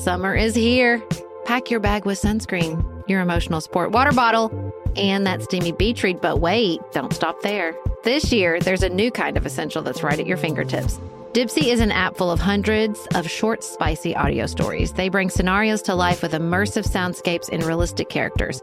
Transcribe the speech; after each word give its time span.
Summer 0.00 0.34
is 0.34 0.54
here. 0.54 1.02
Pack 1.44 1.70
your 1.70 1.78
bag 1.78 2.06
with 2.06 2.18
sunscreen, 2.18 2.82
your 3.06 3.20
emotional 3.20 3.60
support 3.60 3.90
water 3.90 4.12
bottle, 4.12 4.72
and 4.96 5.26
that 5.26 5.42
steamy 5.42 5.72
beach 5.72 6.02
read. 6.02 6.22
But 6.22 6.40
wait, 6.40 6.80
don't 6.92 7.12
stop 7.12 7.42
there. 7.42 7.74
This 8.02 8.32
year, 8.32 8.58
there's 8.60 8.82
a 8.82 8.88
new 8.88 9.10
kind 9.10 9.36
of 9.36 9.44
essential 9.44 9.82
that's 9.82 10.02
right 10.02 10.18
at 10.18 10.26
your 10.26 10.38
fingertips. 10.38 10.98
Dipsea 11.34 11.70
is 11.70 11.80
an 11.80 11.92
app 11.92 12.16
full 12.16 12.30
of 12.30 12.40
hundreds 12.40 13.06
of 13.14 13.28
short, 13.28 13.62
spicy 13.62 14.16
audio 14.16 14.46
stories. 14.46 14.94
They 14.94 15.10
bring 15.10 15.28
scenarios 15.28 15.82
to 15.82 15.94
life 15.94 16.22
with 16.22 16.32
immersive 16.32 16.88
soundscapes 16.88 17.50
and 17.52 17.62
realistic 17.62 18.08
characters. 18.08 18.62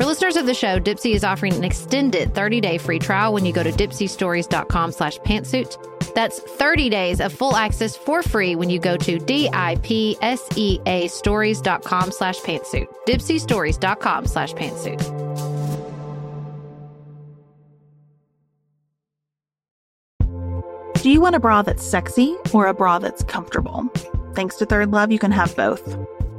For 0.00 0.06
listeners 0.06 0.36
of 0.36 0.46
the 0.46 0.54
show, 0.54 0.80
Dipsea 0.80 1.14
is 1.14 1.24
offering 1.24 1.52
an 1.52 1.62
extended 1.62 2.32
30-day 2.32 2.78
free 2.78 2.98
trial 2.98 3.34
when 3.34 3.44
you 3.44 3.52
go 3.52 3.62
to 3.62 3.70
dipseastories.com 3.70 4.92
slash 4.92 5.18
pantsuit. 5.18 6.14
That's 6.14 6.38
30 6.38 6.88
days 6.88 7.20
of 7.20 7.34
full 7.34 7.54
access 7.54 7.98
for 7.98 8.22
free 8.22 8.56
when 8.56 8.70
you 8.70 8.78
go 8.78 8.96
to 8.96 9.18
D-I-P-S-E-A 9.18 11.08
stories.com 11.08 12.12
slash 12.12 12.38
pantsuit. 12.38 12.86
dipseastories.com 13.06 14.26
slash 14.26 14.54
pantsuit. 14.54 15.02
Do 21.02 21.10
you 21.10 21.20
want 21.20 21.36
a 21.36 21.40
bra 21.40 21.60
that's 21.60 21.84
sexy 21.84 22.38
or 22.54 22.68
a 22.68 22.72
bra 22.72 23.00
that's 23.00 23.22
comfortable? 23.24 23.86
Thanks 24.34 24.56
to 24.56 24.64
ThirdLove, 24.64 25.12
you 25.12 25.18
can 25.18 25.30
have 25.30 25.54
both. 25.56 25.94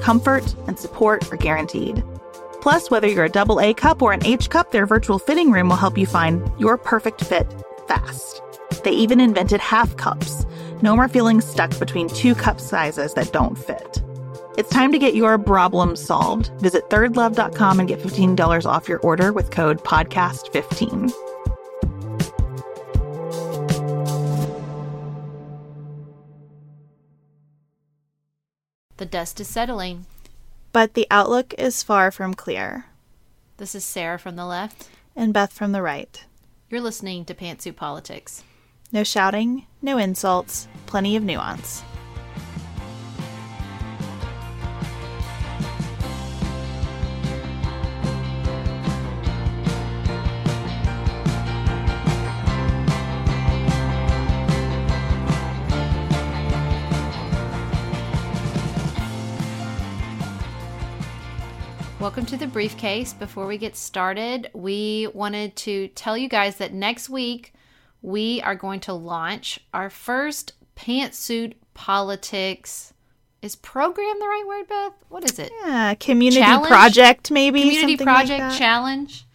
Comfort 0.00 0.54
and 0.66 0.78
support 0.78 1.32
are 1.32 1.36
guaranteed. 1.36 2.02
Plus, 2.60 2.90
whether 2.90 3.06
you're 3.06 3.24
a 3.24 3.28
double 3.28 3.60
A 3.60 3.74
cup 3.74 4.02
or 4.02 4.12
an 4.12 4.24
H 4.24 4.50
cup, 4.50 4.72
their 4.72 4.86
virtual 4.86 5.18
fitting 5.18 5.50
room 5.50 5.68
will 5.68 5.76
help 5.76 5.96
you 5.96 6.06
find 6.06 6.50
your 6.58 6.76
perfect 6.76 7.24
fit 7.24 7.46
fast. 7.86 8.42
They 8.82 8.90
even 8.90 9.20
invented 9.20 9.60
half 9.60 9.96
cups. 9.96 10.44
No 10.82 10.96
more 10.96 11.08
feeling 11.08 11.40
stuck 11.40 11.78
between 11.78 12.08
two 12.08 12.34
cup 12.34 12.60
sizes 12.60 13.14
that 13.14 13.32
don't 13.32 13.56
fit. 13.56 14.02
It's 14.56 14.70
time 14.70 14.90
to 14.92 14.98
get 14.98 15.14
your 15.14 15.38
problem 15.38 15.96
solved. 15.96 16.50
Visit 16.60 16.88
thirdlove.com 16.88 17.78
and 17.78 17.88
get 17.88 18.00
$15 18.00 18.66
off 18.66 18.88
your 18.88 19.00
order 19.00 19.32
with 19.32 19.50
code 19.50 19.84
PODCAST15. 19.84 21.35
The 28.98 29.06
dust 29.06 29.40
is 29.40 29.48
settling. 29.48 30.06
But 30.72 30.94
the 30.94 31.06
outlook 31.10 31.54
is 31.58 31.82
far 31.82 32.10
from 32.10 32.34
clear. 32.34 32.86
This 33.58 33.74
is 33.74 33.84
Sarah 33.84 34.18
from 34.18 34.36
the 34.36 34.46
left. 34.46 34.88
And 35.14 35.32
Beth 35.32 35.52
from 35.52 35.72
the 35.72 35.82
right. 35.82 36.24
You're 36.70 36.80
listening 36.80 37.24
to 37.26 37.34
Pantsuit 37.34 37.76
Politics. 37.76 38.42
No 38.92 39.04
shouting, 39.04 39.66
no 39.82 39.98
insults, 39.98 40.68
plenty 40.86 41.16
of 41.16 41.22
nuance. 41.22 41.82
Briefcase. 62.56 63.12
Before 63.12 63.46
we 63.46 63.58
get 63.58 63.76
started, 63.76 64.48
we 64.54 65.08
wanted 65.12 65.54
to 65.56 65.88
tell 65.88 66.16
you 66.16 66.26
guys 66.26 66.56
that 66.56 66.72
next 66.72 67.10
week 67.10 67.52
we 68.00 68.40
are 68.40 68.54
going 68.54 68.80
to 68.80 68.94
launch 68.94 69.60
our 69.74 69.90
first 69.90 70.54
pantsuit 70.74 71.52
politics. 71.74 72.94
Is 73.42 73.56
program 73.56 74.18
the 74.18 74.24
right 74.24 74.44
word, 74.48 74.68
Beth? 74.68 74.94
What 75.10 75.30
is 75.30 75.38
it? 75.38 75.52
Yeah, 75.66 75.92
community 75.96 76.40
Challenge? 76.40 76.66
project, 76.66 77.30
maybe. 77.30 77.60
Community 77.60 77.92
something 77.92 78.06
like 78.06 78.16
project 78.16 78.38
that. 78.38 78.58
challenge. 78.58 79.26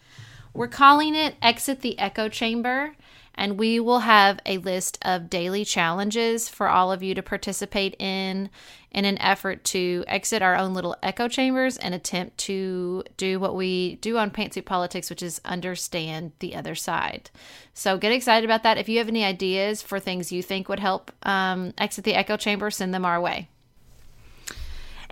We're 0.52 0.66
calling 0.66 1.14
it 1.14 1.36
Exit 1.40 1.80
the 1.80 1.96
Echo 2.00 2.28
Chamber, 2.28 2.96
and 3.36 3.56
we 3.56 3.78
will 3.78 4.00
have 4.00 4.40
a 4.44 4.58
list 4.58 4.98
of 5.02 5.30
daily 5.30 5.64
challenges 5.64 6.48
for 6.48 6.68
all 6.68 6.90
of 6.90 7.04
you 7.04 7.14
to 7.14 7.22
participate 7.22 7.94
in 8.00 8.50
in 8.92 9.04
an 9.04 9.20
effort 9.20 9.64
to 9.64 10.04
exit 10.06 10.42
our 10.42 10.56
own 10.56 10.74
little 10.74 10.96
echo 11.02 11.26
chambers 11.28 11.76
and 11.78 11.94
attempt 11.94 12.38
to 12.38 13.02
do 13.16 13.40
what 13.40 13.54
we 13.54 13.96
do 13.96 14.18
on 14.18 14.30
Pantsuit 14.30 14.64
Politics, 14.64 15.10
which 15.10 15.22
is 15.22 15.40
understand 15.44 16.32
the 16.38 16.54
other 16.54 16.74
side. 16.74 17.30
So 17.74 17.98
get 17.98 18.12
excited 18.12 18.44
about 18.44 18.62
that. 18.62 18.78
If 18.78 18.88
you 18.88 18.98
have 18.98 19.08
any 19.08 19.24
ideas 19.24 19.82
for 19.82 19.98
things 19.98 20.30
you 20.30 20.42
think 20.42 20.68
would 20.68 20.80
help 20.80 21.10
um, 21.22 21.72
exit 21.78 22.04
the 22.04 22.14
echo 22.14 22.36
chamber, 22.36 22.70
send 22.70 22.92
them 22.92 23.04
our 23.04 23.20
way. 23.20 23.48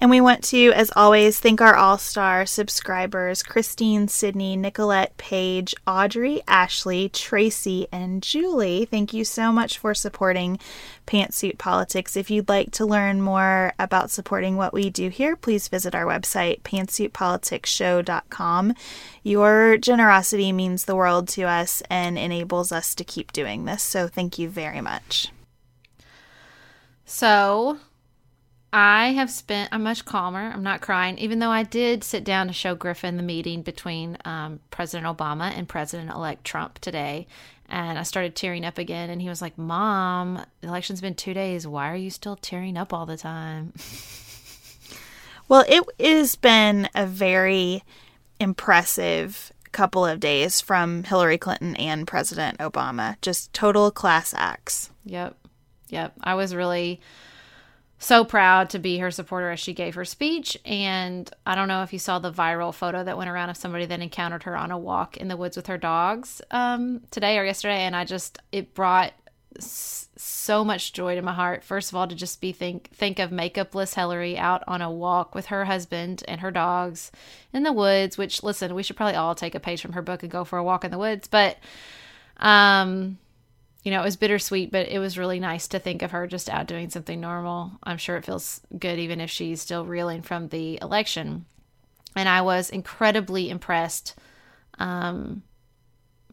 And 0.00 0.11
we 0.11 0.21
want 0.22 0.43
to, 0.44 0.72
as 0.72 0.91
always, 0.97 1.38
thank 1.38 1.61
our 1.61 1.77
all 1.77 1.99
star 1.99 2.47
subscribers 2.47 3.43
Christine, 3.43 4.09
Sydney, 4.09 4.56
Nicolette, 4.56 5.15
Paige, 5.19 5.75
Audrey, 5.87 6.41
Ashley, 6.49 7.11
Tracy, 7.11 7.87
and 7.93 8.22
Julie. 8.22 8.87
Thank 8.87 9.12
you 9.12 9.27
so 9.27 9.53
much 9.53 9.77
for 9.77 9.93
supporting 9.93 10.59
Pantsuit 11.06 11.59
Politics. 11.59 12.16
If 12.16 12.31
you'd 12.31 12.49
like 12.49 12.71
to 12.72 12.87
learn 12.87 13.21
more 13.21 13.75
about 13.78 14.10
supporting 14.10 14.56
what 14.56 14.72
we 14.72 14.89
do 14.89 15.10
here, 15.10 15.37
please 15.37 15.69
visit 15.69 15.94
our 15.94 16.06
website, 16.06 16.62
pantsuitpoliticsshow.com. 16.62 18.75
Your 19.22 19.77
generosity 19.77 20.51
means 20.51 20.86
the 20.86 20.97
world 20.97 21.28
to 21.28 21.42
us 21.42 21.83
and 21.91 22.19
enables 22.19 22.72
us 22.72 22.95
to 22.95 23.04
keep 23.04 23.33
doing 23.33 23.66
this. 23.66 23.83
So 23.83 24.09
thank 24.09 24.39
you 24.39 24.48
very 24.48 24.80
much. 24.80 25.28
So 27.04 27.80
I 28.72 29.09
have 29.13 29.31
spent, 29.31 29.71
I'm 29.72 29.83
much 29.83 30.05
calmer. 30.05 30.51
I'm 30.53 30.63
not 30.63 30.81
crying, 30.81 31.19
even 31.19 31.41
though 31.41 31.51
I 31.51 31.65
did 31.65 32.05
sit 32.05 32.22
down 32.22 32.47
to 32.47 32.53
show 32.53 32.75
Griffin 32.75 33.17
the 33.17 33.22
meeting 33.22 33.63
between 33.63 34.17
um, 34.25 34.61
President 34.71 35.07
Obama 35.07 35.51
and 35.57 35.69
President 35.69 36.11
elect 36.11 36.45
Trump 36.45 36.78
today. 36.78 37.27
And 37.69 37.99
I 37.99 38.05
started 38.05 38.37
tearing 38.37 38.65
up 38.65 38.78
again. 38.78 39.11
And 39.11 39.21
he 39.21 39.28
was 39.28 39.43
like, 39.43 39.59
Mom, 39.59 40.45
the 40.61 40.69
election's 40.69 41.01
been 41.01 41.15
two 41.15 41.34
days. 41.34 41.67
Why 41.67 41.91
are 41.91 41.97
you 41.97 42.11
still 42.11 42.37
tearing 42.37 42.77
up 42.77 42.93
all 42.93 43.07
the 43.07 43.17
time? 43.17 43.72
Well, 45.51 45.65
it 45.67 45.84
has 45.99 46.37
been 46.37 46.89
a 46.95 47.05
very 47.07 47.83
impressive 48.39 49.53
couple 49.72 50.07
of 50.07 50.21
days 50.21 50.61
from 50.61 51.03
Hillary 51.03 51.39
Clinton 51.39 51.75
and 51.75 52.07
President 52.07 52.59
Obama. 52.59 53.21
Just 53.21 53.53
total 53.53 53.91
class 53.91 54.33
acts. 54.33 54.91
Yep. 55.05 55.37
Yep. 55.89 56.13
I 56.22 56.37
was 56.37 56.55
really 56.55 57.01
so 58.02 58.24
proud 58.24 58.70
to 58.70 58.78
be 58.78 58.98
her 58.98 59.10
supporter 59.10 59.50
as 59.50 59.60
she 59.60 59.74
gave 59.74 59.94
her 59.94 60.06
speech. 60.06 60.56
And 60.64 61.30
I 61.44 61.54
don't 61.54 61.68
know 61.68 61.82
if 61.82 61.92
you 61.92 61.98
saw 61.98 62.18
the 62.18 62.32
viral 62.32 62.74
photo 62.74 63.04
that 63.04 63.18
went 63.18 63.28
around 63.28 63.50
of 63.50 63.58
somebody 63.58 63.84
that 63.86 64.00
encountered 64.00 64.44
her 64.44 64.56
on 64.56 64.70
a 64.70 64.78
walk 64.78 65.18
in 65.18 65.28
the 65.28 65.36
woods 65.36 65.54
with 65.54 65.66
her 65.66 65.76
dogs 65.76 66.41
um, 66.50 67.02
today 67.10 67.38
or 67.38 67.44
yesterday. 67.44 67.82
And 67.82 67.94
I 67.94 68.06
just, 68.06 68.38
it 68.52 68.74
brought 68.74 69.12
so 69.60 70.64
much 70.64 70.94
joy 70.94 71.14
to 71.14 71.22
my 71.22 71.34
heart. 71.34 71.62
First 71.62 71.91
of 71.91 71.97
all, 71.97 72.08
to 72.08 72.14
just 72.14 72.41
be 72.41 72.52
think 72.52 72.91
think 72.94 73.18
of 73.18 73.30
makeupless 73.30 73.94
Hillary 73.94 74.38
out 74.38 74.64
on 74.66 74.80
a 74.80 74.91
walk 74.91 75.34
with 75.34 75.47
her 75.47 75.66
husband 75.66 76.22
and 76.26 76.41
her 76.41 76.50
dogs 76.50 77.12
in 77.52 77.64
the 77.64 77.72
woods. 77.72 78.16
Which, 78.16 78.42
listen, 78.42 78.74
we 78.74 78.82
should 78.82 78.97
probably 78.97 79.16
all 79.16 79.34
take 79.34 79.54
a 79.54 79.60
page 79.60 79.82
from 79.82 79.92
her 79.92 80.02
book 80.02 80.22
and 80.22 80.32
go 80.32 80.44
for 80.44 80.58
a 80.58 80.64
walk 80.64 80.84
in 80.84 80.91
the 80.91 80.98
woods. 80.98 81.28
But, 81.28 81.58
um, 82.38 83.18
you 83.82 83.91
know, 83.91 84.00
it 84.00 84.04
was 84.04 84.16
bittersweet, 84.16 84.71
but 84.71 84.88
it 84.88 84.98
was 84.98 85.16
really 85.16 85.41
nice 85.41 85.68
to 85.68 85.78
think 85.78 86.03
of 86.03 86.10
her 86.10 86.27
just 86.27 86.50
out 86.50 86.66
doing 86.66 86.91
something 86.91 87.21
normal. 87.21 87.72
I'm 87.82 87.97
sure 87.97 88.16
it 88.16 88.27
feels 88.27 88.60
good, 88.78 88.98
even 88.98 89.21
if 89.21 89.30
she's 89.30 89.62
still 89.62 89.86
reeling 89.86 90.22
from 90.22 90.48
the 90.48 90.78
election. 90.82 91.47
And 92.15 92.28
I 92.28 92.42
was 92.42 92.68
incredibly 92.68 93.48
impressed 93.48 94.16
um, 94.78 95.42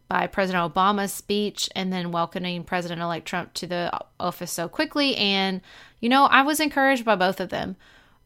by 0.08 0.26
President 0.26 0.74
Obama's 0.74 1.12
speech 1.12 1.70
and 1.74 1.90
then 1.92 2.12
welcoming 2.12 2.64
President 2.64 3.00
elect 3.00 3.26
Trump 3.26 3.54
to 3.54 3.66
the 3.66 3.98
office 4.20 4.52
so 4.52 4.68
quickly. 4.68 5.16
And, 5.16 5.62
you 6.00 6.10
know, 6.10 6.24
I 6.24 6.42
was 6.42 6.60
encouraged 6.60 7.04
by 7.04 7.16
both 7.16 7.40
of 7.40 7.48
them. 7.48 7.76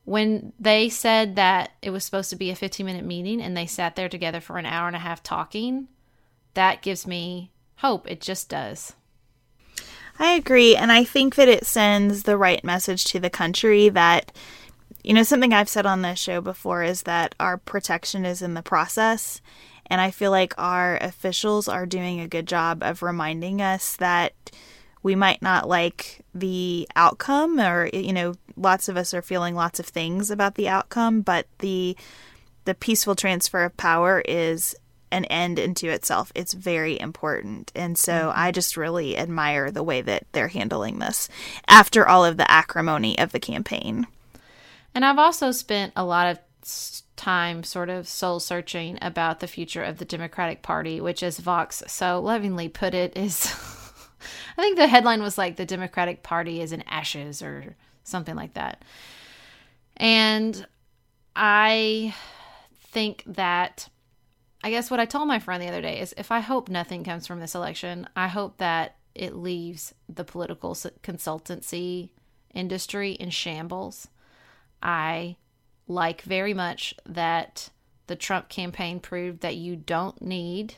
When 0.05 0.53
they 0.59 0.89
said 0.89 1.37
that 1.37 1.73
it 1.81 1.91
was 1.91 2.05
supposed 2.05 2.31
to 2.31 2.37
be 2.37 2.51
a 2.51 2.57
15 2.57 2.85
minute 2.85 3.05
meeting 3.05 3.41
and 3.41 3.57
they 3.57 3.67
sat 3.67 3.95
there 3.95 4.09
together 4.09 4.41
for 4.41 4.59
an 4.59 4.67
hour 4.67 4.89
and 4.89 4.97
a 4.97 5.01
half 5.01 5.23
talking, 5.23 5.87
that 6.55 6.83
gives 6.83 7.07
me 7.07 7.53
hope. 7.77 8.11
It 8.11 8.21
just 8.21 8.49
does. 8.49 8.95
I 10.19 10.33
agree. 10.33 10.77
And 10.77 10.93
I 10.93 11.05
think 11.05 11.35
that 11.35 11.49
it 11.49 11.67
sends 11.67 12.23
the 12.23 12.37
right 12.37 12.63
message 12.63 13.05
to 13.07 13.21
the 13.21 13.31
country 13.31 13.89
that, 13.89 14.33
you 15.03 15.15
know, 15.15 15.23
something 15.23 15.53
I've 15.53 15.69
said 15.69 15.87
on 15.87 16.03
this 16.03 16.19
show 16.19 16.41
before 16.41 16.83
is 16.83 17.03
that 17.03 17.35
our 17.41 17.57
protection 17.59 18.25
is 18.25 18.43
in 18.43 18.55
the 18.55 18.63
process. 18.63 19.41
And 19.87 20.01
I 20.01 20.11
feel 20.11 20.31
like 20.31 20.55
our 20.59 20.97
officials 20.99 21.69
are 21.69 21.87
doing 21.87 22.21
a 22.21 22.29
good 22.29 22.47
job 22.47 22.83
of 22.83 23.03
reminding 23.03 23.61
us 23.61 23.97
that 23.97 24.33
we 25.03 25.17
might 25.17 25.43
not 25.43 25.69
like 25.69 26.21
the 26.33 26.89
outcome, 26.95 27.59
or, 27.59 27.91
you 27.93 28.13
know, 28.13 28.35
lots 28.57 28.89
of 28.89 28.97
us 28.97 29.13
are 29.13 29.23
feeling 29.23 29.55
lots 29.57 29.81
of 29.81 29.87
things 29.87 30.31
about 30.31 30.55
the 30.55 30.69
outcome, 30.69 31.21
but 31.23 31.47
the 31.59 31.97
the 32.65 32.75
peaceful 32.75 33.17
transfer 33.17 33.65
of 33.65 33.77
power 33.77 34.23
is 34.29 34.77
an 35.13 35.27
end 35.27 35.59
into 35.59 35.89
itself. 35.89 36.33
It's 36.35 36.55
very 36.55 36.99
important. 36.99 37.71
And 37.75 37.97
so 37.97 38.13
mm-hmm. 38.13 38.39
I 38.41 38.51
just 38.51 38.77
really 38.77 39.17
admire 39.17 39.71
the 39.71 39.83
way 39.83 40.01
that 40.01 40.27
they're 40.33 40.49
handling 40.49 40.99
this 40.99 41.29
after 41.69 42.09
all 42.09 42.25
of 42.25 42.39
the 42.39 42.51
acrimony 42.51 43.19
of 43.19 43.31
the 43.31 43.41
campaign. 43.41 44.07
And 44.95 45.05
I've 45.05 45.19
also 45.19 45.53
spent 45.53 45.93
a 45.95 46.05
lot 46.05 46.27
of 46.27 46.39
time 47.17 47.63
sort 47.63 47.91
of 47.91 48.09
soul 48.09 48.41
searching 48.41 48.99
about 49.01 49.41
the 49.41 49.47
future 49.47 49.83
of 49.83 49.99
the 49.99 50.05
Democratic 50.05 50.63
Party, 50.63 51.01
which, 51.01 51.23
as 51.23 51.39
Vox 51.39 51.83
so 51.87 52.21
lovingly 52.21 52.69
put 52.69 52.95
it, 52.95 53.17
is 53.17 53.47
I 54.57 54.63
think 54.63 54.77
the 54.77 54.87
headline 54.87 55.23
was 55.23 55.39
like 55.39 55.57
the 55.57 55.67
Democratic 55.67 56.23
Party 56.23 56.61
is 56.61 56.73
in 56.73 56.83
ashes 56.83 57.43
or 57.43 57.77
something 58.05 58.35
like 58.35 58.55
that. 58.55 58.83
And 59.97 60.67
I 61.37 62.15
think 62.93 63.23
that 63.27 63.89
I 64.63 64.71
guess 64.71 64.91
what 64.91 65.01
I 65.01 65.07
told 65.07 65.27
my 65.27 65.41
friend 65.41 65.63
the 65.63 65.69
other 65.69 65.83
day 65.83 66.01
is 66.01 66.15
if 66.17 66.31
I 66.31 66.41
hope 66.41 66.69
nothing 66.69 67.03
comes 67.03 67.27
from 67.27 67.41
this 67.41 67.55
election, 67.55 68.09
I 68.15 68.29
hope 68.29 68.59
that 68.59 68.97
it 69.15 69.35
leaves 69.35 69.93
the 70.09 70.25
political 70.25 70.75
consultancy 70.75 72.11
industry 72.55 73.13
in 73.13 73.31
shambles. 73.31 74.09
I 74.83 75.37
like 75.89 76.23
very 76.23 76.55
much 76.55 76.95
that 77.07 77.71
the 78.07 78.17
Trump 78.17 78.49
campaign 78.49 79.01
proved 79.01 79.41
that 79.41 79.57
you 79.57 79.77
don't 79.77 80.21
need 80.23 80.75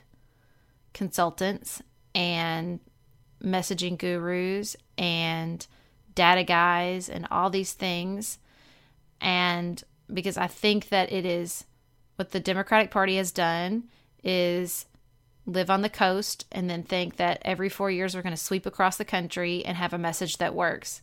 consultants 0.92 1.82
and 2.14 2.80
messaging 3.42 3.98
gurus 3.98 4.76
and 4.96 5.66
data 6.14 6.44
guys 6.44 7.08
and 7.08 7.26
all 7.30 7.50
these 7.50 7.72
things. 7.72 8.38
And 9.20 9.82
because 10.12 10.36
I 10.36 10.46
think 10.46 10.88
that 10.88 11.12
it 11.12 11.26
is 11.26 11.64
what 12.16 12.30
the 12.30 12.40
Democratic 12.40 12.90
Party 12.90 13.16
has 13.16 13.32
done 13.32 13.84
is 14.22 14.86
live 15.46 15.70
on 15.70 15.82
the 15.82 15.88
coast 15.88 16.46
and 16.50 16.70
then 16.70 16.82
think 16.82 17.16
that 17.16 17.42
every 17.42 17.68
four 17.68 17.90
years 17.90 18.14
we're 18.14 18.22
going 18.22 18.34
to 18.34 18.40
sweep 18.40 18.66
across 18.66 18.96
the 18.96 19.04
country 19.04 19.64
and 19.64 19.76
have 19.76 19.92
a 19.92 19.98
message 19.98 20.38
that 20.38 20.54
works. 20.54 21.02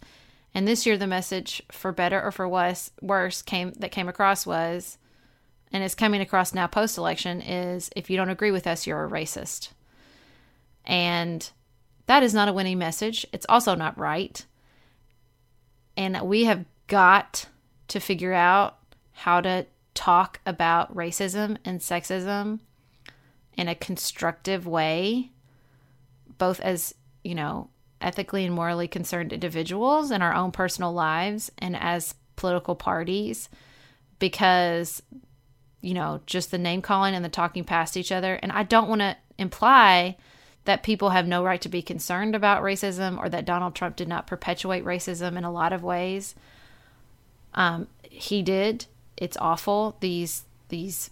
And 0.54 0.68
this 0.68 0.86
year, 0.86 0.98
the 0.98 1.08
message, 1.08 1.62
for 1.72 1.92
better 1.92 2.22
or 2.22 2.32
for 2.32 2.48
worse, 2.48 2.92
worse 3.02 3.42
came 3.42 3.72
that 3.78 3.92
came 3.92 4.10
across 4.10 4.46
was, 4.46 4.98
and 5.72 5.84
is 5.84 5.96
coming 5.96 6.20
across 6.20 6.54
now 6.54 6.68
post 6.68 6.98
election, 6.98 7.42
is 7.42 7.90
if 7.96 8.10
you 8.10 8.18
don't 8.18 8.30
agree 8.30 8.52
with 8.52 8.68
us, 8.68 8.86
you're 8.86 9.06
a 9.06 9.10
racist. 9.10 9.70
And 10.84 11.50
that 12.08 12.24
is 12.24 12.34
not 12.34 12.50
a 12.50 12.54
winning 12.54 12.80
message. 12.80 13.26
It's 13.32 13.46
also 13.48 13.76
not 13.76 13.98
right. 13.98 14.46
And 15.96 16.20
we 16.24 16.46
have 16.46 16.66
got 16.88 17.46
to 17.90 18.00
figure 18.00 18.34
out 18.34 18.78
how 19.14 19.40
to 19.40 19.66
talk 19.94 20.40
about 20.46 20.96
racism 20.96 21.58
and 21.66 21.80
sexism 21.80 22.60
in 23.58 23.68
a 23.68 23.76
constructive 23.76 24.66
way, 24.66 25.32
both 26.38 26.60
as, 26.62 26.96
you 27.24 27.36
know, 27.36 27.70
ethically 28.00 28.46
and 28.46 28.56
morally 28.56 28.88
concerned 28.88 29.32
individuals 29.32 30.12
in 30.12 30.22
our 30.22 30.34
own 30.34 30.52
personal 30.52 30.94
lives 30.94 31.52
and 31.60 31.76
as 31.76 32.16
political 32.36 32.76
parties, 32.76 33.50
because, 34.18 35.04
you 35.82 35.94
know, 35.94 36.22
just 36.26 36.52
the 36.52 36.58
name 36.58 36.82
calling 36.82 37.14
and 37.14 37.24
the 37.24 37.30
talking 37.30 37.64
past 37.64 37.98
each 37.98 38.12
other. 38.12 38.36
And 38.36 38.52
I 38.52 38.64
don't 38.64 38.90
want 38.90 39.02
to 39.02 39.18
imply 39.38 40.18
that 40.66 40.84
people 40.84 41.10
have 41.10 41.28
no 41.28 41.44
right 41.44 41.62
to 41.62 41.70
be 41.70 41.82
concerned 41.82 42.36
about 42.36 42.64
racism 42.64 43.18
or 43.18 43.30
that 43.30 43.46
Donald 43.46 43.76
Trump 43.76 43.96
did 43.96 44.08
not 44.08 44.28
perpetuate 44.28 44.86
racism 44.86 45.38
in 45.38 45.44
a 45.44 45.52
lot 45.52 45.74
of 45.74 45.84
ways. 45.84 46.36
Um, 47.54 47.88
he 48.04 48.42
did 48.42 48.86
it's 49.18 49.38
awful. 49.38 49.98
These 50.00 50.44
these 50.70 51.10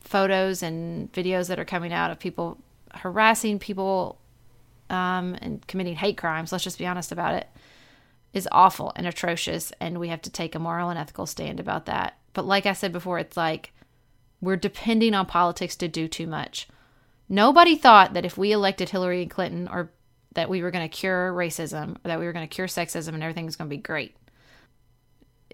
photos 0.00 0.62
and 0.62 1.12
videos 1.12 1.48
that 1.48 1.58
are 1.58 1.64
coming 1.64 1.92
out 1.92 2.10
of 2.10 2.18
people 2.18 2.58
harassing 2.94 3.58
people 3.58 4.18
um, 4.90 5.36
and 5.40 5.66
committing 5.66 5.96
hate 5.96 6.16
crimes. 6.16 6.52
Let's 6.52 6.64
just 6.64 6.78
be 6.78 6.86
honest 6.86 7.12
about 7.12 7.34
it. 7.34 7.48
Is 8.32 8.48
awful 8.50 8.92
and 8.96 9.06
atrocious, 9.06 9.72
and 9.78 10.00
we 10.00 10.08
have 10.08 10.22
to 10.22 10.30
take 10.30 10.54
a 10.54 10.58
moral 10.58 10.88
and 10.88 10.98
ethical 10.98 11.26
stand 11.26 11.60
about 11.60 11.84
that. 11.86 12.16
But 12.32 12.46
like 12.46 12.64
I 12.64 12.72
said 12.72 12.90
before, 12.90 13.18
it's 13.18 13.36
like 13.36 13.72
we're 14.40 14.56
depending 14.56 15.14
on 15.14 15.26
politics 15.26 15.76
to 15.76 15.88
do 15.88 16.08
too 16.08 16.26
much. 16.26 16.66
Nobody 17.28 17.76
thought 17.76 18.14
that 18.14 18.24
if 18.24 18.38
we 18.38 18.52
elected 18.52 18.88
Hillary 18.88 19.22
and 19.22 19.30
Clinton 19.30 19.68
or 19.68 19.90
that 20.34 20.48
we 20.48 20.62
were 20.62 20.70
going 20.70 20.88
to 20.88 20.94
cure 20.94 21.30
racism 21.30 21.96
or 21.96 22.08
that 22.08 22.18
we 22.18 22.24
were 22.24 22.32
going 22.32 22.48
to 22.48 22.54
cure 22.54 22.66
sexism 22.66 23.08
and 23.08 23.22
everything 23.22 23.44
was 23.44 23.56
going 23.56 23.68
to 23.68 23.76
be 23.76 23.82
great 23.82 24.16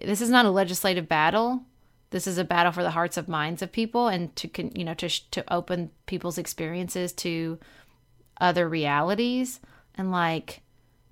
this 0.01 0.21
is 0.21 0.29
not 0.29 0.45
a 0.45 0.51
legislative 0.51 1.07
battle. 1.07 1.63
This 2.11 2.25
is 2.25 2.37
a 2.37 2.43
battle 2.43 2.71
for 2.71 2.83
the 2.83 2.91
hearts 2.91 3.17
of 3.17 3.27
minds 3.27 3.61
of 3.61 3.71
people 3.71 4.07
and 4.07 4.35
to 4.37 4.49
you 4.77 4.83
know 4.83 4.93
to 4.95 5.09
to 5.31 5.53
open 5.53 5.91
people's 6.05 6.37
experiences 6.37 7.13
to 7.13 7.59
other 8.41 8.67
realities 8.67 9.59
and 9.95 10.11
like 10.11 10.61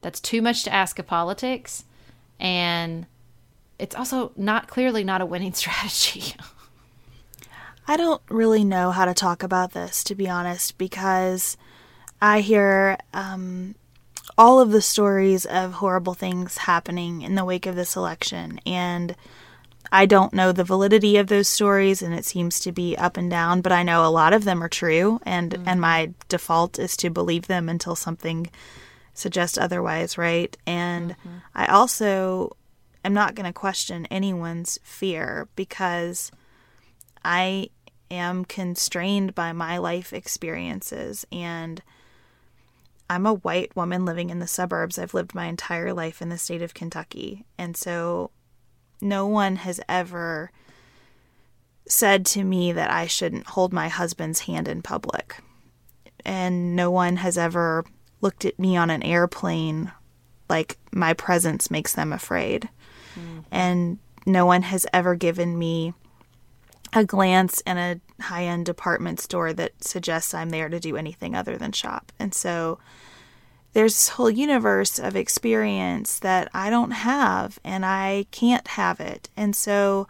that's 0.02 0.20
too 0.20 0.42
much 0.42 0.64
to 0.64 0.74
ask 0.74 0.98
of 0.98 1.06
politics 1.06 1.84
and 2.40 3.06
it's 3.78 3.96
also 3.96 4.32
not 4.36 4.68
clearly 4.68 5.04
not 5.04 5.22
a 5.22 5.26
winning 5.26 5.54
strategy. 5.54 6.34
I 7.88 7.96
don't 7.96 8.22
really 8.30 8.64
know 8.64 8.92
how 8.92 9.06
to 9.06 9.14
talk 9.14 9.44
about 9.44 9.74
this 9.74 10.04
to 10.06 10.16
be 10.16 10.28
honest 10.28 10.78
because 10.78 11.58
I 12.22 12.42
hear 12.42 12.98
um, 13.14 13.76
all 14.38 14.60
of 14.60 14.72
the 14.72 14.82
stories 14.82 15.46
of 15.46 15.74
horrible 15.74 16.14
things 16.14 16.58
happening 16.58 17.22
in 17.22 17.36
the 17.36 17.46
wake 17.46 17.66
of 17.66 17.76
this 17.76 17.96
election. 17.96 18.60
And 18.66 19.16
I 19.92 20.06
don't 20.06 20.34
know 20.34 20.52
the 20.52 20.64
validity 20.64 21.18
of 21.18 21.28
those 21.28 21.48
stories, 21.48 22.02
and 22.02 22.14
it 22.14 22.26
seems 22.26 22.60
to 22.60 22.72
be 22.72 22.96
up 22.98 23.18
and 23.18 23.30
down, 23.30 23.62
but 23.62 23.72
I 23.72 23.84
know 23.84 24.06
a 24.06 24.12
lot 24.12 24.34
of 24.34 24.44
them 24.44 24.62
are 24.62 24.70
true, 24.70 25.20
and, 25.24 25.52
mm-hmm. 25.52 25.68
and 25.68 25.82
my 25.82 26.12
default 26.28 26.78
is 26.78 26.98
to 26.98 27.10
believe 27.10 27.48
them 27.48 27.70
until 27.70 27.96
something 27.96 28.50
suggests 29.14 29.58
otherwise, 29.58 30.18
right? 30.18 30.56
And 30.68 31.12
mm-hmm. 31.12 31.38
I 31.56 31.68
also 31.68 32.56
am 33.04 33.14
not 33.14 33.34
going 33.34 33.46
to 33.46 33.54
question 33.54 34.06
anyone's 34.08 34.78
fear 34.84 35.48
because 35.56 36.32
I 37.24 37.70
am 38.12 38.46
constrained 38.46 39.34
by 39.34 39.54
my 39.54 39.78
life 39.78 40.14
experiences 40.14 41.26
and 41.32 41.82
I'm 43.10 43.26
a 43.26 43.34
white 43.34 43.76
woman 43.76 44.06
living 44.06 44.30
in 44.30 44.40
the 44.40 44.48
suburbs. 44.48 45.00
I've 45.00 45.14
lived 45.14 45.34
my 45.34 45.46
entire 45.46 45.94
life 45.94 46.22
in 46.22 46.30
the 46.30 46.38
state 46.38 46.62
of 46.62 46.74
Kentucky. 46.74 47.46
And 47.58 47.78
so 47.78 48.32
no 49.02 49.26
one 49.28 49.58
has 49.58 49.80
ever 49.88 50.52
said 51.88 52.26
to 52.26 52.44
me 52.44 52.72
that 52.74 52.92
I 52.92 53.08
shouldn't 53.08 53.48
hold 53.48 53.72
my 53.72 53.88
husband's 53.88 54.42
hand 54.42 54.68
in 54.68 54.82
public. 54.82 55.38
And 56.26 56.76
no 56.76 56.92
one 56.92 57.18
has 57.18 57.38
ever 57.38 57.86
looked 58.20 58.44
at 58.44 58.60
me 58.60 58.76
on 58.76 58.90
an 58.90 59.04
airplane 59.04 59.92
like 60.50 60.78
my 60.92 61.14
presence 61.14 61.72
makes 61.72 61.94
them 61.94 62.12
afraid. 62.12 62.70
Hmm. 63.14 63.40
And 63.52 64.00
no 64.26 64.46
one 64.46 64.64
has 64.64 64.86
ever 64.94 65.16
given 65.16 65.58
me 65.58 65.94
a 66.98 67.06
glance 67.06 67.62
in 67.62 67.78
a 67.78 68.00
high 68.20 68.46
end 68.46 68.66
department 68.66 69.20
store 69.20 69.54
that 69.54 69.84
suggests 69.84 70.34
I'm 70.34 70.50
there 70.50 70.68
to 70.68 70.80
do 70.80 70.98
anything 70.98 71.36
other 71.36 71.56
than 71.56 71.72
shop. 71.72 72.12
And 72.18 72.34
so 72.34 72.80
there's 73.74 73.94
this 73.94 74.10
whole 74.10 74.32
universe 74.32 74.98
of 74.98 75.16
experience 75.16 76.18
that 76.20 76.50
I 76.54 76.72
don't 76.72 76.92
have 76.92 77.60
and 77.64 77.86
I 77.86 78.26
can't 78.32 78.68
have 78.70 79.00
it. 79.00 79.30
And 79.38 79.56
so 79.56 80.08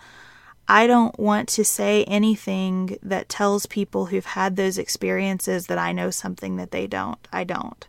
I 0.69 0.87
don't 0.87 1.17
want 1.19 1.49
to 1.49 1.65
say 1.65 2.05
anything 2.05 2.97
that 3.03 3.27
tells 3.27 3.65
people 3.65 4.05
who've 4.05 4.25
had 4.25 4.55
those 4.55 4.77
experiences 4.77 5.67
that 5.67 5.77
I 5.77 5.91
know 5.91 6.09
something 6.09 6.55
that 6.55 6.71
they 6.71 6.87
don't. 6.87 7.19
I 7.33 7.43
don't. 7.43 7.85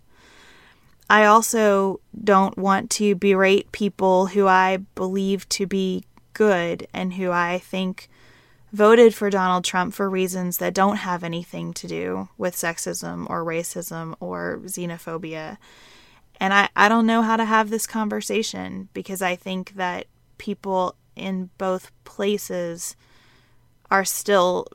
I 1.09 1.25
also 1.25 2.01
don't 2.23 2.59
want 2.59 2.91
to 2.91 3.15
berate 3.15 3.71
people 3.71 4.27
who 4.27 4.49
I 4.49 4.79
believe 4.97 5.49
to 5.51 5.67
be 5.67 6.05
good 6.33 6.89
and 6.93 7.15
who 7.15 7.31
I 7.31 7.59
think 7.59 8.09
voted 8.73 9.15
for 9.15 9.31
Donald 9.31 9.65
Trump 9.65 9.95
for 9.95 10.09
reasons 10.11 10.59
that 10.59 10.75
don't 10.75 10.97
have 10.97 11.25
anything 11.25 11.73
to 11.75 11.87
do 11.87 12.29
with 12.37 12.55
sexism 12.55 13.29
or 13.31 13.45
racism 13.45 14.15
or 14.21 14.61
xenophobia. 14.65 15.57
And 16.41 16.53
I, 16.53 16.69
I 16.77 16.89
don't 16.89 17.07
know 17.07 17.23
how 17.23 17.37
to 17.37 17.45
have 17.45 17.71
this 17.71 17.87
conversation 17.87 18.89
because 18.93 19.23
I 19.23 19.37
think 19.37 19.75
that 19.77 20.07
people 20.37 20.97
in 21.17 21.51
both 21.59 21.91
places 22.05 22.95
are 23.91 24.05
still 24.05 24.67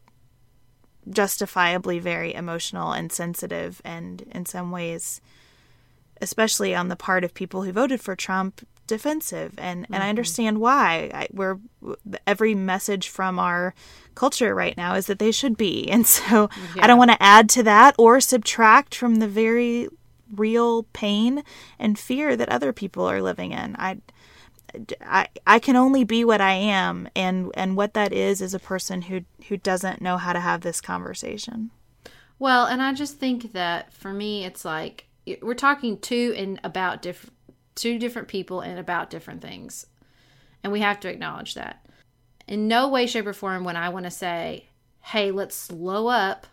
justifiably 1.10 2.00
very 2.00 2.34
emotional 2.34 2.92
and 2.92 3.12
sensitive 3.12 3.82
and 3.84 4.22
in 4.32 4.46
some 4.46 4.72
ways 4.72 5.22
especially 6.22 6.74
on 6.74 6.88
the 6.88 6.96
part 6.96 7.26
of 7.26 7.34
people 7.34 7.64
who 7.64 7.72
voted 7.72 8.00
for 8.00 8.16
Trump 8.16 8.66
defensive 8.88 9.54
and 9.58 9.86
and 9.86 9.96
I 9.96 10.00
mm-hmm. 10.00 10.10
understand 10.10 10.60
why. 10.60 11.12
I, 11.14 11.28
we're 11.32 11.60
every 12.28 12.56
message 12.56 13.10
from 13.10 13.40
our 13.40 13.74
culture 14.16 14.54
right 14.54 14.78
now 14.78 14.96
is 14.96 15.08
that 15.08 15.20
they 15.20 15.32
should 15.32 15.58
be. 15.58 15.88
And 15.94 16.08
so 16.08 16.50
I 16.80 16.88
don't 16.88 16.98
want 16.98 17.12
to 17.12 17.24
add 17.24 17.50
to 17.50 17.64
that 17.64 17.96
or 17.98 18.20
subtract 18.20 18.96
from 18.96 19.16
the 19.16 19.28
very 19.28 19.88
real 20.36 20.84
pain 20.94 21.44
and 21.78 22.00
fear 22.00 22.36
that 22.36 22.50
other 22.50 22.74
people 22.74 23.06
are 23.06 23.22
living 23.22 23.52
in. 23.52 23.76
I 23.78 24.00
I, 25.02 25.28
I 25.46 25.60
can 25.60 25.76
only 25.76 26.04
be 26.04 26.26
what 26.26 26.42
I 26.42 26.54
am 26.54 27.08
and 27.16 27.52
and 27.54 27.78
what 27.78 27.94
that 27.94 28.12
is 28.12 28.42
is 28.42 28.54
a 28.54 28.60
person 28.60 29.04
who 29.04 29.22
who 29.48 29.58
doesn't 29.58 30.02
know 30.02 30.18
how 30.18 30.34
to 30.34 30.40
have 30.40 30.62
this 30.62 30.82
conversation. 30.82 31.72
Well, 32.40 32.66
and 32.66 32.82
I 32.82 32.94
just 32.94 33.20
think 33.20 33.54
that 33.54 33.94
for 33.94 34.12
me, 34.12 34.46
it's 34.46 34.66
like 34.66 35.06
we're 35.42 35.54
talking 35.54 36.00
to 36.00 36.34
and 36.36 36.60
about 36.64 37.02
different 37.02 37.33
two 37.76 38.00
different 38.00 38.28
people 38.28 38.62
and 38.62 38.80
about 38.80 39.10
different 39.10 39.42
things, 39.42 39.86
and 40.64 40.72
we 40.72 40.82
have 40.82 41.00
to 41.02 41.10
acknowledge 41.10 41.56
that. 41.56 41.86
In 42.48 42.68
no 42.68 42.88
way, 42.88 43.08
shape, 43.08 43.26
or 43.26 43.34
form, 43.34 43.64
when 43.64 43.78
I 43.78 43.90
want 43.90 44.06
to 44.06 44.12
say, 44.12 44.70
"Hey, 45.02 45.32
let's 45.32 45.56
slow 45.56 46.08
up," 46.08 46.48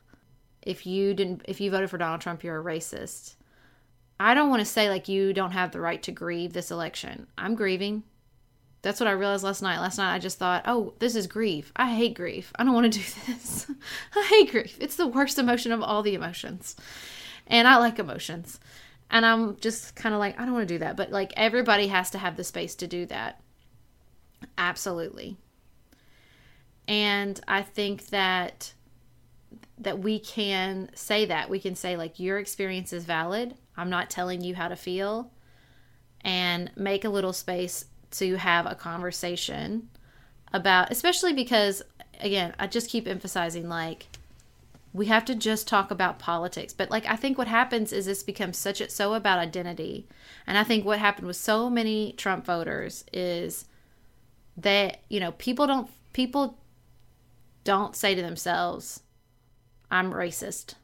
if 0.63 0.87
you 0.87 1.15
didn't, 1.15 1.43
if 1.47 1.61
you 1.61 1.71
voted 1.71 1.91
for 1.91 1.99
Donald 1.99 2.21
Trump, 2.21 2.45
you're 2.45 2.61
a 2.61 2.65
racist. 2.65 3.35
I 4.21 4.35
don't 4.35 4.51
want 4.51 4.61
to 4.61 4.67
say 4.67 4.91
like 4.91 5.09
you 5.09 5.33
don't 5.33 5.53
have 5.53 5.73
the 5.73 5.81
right 5.81 6.03
to 6.03 6.13
grieve 6.13 6.53
this 6.53 6.71
election. 6.71 7.27
I'm 7.39 7.55
grieving. 7.55 8.03
That's 8.83 9.01
what 9.01 9.09
I 9.09 9.13
realized 9.13 9.45
last 9.45 9.63
night. 9.63 9.81
Last 9.81 9.97
night 9.97 10.15
I 10.15 10.19
just 10.19 10.39
thought, 10.39 10.65
oh, 10.67 10.93
this 10.99 11.17
is 11.17 11.27
grief. 11.27 11.73
I 11.75 11.95
hate 11.95 12.15
grief. 12.15 12.53
I 12.59 12.65
don't 12.65 12.75
want 12.75 12.93
to 12.93 12.99
do 12.99 13.05
this. 13.27 13.71
I 14.15 14.23
hate 14.25 14.51
grief. 14.51 14.77
It's 14.79 14.97
the 14.97 15.07
worst 15.07 15.39
emotion 15.39 15.73
of 15.73 15.83
all 15.83 16.03
the 16.03 16.15
emotions. 16.15 16.77
And 17.47 17.67
I 17.67 17.79
like 17.79 17.99
emotions. 17.99 18.61
And 19.11 19.27
I'm 19.27 19.57
just 19.57 19.97
kind 19.97 20.15
of 20.15 20.19
like, 20.19 20.39
I 20.39 20.45
don't 20.45 20.55
want 20.55 20.69
to 20.69 20.75
do 20.75 20.79
that. 20.79 20.97
But 20.97 21.11
like 21.11 21.33
everybody 21.37 21.89
has 21.89 22.11
to 22.11 22.19
have 22.19 22.37
the 22.37 22.45
space 22.45 22.75
to 22.77 22.87
do 22.87 23.07
that. 23.07 23.41
Absolutely. 24.57 25.37
And 26.87 27.41
I 27.47 27.63
think 27.63 28.07
that 28.09 28.73
that 29.79 29.99
we 29.99 30.19
can 30.19 30.91
say 30.95 31.25
that. 31.25 31.49
We 31.49 31.59
can 31.59 31.75
say 31.75 31.97
like 31.97 32.21
your 32.21 32.39
experience 32.39 32.93
is 32.93 33.05
valid. 33.05 33.55
I'm 33.77 33.91
not 33.91 34.11
telling 34.11 34.43
you 34.43 34.55
how 34.55 34.69
to 34.69 34.77
feel 34.77 35.31
and 36.21 36.71
make 36.77 37.05
a 37.05 37.09
little 37.09 37.33
space 37.33 37.87
to 38.13 38.37
have 38.37 38.67
a 38.67 38.75
conversation 38.75 39.89
about 40.53 40.91
especially 40.91 41.33
because 41.33 41.83
again 42.21 42.53
i 42.59 42.67
just 42.67 42.91
keep 42.91 43.07
emphasizing 43.07 43.69
like 43.69 44.07
we 44.93 45.07
have 45.07 45.25
to 45.25 45.35
just 45.35 45.69
talk 45.69 45.91
about 45.91 46.19
politics 46.19 46.73
but 46.73 46.91
like 46.91 47.07
i 47.07 47.17
think 47.17 47.39
what 47.39 47.49
happens 47.49 47.93
is 47.93 48.07
this 48.07 48.23
becomes 48.23 48.57
such 48.57 48.81
a 48.81 48.91
so 48.91 49.15
about 49.15 49.39
identity 49.39 50.07
and 50.47 50.59
i 50.59 50.65
think 50.65 50.85
what 50.85 50.99
happened 50.99 51.27
with 51.27 51.37
so 51.37 51.71
many 51.71 52.13
trump 52.13 52.45
voters 52.45 53.05
is 53.13 53.67
that 54.57 55.01
you 55.09 55.21
know 55.21 55.33
people 55.33 55.67
don't 55.67 55.91
people 56.13 56.59
don't 57.65 57.95
say 57.95 58.15
to 58.15 58.23
themselves 58.23 59.03
i'm 59.91 60.13
racist 60.13 60.75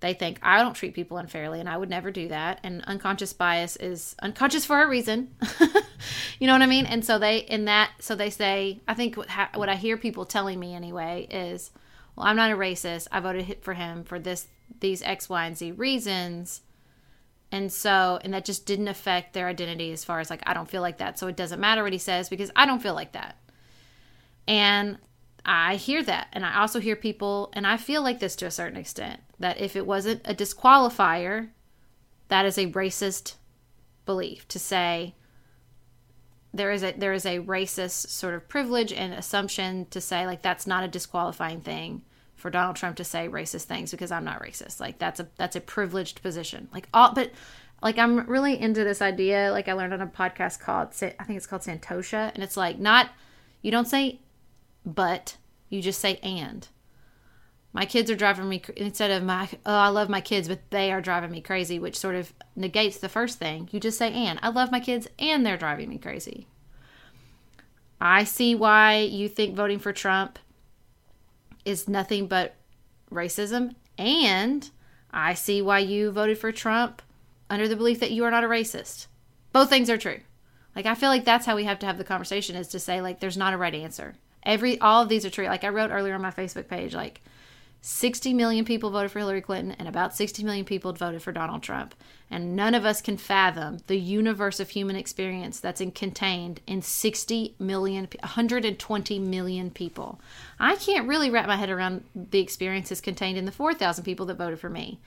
they 0.00 0.14
think 0.14 0.38
I 0.42 0.62
don't 0.62 0.74
treat 0.74 0.94
people 0.94 1.16
unfairly 1.16 1.58
and 1.58 1.68
I 1.68 1.76
would 1.76 1.90
never 1.90 2.10
do 2.10 2.28
that. 2.28 2.60
And 2.62 2.84
unconscious 2.84 3.32
bias 3.32 3.76
is 3.76 4.14
unconscious 4.22 4.64
for 4.64 4.80
a 4.80 4.88
reason. 4.88 5.34
you 6.38 6.46
know 6.46 6.52
what 6.52 6.62
I 6.62 6.66
mean? 6.66 6.86
And 6.86 7.04
so 7.04 7.18
they, 7.18 7.38
in 7.38 7.64
that, 7.64 7.90
so 7.98 8.14
they 8.14 8.30
say, 8.30 8.80
I 8.86 8.94
think 8.94 9.16
what, 9.16 9.28
ha- 9.28 9.50
what 9.54 9.68
I 9.68 9.74
hear 9.74 9.96
people 9.96 10.24
telling 10.24 10.60
me 10.60 10.74
anyway 10.74 11.26
is, 11.30 11.72
well, 12.18 12.26
I'm 12.26 12.36
not 12.36 12.50
a 12.50 12.56
racist. 12.56 13.06
I 13.12 13.20
voted 13.20 13.58
for 13.60 13.74
him 13.74 14.02
for 14.02 14.18
this, 14.18 14.48
these 14.80 15.02
X, 15.02 15.28
Y, 15.28 15.46
and 15.46 15.56
Z 15.56 15.72
reasons. 15.72 16.62
And 17.52 17.72
so, 17.72 18.18
and 18.22 18.34
that 18.34 18.44
just 18.44 18.66
didn't 18.66 18.88
affect 18.88 19.34
their 19.34 19.46
identity 19.46 19.92
as 19.92 20.04
far 20.04 20.18
as 20.18 20.28
like, 20.28 20.42
I 20.44 20.52
don't 20.52 20.68
feel 20.68 20.82
like 20.82 20.98
that. 20.98 21.18
So 21.18 21.28
it 21.28 21.36
doesn't 21.36 21.60
matter 21.60 21.84
what 21.84 21.92
he 21.92 21.98
says 21.98 22.28
because 22.28 22.50
I 22.56 22.66
don't 22.66 22.82
feel 22.82 22.94
like 22.94 23.12
that. 23.12 23.36
And 24.48 24.98
I 25.44 25.76
hear 25.76 26.02
that. 26.02 26.26
And 26.32 26.44
I 26.44 26.58
also 26.58 26.80
hear 26.80 26.96
people, 26.96 27.50
and 27.52 27.66
I 27.66 27.76
feel 27.76 28.02
like 28.02 28.18
this 28.18 28.34
to 28.36 28.46
a 28.46 28.50
certain 28.50 28.76
extent, 28.76 29.20
that 29.38 29.60
if 29.60 29.76
it 29.76 29.86
wasn't 29.86 30.20
a 30.24 30.34
disqualifier, 30.34 31.50
that 32.26 32.44
is 32.44 32.58
a 32.58 32.66
racist 32.72 33.34
belief 34.04 34.48
to 34.48 34.58
say 34.58 35.14
there 36.52 36.72
is 36.72 36.82
a 36.82 36.92
there 36.92 37.12
is 37.12 37.26
a 37.26 37.40
racist 37.40 38.08
sort 38.08 38.34
of 38.34 38.48
privilege 38.48 38.92
and 38.92 39.12
assumption 39.12 39.86
to 39.90 40.00
say 40.00 40.26
like 40.26 40.40
that's 40.40 40.66
not 40.66 40.82
a 40.82 40.88
disqualifying 40.88 41.60
thing 41.60 42.02
for 42.38 42.50
Donald 42.50 42.76
Trump 42.76 42.96
to 42.96 43.04
say 43.04 43.28
racist 43.28 43.64
things 43.64 43.90
because 43.90 44.10
I'm 44.10 44.24
not 44.24 44.40
racist. 44.40 44.80
Like 44.80 44.98
that's 44.98 45.20
a 45.20 45.28
that's 45.36 45.56
a 45.56 45.60
privileged 45.60 46.22
position. 46.22 46.68
Like 46.72 46.88
all 46.94 47.12
but 47.12 47.32
like 47.82 47.98
I'm 47.98 48.26
really 48.26 48.58
into 48.58 48.84
this 48.84 49.02
idea 49.02 49.50
like 49.52 49.68
I 49.68 49.72
learned 49.74 49.92
on 49.92 50.00
a 50.00 50.06
podcast 50.06 50.60
called 50.60 50.88
I 51.02 51.24
think 51.24 51.36
it's 51.36 51.46
called 51.46 51.62
Santosha 51.62 52.32
and 52.34 52.42
it's 52.42 52.56
like 52.56 52.78
not 52.78 53.10
you 53.60 53.70
don't 53.70 53.88
say 53.88 54.20
but 54.86 55.36
you 55.68 55.82
just 55.82 56.00
say 56.00 56.18
and. 56.22 56.66
My 57.72 57.84
kids 57.84 58.10
are 58.10 58.16
driving 58.16 58.48
me 58.48 58.62
instead 58.76 59.10
of 59.10 59.22
my 59.22 59.48
oh 59.66 59.74
I 59.74 59.88
love 59.88 60.08
my 60.08 60.20
kids 60.20 60.48
but 60.48 60.70
they 60.70 60.92
are 60.92 61.00
driving 61.00 61.32
me 61.32 61.40
crazy 61.40 61.78
which 61.78 61.98
sort 61.98 62.14
of 62.14 62.32
negates 62.54 62.98
the 62.98 63.08
first 63.08 63.38
thing. 63.38 63.68
You 63.72 63.80
just 63.80 63.98
say 63.98 64.12
and. 64.12 64.38
I 64.42 64.48
love 64.48 64.70
my 64.70 64.80
kids 64.80 65.08
and 65.18 65.44
they're 65.44 65.56
driving 65.58 65.88
me 65.88 65.98
crazy. 65.98 66.46
I 68.00 68.22
see 68.22 68.54
why 68.54 68.98
you 68.98 69.28
think 69.28 69.56
voting 69.56 69.80
for 69.80 69.92
Trump 69.92 70.38
is 71.64 71.88
nothing 71.88 72.26
but 72.26 72.54
racism 73.10 73.74
and 73.96 74.70
I 75.10 75.34
see 75.34 75.62
why 75.62 75.80
you 75.80 76.10
voted 76.10 76.38
for 76.38 76.52
Trump 76.52 77.02
under 77.50 77.66
the 77.66 77.76
belief 77.76 78.00
that 78.00 78.10
you 78.10 78.24
are 78.24 78.30
not 78.30 78.44
a 78.44 78.48
racist. 78.48 79.06
Both 79.52 79.70
things 79.70 79.90
are 79.90 79.96
true. 79.96 80.20
Like 80.76 80.86
I 80.86 80.94
feel 80.94 81.08
like 81.08 81.24
that's 81.24 81.46
how 81.46 81.56
we 81.56 81.64
have 81.64 81.78
to 81.80 81.86
have 81.86 81.98
the 81.98 82.04
conversation 82.04 82.56
is 82.56 82.68
to 82.68 82.78
say 82.78 83.00
like 83.00 83.20
there's 83.20 83.36
not 83.36 83.54
a 83.54 83.56
right 83.56 83.74
answer. 83.74 84.14
Every 84.42 84.78
all 84.80 85.02
of 85.02 85.08
these 85.08 85.24
are 85.24 85.30
true. 85.30 85.46
Like 85.46 85.64
I 85.64 85.68
wrote 85.68 85.90
earlier 85.90 86.14
on 86.14 86.22
my 86.22 86.30
Facebook 86.30 86.68
page, 86.68 86.94
like 86.94 87.20
60 87.80 88.34
million 88.34 88.64
people 88.64 88.90
voted 88.90 89.10
for 89.10 89.20
Hillary 89.20 89.40
Clinton 89.40 89.72
and 89.78 89.86
about 89.88 90.14
60 90.14 90.42
million 90.42 90.64
people 90.64 90.92
voted 90.92 91.22
for 91.22 91.32
Donald 91.32 91.62
Trump. 91.62 91.94
And 92.30 92.56
none 92.56 92.74
of 92.74 92.84
us 92.84 93.00
can 93.00 93.16
fathom 93.16 93.78
the 93.86 93.98
universe 93.98 94.60
of 94.60 94.70
human 94.70 94.96
experience 94.96 95.60
that's 95.60 95.80
in, 95.80 95.92
contained 95.92 96.60
in 96.66 96.82
60 96.82 97.54
million, 97.58 98.08
120 98.20 99.18
million 99.20 99.70
people. 99.70 100.20
I 100.58 100.76
can't 100.76 101.08
really 101.08 101.30
wrap 101.30 101.46
my 101.46 101.56
head 101.56 101.70
around 101.70 102.04
the 102.14 102.40
experiences 102.40 103.00
contained 103.00 103.38
in 103.38 103.44
the 103.44 103.52
4,000 103.52 104.04
people 104.04 104.26
that 104.26 104.36
voted 104.36 104.58
for 104.58 104.68
me. 104.68 105.00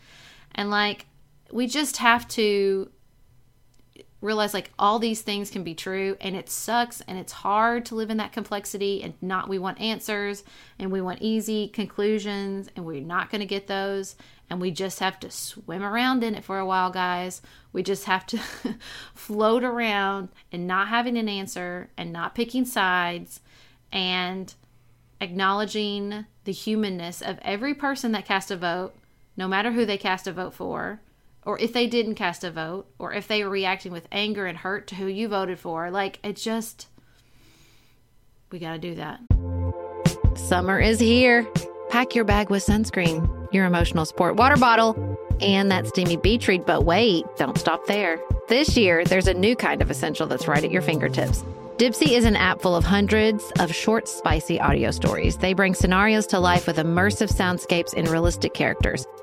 And 0.55 0.69
like, 0.69 1.05
we 1.51 1.67
just 1.67 1.97
have 1.97 2.27
to 2.29 2.89
realize 4.21 4.53
like 4.53 4.71
all 4.77 4.99
these 4.99 5.21
things 5.21 5.49
can 5.49 5.63
be 5.63 5.73
true 5.73 6.15
and 6.21 6.35
it 6.35 6.49
sucks 6.49 7.01
and 7.01 7.17
it's 7.17 7.31
hard 7.31 7.85
to 7.85 7.95
live 7.95 8.11
in 8.11 8.17
that 8.17 8.31
complexity 8.31 9.01
and 9.01 9.13
not 9.21 9.49
we 9.49 9.57
want 9.57 9.81
answers 9.81 10.43
and 10.77 10.91
we 10.91 11.01
want 11.01 11.21
easy 11.21 11.67
conclusions 11.67 12.69
and 12.75 12.85
we're 12.85 13.01
not 13.01 13.31
going 13.31 13.41
to 13.41 13.47
get 13.47 13.67
those 13.67 14.15
and 14.49 14.61
we 14.61 14.69
just 14.69 14.99
have 14.99 15.19
to 15.19 15.31
swim 15.31 15.81
around 15.81 16.23
in 16.23 16.35
it 16.35 16.43
for 16.43 16.59
a 16.59 16.65
while 16.65 16.91
guys. 16.91 17.41
We 17.73 17.83
just 17.83 18.05
have 18.05 18.25
to 18.27 18.39
float 19.15 19.63
around 19.63 20.29
and 20.51 20.67
not 20.67 20.89
having 20.89 21.17
an 21.17 21.29
answer 21.29 21.89
and 21.97 22.13
not 22.13 22.35
picking 22.35 22.65
sides 22.65 23.39
and 23.91 24.53
acknowledging 25.19 26.25
the 26.43 26.51
humanness 26.51 27.21
of 27.21 27.39
every 27.41 27.73
person 27.73 28.11
that 28.11 28.25
cast 28.25 28.51
a 28.51 28.57
vote 28.57 28.93
no 29.37 29.47
matter 29.47 29.71
who 29.71 29.85
they 29.85 29.97
cast 29.97 30.27
a 30.27 30.31
vote 30.31 30.53
for 30.53 30.99
or 31.45 31.59
if 31.59 31.73
they 31.73 31.87
didn't 31.87 32.15
cast 32.15 32.43
a 32.43 32.51
vote, 32.51 32.87
or 32.99 33.13
if 33.13 33.27
they 33.27 33.43
were 33.43 33.49
reacting 33.49 33.91
with 33.91 34.07
anger 34.11 34.45
and 34.45 34.57
hurt 34.57 34.87
to 34.87 34.95
who 34.95 35.07
you 35.07 35.27
voted 35.27 35.59
for. 35.59 35.89
Like, 35.89 36.19
it 36.23 36.35
just, 36.35 36.87
We 38.51 38.59
got 38.59 38.73
to 38.73 38.79
do 38.79 38.95
that. 38.95 39.19
Summer 40.35 40.79
is 40.79 40.99
here. 40.99 41.47
Pack 41.89 42.15
your 42.15 42.25
bag 42.25 42.49
with 42.49 42.65
sunscreen, 42.65 43.53
your 43.53 43.65
emotional 43.65 44.05
support 44.05 44.35
water 44.35 44.55
bottle, 44.57 45.17
and 45.41 45.71
that 45.71 45.87
steamy 45.87 46.17
beach 46.17 46.47
read. 46.47 46.65
But 46.65 46.85
wait, 46.85 47.25
don't 47.37 47.57
stop 47.57 47.85
there. 47.87 48.19
This 48.47 48.77
year, 48.77 49.03
there's 49.03 49.27
a 49.27 49.33
new 49.33 49.55
kind 49.55 49.81
of 49.81 49.89
essential 49.89 50.27
that's 50.27 50.47
right 50.47 50.63
at 50.63 50.71
your 50.71 50.81
fingertips. 50.81 51.43
Dipsea 51.77 52.09
is 52.09 52.25
an 52.25 52.35
app 52.35 52.61
full 52.61 52.75
of 52.75 52.83
hundreds 52.83 53.51
of 53.59 53.73
short, 53.73 54.07
spicy 54.07 54.59
audio 54.59 54.91
stories. 54.91 55.37
They 55.37 55.53
bring 55.53 55.73
scenarios 55.73 56.27
to 56.27 56.39
life 56.39 56.67
with 56.67 56.77
immersive 56.77 57.33
soundscapes 57.33 57.93
and 57.97 58.07
realistic 58.07 58.53
characters. 58.53 59.05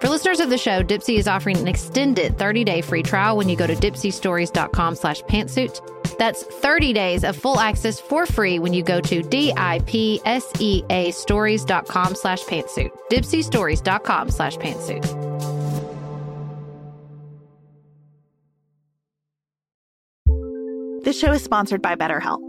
For 0.00 0.08
listeners 0.08 0.40
of 0.40 0.48
the 0.48 0.56
show, 0.56 0.82
Dipsea 0.82 1.18
is 1.18 1.28
offering 1.28 1.58
an 1.58 1.68
extended 1.68 2.38
30-day 2.38 2.80
free 2.80 3.02
trial 3.02 3.36
when 3.36 3.50
you 3.50 3.56
go 3.56 3.66
to 3.66 3.74
dipseastories.com 3.74 4.94
slash 4.94 5.20
pantsuit. 5.24 5.78
That's 6.16 6.42
30 6.42 6.94
days 6.94 7.22
of 7.22 7.36
full 7.36 7.60
access 7.60 8.00
for 8.00 8.24
free 8.24 8.58
when 8.58 8.72
you 8.72 8.82
go 8.82 9.02
to 9.02 9.22
D-I-P-S-E-A 9.22 11.10
stories.com 11.10 12.14
slash 12.14 12.42
pantsuit. 12.44 12.90
dipseastories.com 13.10 14.30
slash 14.30 14.56
pantsuit. 14.56 15.04
This 21.04 21.18
show 21.18 21.32
is 21.32 21.44
sponsored 21.44 21.82
by 21.82 21.94
BetterHelp. 21.94 22.40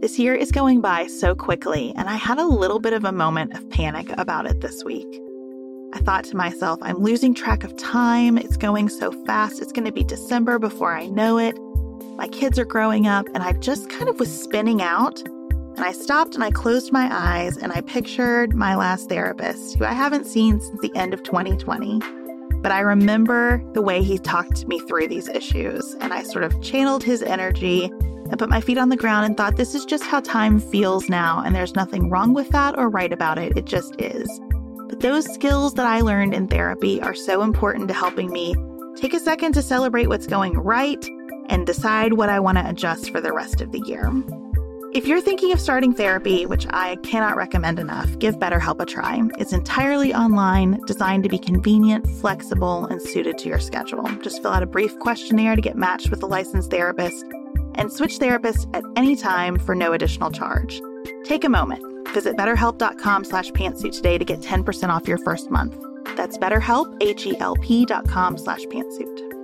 This 0.00 0.18
year 0.18 0.34
is 0.34 0.50
going 0.52 0.80
by 0.80 1.06
so 1.06 1.34
quickly, 1.34 1.92
and 1.96 2.08
I 2.08 2.16
had 2.16 2.38
a 2.38 2.46
little 2.46 2.78
bit 2.78 2.94
of 2.94 3.04
a 3.04 3.12
moment 3.12 3.54
of 3.54 3.68
panic 3.68 4.10
about 4.16 4.46
it 4.46 4.62
this 4.62 4.82
week. 4.84 5.20
I 5.94 6.00
thought 6.00 6.24
to 6.24 6.36
myself, 6.36 6.80
I'm 6.82 6.98
losing 6.98 7.34
track 7.34 7.62
of 7.62 7.76
time. 7.76 8.36
It's 8.36 8.56
going 8.56 8.88
so 8.88 9.12
fast. 9.24 9.62
It's 9.62 9.70
going 9.70 9.84
to 9.84 9.92
be 9.92 10.02
December 10.02 10.58
before 10.58 10.92
I 10.92 11.06
know 11.06 11.38
it. 11.38 11.56
My 12.16 12.26
kids 12.26 12.58
are 12.58 12.64
growing 12.64 13.06
up, 13.06 13.28
and 13.32 13.44
I 13.44 13.52
just 13.52 13.88
kind 13.88 14.08
of 14.08 14.18
was 14.18 14.42
spinning 14.42 14.82
out. 14.82 15.22
And 15.22 15.80
I 15.80 15.92
stopped 15.92 16.34
and 16.34 16.42
I 16.42 16.50
closed 16.50 16.92
my 16.92 17.08
eyes 17.10 17.56
and 17.56 17.72
I 17.72 17.80
pictured 17.80 18.54
my 18.54 18.76
last 18.76 19.08
therapist, 19.08 19.76
who 19.76 19.84
I 19.84 19.92
haven't 19.92 20.26
seen 20.26 20.60
since 20.60 20.80
the 20.80 20.94
end 20.96 21.14
of 21.14 21.22
2020. 21.24 22.00
But 22.56 22.72
I 22.72 22.80
remember 22.80 23.62
the 23.72 23.82
way 23.82 24.02
he 24.02 24.18
talked 24.18 24.66
me 24.66 24.80
through 24.80 25.08
these 25.08 25.28
issues, 25.28 25.94
and 26.00 26.12
I 26.12 26.24
sort 26.24 26.44
of 26.44 26.60
channeled 26.60 27.04
his 27.04 27.22
energy 27.22 27.84
and 27.84 28.38
put 28.38 28.48
my 28.48 28.60
feet 28.60 28.78
on 28.78 28.88
the 28.88 28.96
ground 28.96 29.26
and 29.26 29.36
thought, 29.36 29.56
this 29.56 29.74
is 29.74 29.84
just 29.84 30.02
how 30.02 30.20
time 30.20 30.58
feels 30.58 31.08
now, 31.08 31.42
and 31.44 31.54
there's 31.54 31.74
nothing 31.76 32.10
wrong 32.10 32.34
with 32.34 32.48
that 32.48 32.76
or 32.78 32.88
right 32.88 33.12
about 33.12 33.38
it. 33.38 33.56
It 33.56 33.64
just 33.64 34.00
is. 34.00 34.28
But 34.94 35.00
those 35.00 35.24
skills 35.34 35.74
that 35.74 35.86
I 35.86 36.02
learned 36.02 36.34
in 36.34 36.46
therapy 36.46 37.02
are 37.02 37.16
so 37.16 37.42
important 37.42 37.88
to 37.88 37.94
helping 37.94 38.30
me 38.30 38.54
take 38.94 39.12
a 39.12 39.18
second 39.18 39.52
to 39.54 39.60
celebrate 39.60 40.06
what's 40.06 40.28
going 40.28 40.56
right 40.56 41.04
and 41.48 41.66
decide 41.66 42.12
what 42.12 42.28
I 42.28 42.38
want 42.38 42.58
to 42.58 42.68
adjust 42.68 43.10
for 43.10 43.20
the 43.20 43.32
rest 43.32 43.60
of 43.60 43.72
the 43.72 43.80
year. 43.80 44.08
If 44.92 45.08
you're 45.08 45.20
thinking 45.20 45.50
of 45.50 45.58
starting 45.58 45.94
therapy, 45.94 46.46
which 46.46 46.68
I 46.70 46.94
cannot 47.02 47.36
recommend 47.36 47.80
enough, 47.80 48.16
give 48.20 48.36
BetterHelp 48.36 48.78
a 48.78 48.86
try. 48.86 49.20
It's 49.36 49.52
entirely 49.52 50.14
online, 50.14 50.80
designed 50.86 51.24
to 51.24 51.28
be 51.28 51.40
convenient, 51.40 52.08
flexible, 52.20 52.84
and 52.84 53.02
suited 53.02 53.36
to 53.38 53.48
your 53.48 53.58
schedule. 53.58 54.04
Just 54.22 54.42
fill 54.42 54.52
out 54.52 54.62
a 54.62 54.66
brief 54.66 54.96
questionnaire 55.00 55.56
to 55.56 55.60
get 55.60 55.76
matched 55.76 56.10
with 56.10 56.22
a 56.22 56.26
licensed 56.26 56.70
therapist 56.70 57.24
and 57.74 57.92
switch 57.92 58.20
therapists 58.20 58.70
at 58.76 58.84
any 58.94 59.16
time 59.16 59.58
for 59.58 59.74
no 59.74 59.92
additional 59.92 60.30
charge. 60.30 60.80
Take 61.24 61.42
a 61.42 61.48
moment. 61.48 61.93
Visit 62.12 62.36
betterhelp.com 62.36 63.24
slash 63.24 63.50
pantsuit 63.52 63.92
today 63.92 64.18
to 64.18 64.24
get 64.24 64.40
10% 64.40 64.88
off 64.88 65.08
your 65.08 65.18
first 65.18 65.50
month. 65.50 65.76
That's 66.16 66.36
betterhelp, 66.38 66.96
H-E-L-P 67.00 67.86
dot 67.86 68.08
slash 68.08 68.64
pantsuit. 68.66 69.34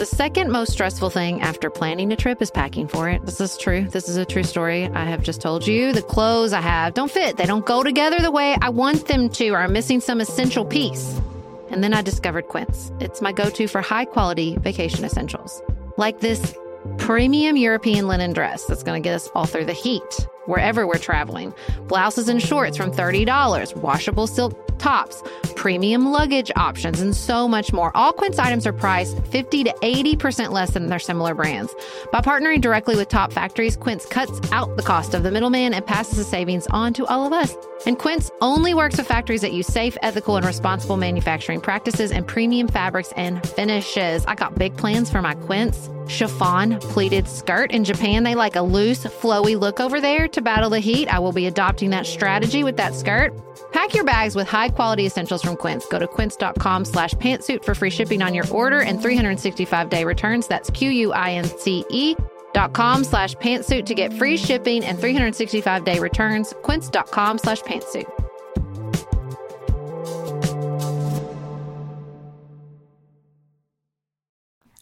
The 0.00 0.06
second 0.06 0.50
most 0.50 0.72
stressful 0.72 1.10
thing 1.10 1.42
after 1.42 1.68
planning 1.68 2.10
a 2.10 2.16
trip 2.16 2.40
is 2.40 2.50
packing 2.50 2.88
for 2.88 3.10
it. 3.10 3.26
This 3.26 3.38
is 3.38 3.58
true. 3.58 3.82
This 3.82 4.08
is 4.08 4.16
a 4.16 4.24
true 4.24 4.44
story. 4.44 4.86
I 4.86 5.04
have 5.04 5.22
just 5.22 5.42
told 5.42 5.66
you 5.66 5.92
the 5.92 6.00
clothes 6.00 6.54
I 6.54 6.62
have 6.62 6.94
don't 6.94 7.10
fit. 7.10 7.36
They 7.36 7.44
don't 7.44 7.66
go 7.66 7.82
together 7.82 8.18
the 8.18 8.30
way 8.30 8.56
I 8.62 8.70
want 8.70 9.08
them 9.08 9.28
to, 9.28 9.50
or 9.50 9.58
I'm 9.58 9.74
missing 9.74 10.00
some 10.00 10.22
essential 10.22 10.64
piece. 10.64 11.20
And 11.68 11.84
then 11.84 11.92
I 11.92 12.00
discovered 12.00 12.48
Quince. 12.48 12.90
It's 12.98 13.20
my 13.20 13.30
go 13.30 13.50
to 13.50 13.68
for 13.68 13.82
high 13.82 14.06
quality 14.06 14.56
vacation 14.56 15.04
essentials, 15.04 15.60
like 15.98 16.20
this 16.20 16.56
premium 16.98 17.56
European 17.56 18.06
linen 18.06 18.32
dress 18.32 18.64
that's 18.66 18.82
going 18.82 19.00
to 19.02 19.06
get 19.06 19.14
us 19.14 19.28
all 19.34 19.46
through 19.46 19.64
the 19.64 19.72
heat 19.72 20.28
wherever 20.46 20.86
we're 20.86 20.98
traveling. 20.98 21.54
Blouses 21.88 22.28
and 22.28 22.42
shorts 22.42 22.76
from 22.76 22.90
$30, 22.90 23.76
washable 23.76 24.26
silk 24.26 24.70
tops, 24.80 25.22
premium 25.54 26.10
luggage 26.10 26.50
options, 26.56 27.00
and 27.00 27.14
so 27.14 27.46
much 27.46 27.72
more. 27.72 27.94
All 27.96 28.12
Quince 28.12 28.38
items 28.38 28.66
are 28.66 28.72
priced 28.72 29.24
50 29.26 29.64
to 29.64 29.74
80% 29.82 30.50
less 30.50 30.70
than 30.70 30.86
their 30.86 30.98
similar 30.98 31.34
brands. 31.34 31.74
By 32.10 32.20
partnering 32.20 32.60
directly 32.60 32.96
with 32.96 33.08
top 33.08 33.32
factories, 33.32 33.76
Quince 33.76 34.06
cuts 34.06 34.40
out 34.52 34.76
the 34.76 34.82
cost 34.82 35.14
of 35.14 35.22
the 35.22 35.30
middleman 35.30 35.74
and 35.74 35.86
passes 35.86 36.16
the 36.16 36.24
savings 36.24 36.66
on 36.68 36.94
to 36.94 37.06
all 37.06 37.26
of 37.26 37.32
us. 37.32 37.54
And 37.86 37.98
Quince 37.98 38.30
only 38.40 38.74
works 38.74 38.96
with 38.96 39.06
factories 39.06 39.42
that 39.42 39.52
use 39.52 39.66
safe, 39.66 39.96
ethical, 40.02 40.36
and 40.36 40.46
responsible 40.46 40.96
manufacturing 40.96 41.60
practices 41.60 42.10
and 42.10 42.26
premium 42.26 42.68
fabrics 42.68 43.12
and 43.16 43.46
finishes. 43.50 44.24
I 44.26 44.34
got 44.34 44.58
big 44.58 44.76
plans 44.76 45.10
for 45.10 45.22
my 45.22 45.34
Quince 45.34 45.88
chiffon 46.10 46.78
pleated 46.80 47.28
skirt. 47.28 47.70
In 47.70 47.84
Japan, 47.84 48.24
they 48.24 48.34
like 48.34 48.56
a 48.56 48.62
loose, 48.62 49.04
flowy 49.04 49.58
look 49.58 49.80
over 49.80 50.00
there 50.00 50.26
to 50.32 50.42
battle 50.42 50.70
the 50.70 50.80
heat. 50.80 51.08
I 51.08 51.18
will 51.18 51.32
be 51.32 51.46
adopting 51.46 51.90
that 51.90 52.06
strategy 52.06 52.64
with 52.64 52.76
that 52.76 52.94
skirt. 52.94 53.32
Pack 53.72 53.94
your 53.94 54.04
bags 54.04 54.34
with 54.34 54.48
high 54.48 54.68
quality 54.68 55.06
essentials 55.06 55.42
from 55.42 55.56
Quince. 55.56 55.86
Go 55.86 55.98
to 55.98 56.06
quince.com 56.06 56.84
slash 56.84 57.14
pantsuit 57.14 57.64
for 57.64 57.74
free 57.74 57.90
shipping 57.90 58.22
on 58.22 58.34
your 58.34 58.48
order 58.50 58.80
and 58.80 59.00
365 59.00 59.90
day 59.90 60.04
returns. 60.04 60.46
That's 60.46 60.70
Q 60.70 60.90
U 60.90 61.12
I 61.12 61.32
N 61.32 61.44
C 61.44 61.84
E 61.90 62.16
dot 62.52 62.72
com 62.72 63.04
slash 63.04 63.34
pantsuit 63.36 63.86
to 63.86 63.94
get 63.94 64.12
free 64.12 64.36
shipping 64.36 64.84
and 64.84 64.98
365 64.98 65.84
day 65.84 65.98
returns. 65.98 66.52
Quince.com 66.62 67.38
slash 67.38 67.62
pantsuit. 67.62 68.08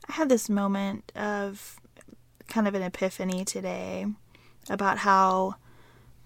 I 0.08 0.12
had 0.12 0.28
this 0.28 0.48
moment 0.48 1.12
of 1.14 1.78
kind 2.48 2.66
of 2.66 2.74
an 2.74 2.82
epiphany 2.82 3.44
today 3.44 4.06
about 4.70 4.98
how 4.98 5.56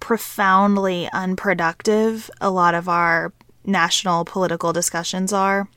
profoundly 0.01 1.09
unproductive 1.13 2.31
a 2.41 2.51
lot 2.51 2.75
of 2.75 2.89
our 2.89 3.33
national 3.65 4.25
political 4.25 4.73
discussions 4.73 5.33
are. 5.33 5.69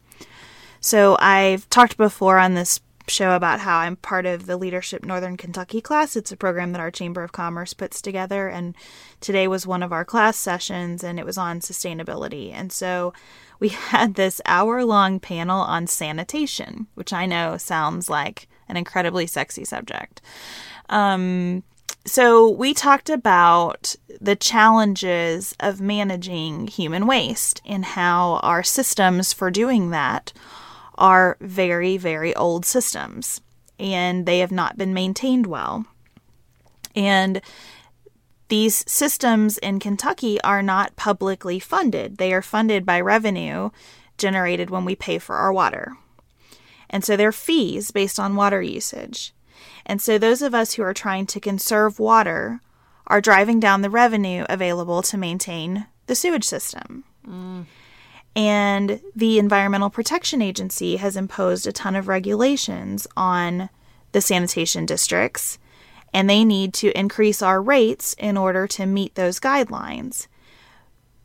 So, 0.80 1.18
I've 1.20 1.70
talked 1.70 1.98
before 1.98 2.38
on 2.38 2.54
this 2.54 2.80
show 3.08 3.36
about 3.36 3.60
how 3.60 3.80
I'm 3.80 3.96
part 3.98 4.26
of 4.26 4.46
the 4.46 4.58
Leadership 4.58 5.06
Northern 5.06 5.38
Kentucky 5.38 5.82
class. 5.82 6.16
It's 6.16 6.32
a 6.32 6.38
program 6.38 6.72
that 6.72 6.82
our 6.82 6.92
Chamber 6.92 7.24
of 7.24 7.32
Commerce 7.32 7.74
puts 7.74 8.02
together. 8.02 8.48
And 8.48 8.76
today 9.22 9.48
was 9.48 9.68
one 9.68 9.84
of 9.84 9.92
our 9.92 10.06
class 10.06 10.38
sessions, 10.38 11.04
and 11.04 11.20
it 11.20 11.26
was 11.26 11.38
on 11.38 11.60
sustainability. 11.60 12.52
And 12.54 12.72
so 12.72 13.14
we 13.60 13.70
had 13.70 14.16
this 14.16 14.42
hour 14.46 14.84
long 14.84 15.20
panel 15.20 15.62
on 15.62 15.88
sanitation, 15.88 16.88
which 16.96 17.14
I 17.14 17.26
know 17.26 17.58
sounds 17.58 18.10
like 18.10 18.48
an 18.68 18.78
incredibly 18.78 19.28
sexy 19.28 19.66
subject. 19.66 20.22
Um, 20.90 21.64
so, 22.06 22.48
we 22.48 22.74
talked 22.74 23.10
about 23.10 23.96
the 24.22 24.36
challenges 24.36 25.56
of 25.60 25.82
managing 25.82 26.68
human 26.68 27.08
waste 27.08 27.62
and 27.66 27.84
how 27.84 28.40
our 28.44 28.62
systems 28.64 29.34
for 29.34 29.50
doing 29.50 29.90
that 29.90 30.32
are 30.98 31.38
very, 31.42 31.98
very 31.98 32.36
old 32.36 32.66
systems 32.66 33.42
and 33.80 34.26
they 34.26 34.40
have 34.40 34.52
not 34.52 34.78
been 34.78 34.94
maintained 34.94 35.48
well. 35.48 35.86
And 36.96 37.42
these 38.48 38.90
systems 38.90 39.58
in 39.58 39.80
Kentucky 39.80 40.40
are 40.42 40.62
not 40.62 40.96
publicly 40.96 41.60
funded, 41.60 42.18
they 42.18 42.34
are 42.34 42.42
funded 42.42 42.86
by 42.86 43.02
revenue 43.02 43.72
generated 44.18 44.70
when 44.70 44.86
we 44.86 44.96
pay 44.96 45.18
for 45.18 45.36
our 45.36 45.52
water. 45.52 45.98
And 46.90 47.04
so 47.04 47.18
they're 47.18 47.34
fees 47.34 47.92
based 47.92 48.20
on 48.20 48.36
water 48.36 48.62
usage. 48.62 49.34
And 49.86 50.02
so 50.02 50.18
those 50.18 50.42
of 50.42 50.56
us 50.56 50.74
who 50.74 50.84
are 50.84 50.94
trying 50.94 51.26
to 51.28 51.40
conserve 51.40 52.00
water 52.00 52.62
are 53.08 53.22
driving 53.22 53.60
down 53.60 53.82
the 53.82 53.90
revenue 53.90 54.46
available 54.50 55.02
to 55.04 55.18
maintain 55.18 55.86
the 56.08 56.16
sewage 56.16 56.44
system. 56.44 57.04
Mm. 57.28 57.66
And 58.36 59.02
the 59.16 59.40
Environmental 59.40 59.90
Protection 59.90 60.42
Agency 60.42 60.98
has 60.98 61.16
imposed 61.16 61.68
a 61.68 61.72
ton 61.72 61.96
of 61.96 62.08
regulations 62.08 63.08
on 63.16 63.70
the 64.12 64.22
sanitation 64.22 64.86
districts, 64.86 65.58
and 66.14 66.30
they 66.30 66.44
need 66.44 66.74
to 66.76 66.98
increase 66.98 67.42
our 67.42 67.62
rates 67.62 68.16
in 68.18 68.38
order 68.38 68.68
to 68.68 68.86
meet 68.86 69.16
those 69.16 69.40
guidelines. 69.40 70.28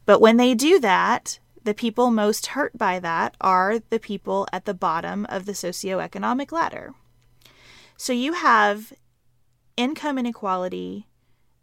But 0.06 0.20
when 0.20 0.36
they 0.36 0.54
do 0.54 0.78
that, 0.80 1.38
the 1.62 1.74
people 1.74 2.10
most 2.10 2.48
hurt 2.48 2.76
by 2.76 2.98
that 3.00 3.36
are 3.40 3.78
the 3.90 3.98
people 3.98 4.46
at 4.52 4.64
the 4.64 4.74
bottom 4.74 5.26
of 5.28 5.46
the 5.46 5.52
socioeconomic 5.52 6.52
ladder. 6.52 6.94
So 8.00 8.14
you 8.14 8.32
have 8.32 8.94
income 9.76 10.16
inequality, 10.16 11.06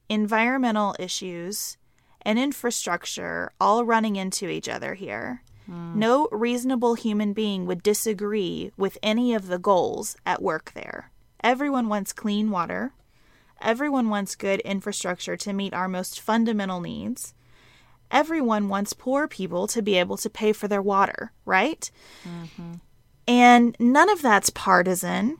environmental 0.08 0.95
issues, 1.00 1.78
and 2.21 2.38
infrastructure 2.38 3.52
all 3.60 3.86
running 3.86 4.17
into 4.17 4.47
each 4.47 4.69
other 4.69 4.93
here. 4.93 5.41
Mm. 5.67 5.95
No 5.95 6.28
reasonable 6.32 6.93
human 6.93 7.34
being 7.34 7.65
would 7.65 7.82
disagree 7.82 8.71
with 8.78 9.00
any 9.02 9.34
of 9.34 9.47
the 9.47 9.58
goals 9.58 10.15
at 10.28 10.43
work 10.43 10.73
there. 10.76 11.12
Everyone 11.43 11.89
wants 11.89 12.13
clean 12.13 12.52
water. 12.52 12.91
Everyone 13.60 14.08
wants 14.08 14.36
good 14.36 14.60
infrastructure 14.60 15.38
to 15.38 15.54
meet 15.54 15.73
our 15.73 15.88
most 15.88 16.21
fundamental 16.21 16.82
needs. 16.82 17.34
Everyone 18.12 18.69
wants 18.69 18.93
poor 18.93 19.28
people 19.28 19.65
to 19.65 19.82
be 19.82 19.97
able 19.97 20.17
to 20.17 20.30
pay 20.30 20.54
for 20.54 20.67
their 20.67 20.84
water, 20.84 21.32
right? 21.45 21.89
Mm-hmm. 22.23 22.73
And 23.28 23.76
none 23.80 24.10
of 24.12 24.21
that's 24.21 24.52
partisan. 24.52 25.39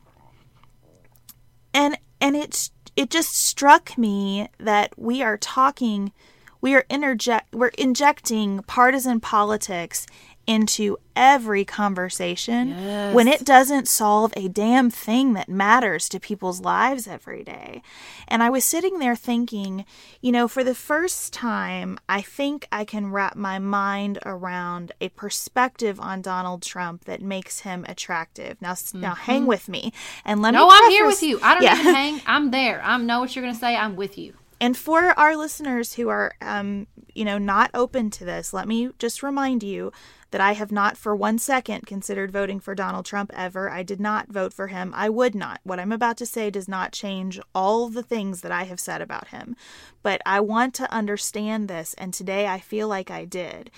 And 1.78 1.96
and 2.20 2.34
it's 2.34 2.72
it 2.96 3.08
just 3.08 3.32
struck 3.36 3.96
me 3.96 4.48
that 4.58 4.92
we 4.98 5.22
are 5.22 5.36
talking 5.36 6.12
we 6.60 6.74
are 6.74 6.84
interject 6.90 7.54
we're 7.54 7.68
injecting 7.68 8.64
partisan 8.64 9.20
politics 9.20 10.04
into 10.48 10.96
every 11.14 11.62
conversation 11.62 12.68
yes. 12.68 13.14
when 13.14 13.28
it 13.28 13.44
doesn't 13.44 13.86
solve 13.86 14.32
a 14.34 14.48
damn 14.48 14.88
thing 14.88 15.34
that 15.34 15.46
matters 15.48 16.08
to 16.08 16.18
people's 16.18 16.62
lives 16.62 17.06
every 17.06 17.44
day. 17.44 17.82
And 18.26 18.42
I 18.42 18.48
was 18.48 18.64
sitting 18.64 18.98
there 18.98 19.14
thinking, 19.14 19.84
you 20.22 20.32
know, 20.32 20.48
for 20.48 20.64
the 20.64 20.74
first 20.74 21.34
time, 21.34 21.98
I 22.08 22.22
think 22.22 22.66
I 22.72 22.86
can 22.86 23.12
wrap 23.12 23.36
my 23.36 23.58
mind 23.58 24.18
around 24.24 24.92
a 25.02 25.10
perspective 25.10 26.00
on 26.00 26.22
Donald 26.22 26.62
Trump 26.62 27.04
that 27.04 27.20
makes 27.20 27.60
him 27.60 27.84
attractive. 27.86 28.60
Now, 28.62 28.72
mm-hmm. 28.72 29.00
now 29.00 29.14
hang 29.14 29.46
with 29.46 29.68
me 29.68 29.92
and 30.24 30.40
let 30.40 30.52
no, 30.52 30.64
me. 30.66 30.68
No, 30.68 30.70
I'm 30.72 30.90
here 30.90 31.06
with 31.06 31.22
you. 31.22 31.38
I 31.42 31.54
don't 31.54 31.62
yeah. 31.62 31.78
even 31.78 31.94
hang. 31.94 32.20
I'm 32.26 32.50
there. 32.50 32.80
I 32.82 32.96
know 32.96 33.20
what 33.20 33.36
you're 33.36 33.44
going 33.44 33.54
to 33.54 33.60
say. 33.60 33.76
I'm 33.76 33.96
with 33.96 34.16
you. 34.16 34.32
And 34.60 34.76
for 34.76 35.18
our 35.18 35.36
listeners 35.36 35.94
who 35.94 36.08
are, 36.08 36.34
um, 36.40 36.86
you 37.14 37.24
know, 37.24 37.38
not 37.38 37.70
open 37.74 38.10
to 38.10 38.24
this, 38.24 38.52
let 38.52 38.66
me 38.66 38.90
just 38.98 39.22
remind 39.22 39.62
you 39.62 39.92
that 40.30 40.40
I 40.40 40.52
have 40.52 40.72
not 40.72 40.96
for 40.96 41.14
one 41.14 41.38
second 41.38 41.86
considered 41.86 42.30
voting 42.30 42.60
for 42.60 42.74
Donald 42.74 43.06
Trump 43.06 43.30
ever. 43.34 43.70
I 43.70 43.82
did 43.82 44.00
not 44.00 44.28
vote 44.28 44.52
for 44.52 44.66
him. 44.66 44.92
I 44.94 45.08
would 45.08 45.34
not. 45.34 45.60
What 45.62 45.78
I'm 45.78 45.92
about 45.92 46.16
to 46.18 46.26
say 46.26 46.50
does 46.50 46.68
not 46.68 46.92
change 46.92 47.40
all 47.54 47.88
the 47.88 48.02
things 48.02 48.42
that 48.42 48.52
I 48.52 48.64
have 48.64 48.80
said 48.80 49.00
about 49.00 49.28
him. 49.28 49.56
But 50.02 50.20
I 50.26 50.40
want 50.40 50.74
to 50.74 50.92
understand 50.92 51.68
this, 51.68 51.94
and 51.94 52.12
today 52.12 52.46
I 52.46 52.58
feel 52.58 52.88
like 52.88 53.10
I 53.10 53.24
did. 53.24 53.70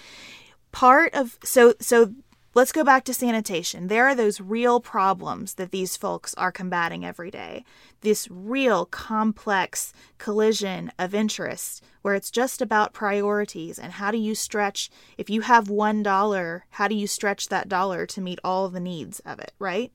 Part 0.73 1.15
of 1.15 1.39
so 1.45 1.75
so 1.81 2.15
Let's 2.53 2.73
go 2.73 2.83
back 2.83 3.05
to 3.05 3.15
sanitation. 3.15 3.87
There 3.87 4.09
are 4.09 4.15
those 4.15 4.41
real 4.41 4.81
problems 4.81 5.55
that 5.55 5.71
these 5.71 5.97
folks 5.97 6.35
are 6.35 6.51
combating 6.51 7.05
every 7.05 7.31
day. 7.31 7.65
This 8.01 8.27
real 8.29 8.87
complex 8.87 9.93
collision 10.19 10.91
of 10.99 11.15
interests 11.15 11.81
where 12.03 12.17
it's 12.17 12.31
just 12.31 12.61
about 12.61 12.93
priorities 12.93 13.79
and 13.79 13.93
how 13.93 14.11
do 14.11 14.19
you 14.19 14.35
stretch, 14.35 14.91
if 15.17 15.31
you 15.31 15.43
have 15.43 15.71
one 15.71 16.03
dollar, 16.03 16.65
how 16.71 16.89
do 16.89 16.97
you 16.97 17.07
stretch 17.07 17.49
that 17.51 17.69
dollar 17.69 18.05
to 18.07 18.21
meet 18.21 18.41
all 18.43 18.69
the 18.69 18.81
needs 18.81 19.21
of 19.21 19.39
it, 19.39 19.53
right? 19.61 19.93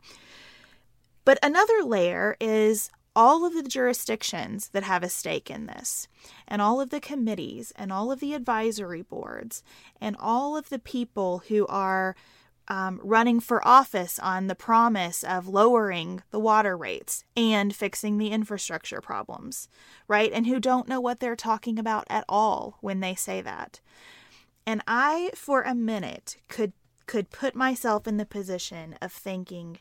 But 1.25 1.39
another 1.43 1.83
layer 1.83 2.37
is 2.39 2.89
all 3.17 3.45
of 3.45 3.53
the 3.53 3.63
jurisdictions 3.63 4.69
that 4.69 4.83
have 4.83 5.03
a 5.03 5.09
stake 5.09 5.49
in 5.49 5.65
this, 5.65 6.07
and 6.47 6.61
all 6.61 6.81
of 6.81 6.89
the 6.89 6.99
committees, 6.99 7.71
and 7.77 7.91
all 7.91 8.11
of 8.11 8.19
the 8.19 8.33
advisory 8.33 9.01
boards, 9.01 9.63
and 10.01 10.17
all 10.19 10.57
of 10.57 10.69
the 10.69 10.79
people 10.79 11.43
who 11.47 11.65
are 11.67 12.15
um, 12.67 12.99
running 13.03 13.39
for 13.39 13.65
office 13.67 14.17
on 14.19 14.47
the 14.47 14.55
promise 14.55 15.23
of 15.23 15.47
lowering 15.47 16.23
the 16.31 16.39
water 16.39 16.75
rates 16.75 17.23
and 17.37 17.75
fixing 17.75 18.17
the 18.17 18.29
infrastructure 18.29 19.01
problems, 19.01 19.67
right? 20.07 20.31
And 20.31 20.47
who 20.47 20.59
don't 20.59 20.87
know 20.87 20.99
what 20.99 21.19
they're 21.19 21.35
talking 21.35 21.77
about 21.77 22.05
at 22.09 22.25
all 22.27 22.77
when 22.81 22.99
they 22.99 23.15
say 23.15 23.41
that. 23.41 23.81
And 24.65 24.81
I, 24.87 25.31
for 25.35 25.61
a 25.61 25.75
minute, 25.75 26.37
could 26.47 26.73
could 27.05 27.29
put 27.29 27.55
myself 27.55 28.07
in 28.07 28.17
the 28.17 28.25
position 28.25 28.95
of 28.99 29.11
thinking, 29.11 29.77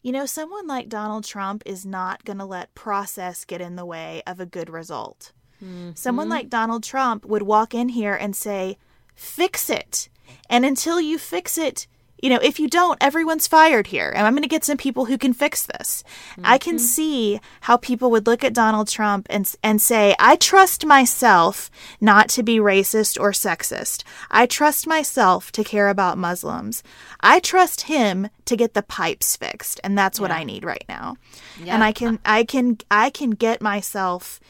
you 0.00 0.12
know, 0.12 0.24
someone 0.24 0.66
like 0.66 0.88
Donald 0.88 1.24
Trump 1.24 1.62
is 1.66 1.84
not 1.84 2.24
going 2.24 2.38
to 2.38 2.44
let 2.46 2.74
process 2.74 3.44
get 3.44 3.60
in 3.60 3.76
the 3.76 3.84
way 3.84 4.22
of 4.26 4.40
a 4.40 4.46
good 4.46 4.70
result. 4.70 5.32
Mm-hmm. 5.62 5.90
Someone 5.94 6.30
like 6.30 6.48
Donald 6.48 6.82
Trump 6.82 7.26
would 7.26 7.42
walk 7.42 7.74
in 7.74 7.90
here 7.90 8.14
and 8.14 8.34
say, 8.34 8.78
fix 9.14 9.68
it. 9.68 10.08
And 10.48 10.64
until 10.64 11.00
you 11.00 11.18
fix 11.18 11.58
it, 11.58 11.86
you 12.24 12.30
know, 12.30 12.40
if 12.42 12.58
you 12.58 12.68
don't, 12.68 12.96
everyone's 13.02 13.46
fired 13.46 13.88
here. 13.88 14.08
And 14.08 14.26
I'm 14.26 14.32
going 14.32 14.44
to 14.44 14.48
get 14.48 14.64
some 14.64 14.78
people 14.78 15.04
who 15.04 15.18
can 15.18 15.34
fix 15.34 15.66
this. 15.66 16.02
Mm-hmm. 16.30 16.42
I 16.46 16.56
can 16.56 16.76
mm-hmm. 16.76 16.86
see 16.86 17.40
how 17.60 17.76
people 17.76 18.10
would 18.12 18.26
look 18.26 18.42
at 18.42 18.54
Donald 18.54 18.88
Trump 18.88 19.26
and, 19.28 19.54
and 19.62 19.78
say, 19.78 20.14
I 20.18 20.36
trust 20.36 20.86
myself 20.86 21.70
not 22.00 22.30
to 22.30 22.42
be 22.42 22.56
racist 22.56 23.20
or 23.20 23.32
sexist. 23.32 24.04
I 24.30 24.46
trust 24.46 24.86
myself 24.86 25.52
to 25.52 25.62
care 25.62 25.90
about 25.90 26.16
Muslims. 26.16 26.82
I 27.20 27.40
trust 27.40 27.82
him 27.82 28.30
to 28.46 28.56
get 28.56 28.72
the 28.72 28.82
pipes 28.82 29.36
fixed. 29.36 29.78
And 29.84 29.98
that's 29.98 30.18
yeah. 30.18 30.22
what 30.22 30.30
I 30.30 30.44
need 30.44 30.64
right 30.64 30.86
now. 30.88 31.16
Yeah. 31.62 31.74
And 31.74 31.84
I 31.84 31.92
can, 31.92 32.20
I 32.24 32.44
can, 32.44 32.78
I 32.90 33.10
can 33.10 33.32
get 33.32 33.60
myself 33.60 34.40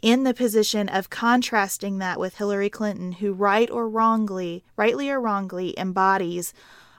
in 0.00 0.22
the 0.22 0.34
position 0.34 0.88
of 0.88 1.10
contrasting 1.10 1.98
that 1.98 2.20
with 2.20 2.36
Hillary 2.36 2.70
Clinton, 2.70 3.10
who 3.10 3.32
right 3.32 3.68
or 3.68 3.88
wrongly, 3.88 4.62
rightly 4.76 5.10
or 5.10 5.20
wrongly, 5.20 5.76
embodies 5.76 6.54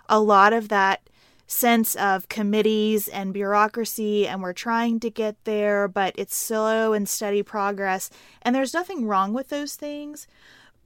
a 0.10 0.20
lot 0.20 0.54
of 0.54 0.70
that 0.70 1.02
sense 1.48 1.96
of 1.96 2.28
committees 2.28 3.08
and 3.08 3.34
bureaucracy, 3.34 4.28
and 4.28 4.42
we're 4.42 4.54
trying 4.54 5.00
to 5.00 5.10
get 5.10 5.42
there, 5.46 5.88
but 5.88 6.14
it's 6.18 6.36
slow 6.36 6.94
and 6.94 7.08
steady 7.08 7.42
progress. 7.42 8.10
And 8.42 8.54
there's 8.54 8.74
nothing 8.74 9.06
wrong 9.06 9.34
with 9.34 9.48
those 9.48 9.76
things. 9.76 10.28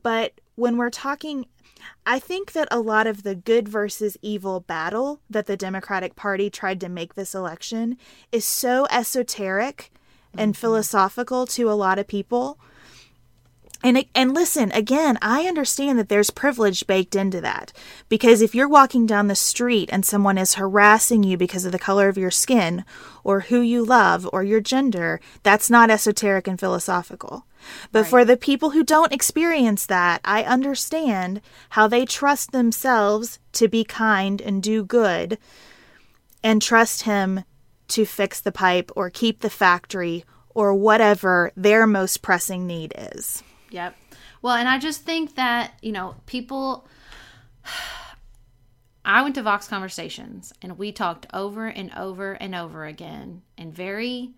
But 0.03 0.39
when 0.55 0.77
we're 0.77 0.91
talking, 0.91 1.47
I 2.05 2.19
think 2.19 2.51
that 2.51 2.67
a 2.69 2.79
lot 2.79 3.07
of 3.07 3.23
the 3.23 3.36
good 3.36 3.67
versus 3.67 4.17
evil 4.21 4.60
battle 4.60 5.19
that 5.29 5.47
the 5.47 5.57
Democratic 5.57 6.15
Party 6.15 6.49
tried 6.49 6.79
to 6.81 6.89
make 6.89 7.15
this 7.15 7.34
election 7.34 7.97
is 8.31 8.45
so 8.45 8.86
esoteric 8.91 9.91
and 10.34 10.53
mm-hmm. 10.53 10.60
philosophical 10.60 11.45
to 11.47 11.69
a 11.69 11.73
lot 11.73 11.99
of 11.99 12.07
people 12.07 12.60
and 13.84 14.06
and 14.13 14.34
listen, 14.34 14.72
again, 14.74 15.17
I 15.22 15.46
understand 15.46 15.98
that 15.98 16.10
there's 16.10 16.30
privilege 16.30 16.86
baked 16.86 17.15
into 17.15 17.41
that. 17.41 17.74
Because 18.10 18.41
if 18.41 18.54
you're 18.54 18.67
walking 18.67 19.06
down 19.06 19.28
the 19.28 19.36
street 19.36 19.89
and 19.91 20.06
someone 20.06 20.38
is 20.38 20.56
harassing 20.56 21.24
you 21.24 21.38
because 21.38 21.65
of 21.65 21.72
the 21.72 21.80
color 21.80 22.08
of 22.08 22.17
your 22.17 22.32
skin 22.32 22.86
or 23.24 23.41
who 23.41 23.62
you 23.62 23.84
love 23.84 24.28
or 24.32 24.44
your 24.44 24.62
gender, 24.62 25.20
that's 25.44 25.70
not 25.70 25.89
esoteric 25.89 26.48
and 26.48 26.60
philosophical. 26.60 27.46
But 27.91 28.04
right. 28.04 28.10
for 28.10 28.26
the 28.26 28.38
people 28.38 28.72
who 28.72 28.84
don't 28.84 29.13
experience 29.13 29.86
that, 29.88 30.22
I 30.24 30.44
understand 30.44 31.41
how 31.70 31.88
they 31.88 32.06
trust 32.06 32.52
themselves 32.52 33.39
to 33.54 33.67
be 33.67 33.84
kind 33.84 34.41
and 34.41 34.62
do 34.62 34.84
good 34.84 35.38
and 36.44 36.62
trust 36.62 37.04
him 37.04 37.44
to 37.89 38.06
fix 38.06 38.39
the 38.39 38.52
pipe 38.52 38.91
or 38.96 39.10
keep 39.10 39.41
the 39.41 39.50
factory 39.50 40.24
or 40.50 40.74
whatever 40.74 41.52
their 41.56 41.86
most 41.86 42.22
pressing 42.22 42.65
need 42.65 42.94
is. 42.98 43.44
Yep. 43.71 43.95
Well, 44.41 44.55
and 44.55 44.67
I 44.67 44.77
just 44.77 45.03
think 45.03 45.36
that, 45.36 45.73
you 45.81 45.91
know, 45.91 46.15
people. 46.25 46.88
I 49.03 49.23
went 49.23 49.34
to 49.34 49.41
Vox 49.41 49.67
Conversations 49.67 50.53
and 50.62 50.77
we 50.77 50.91
talked 50.91 51.25
over 51.34 51.65
and 51.65 51.91
over 51.97 52.34
and 52.34 52.53
over 52.53 52.86
again 52.86 53.41
in 53.57 53.71
very 53.71 54.29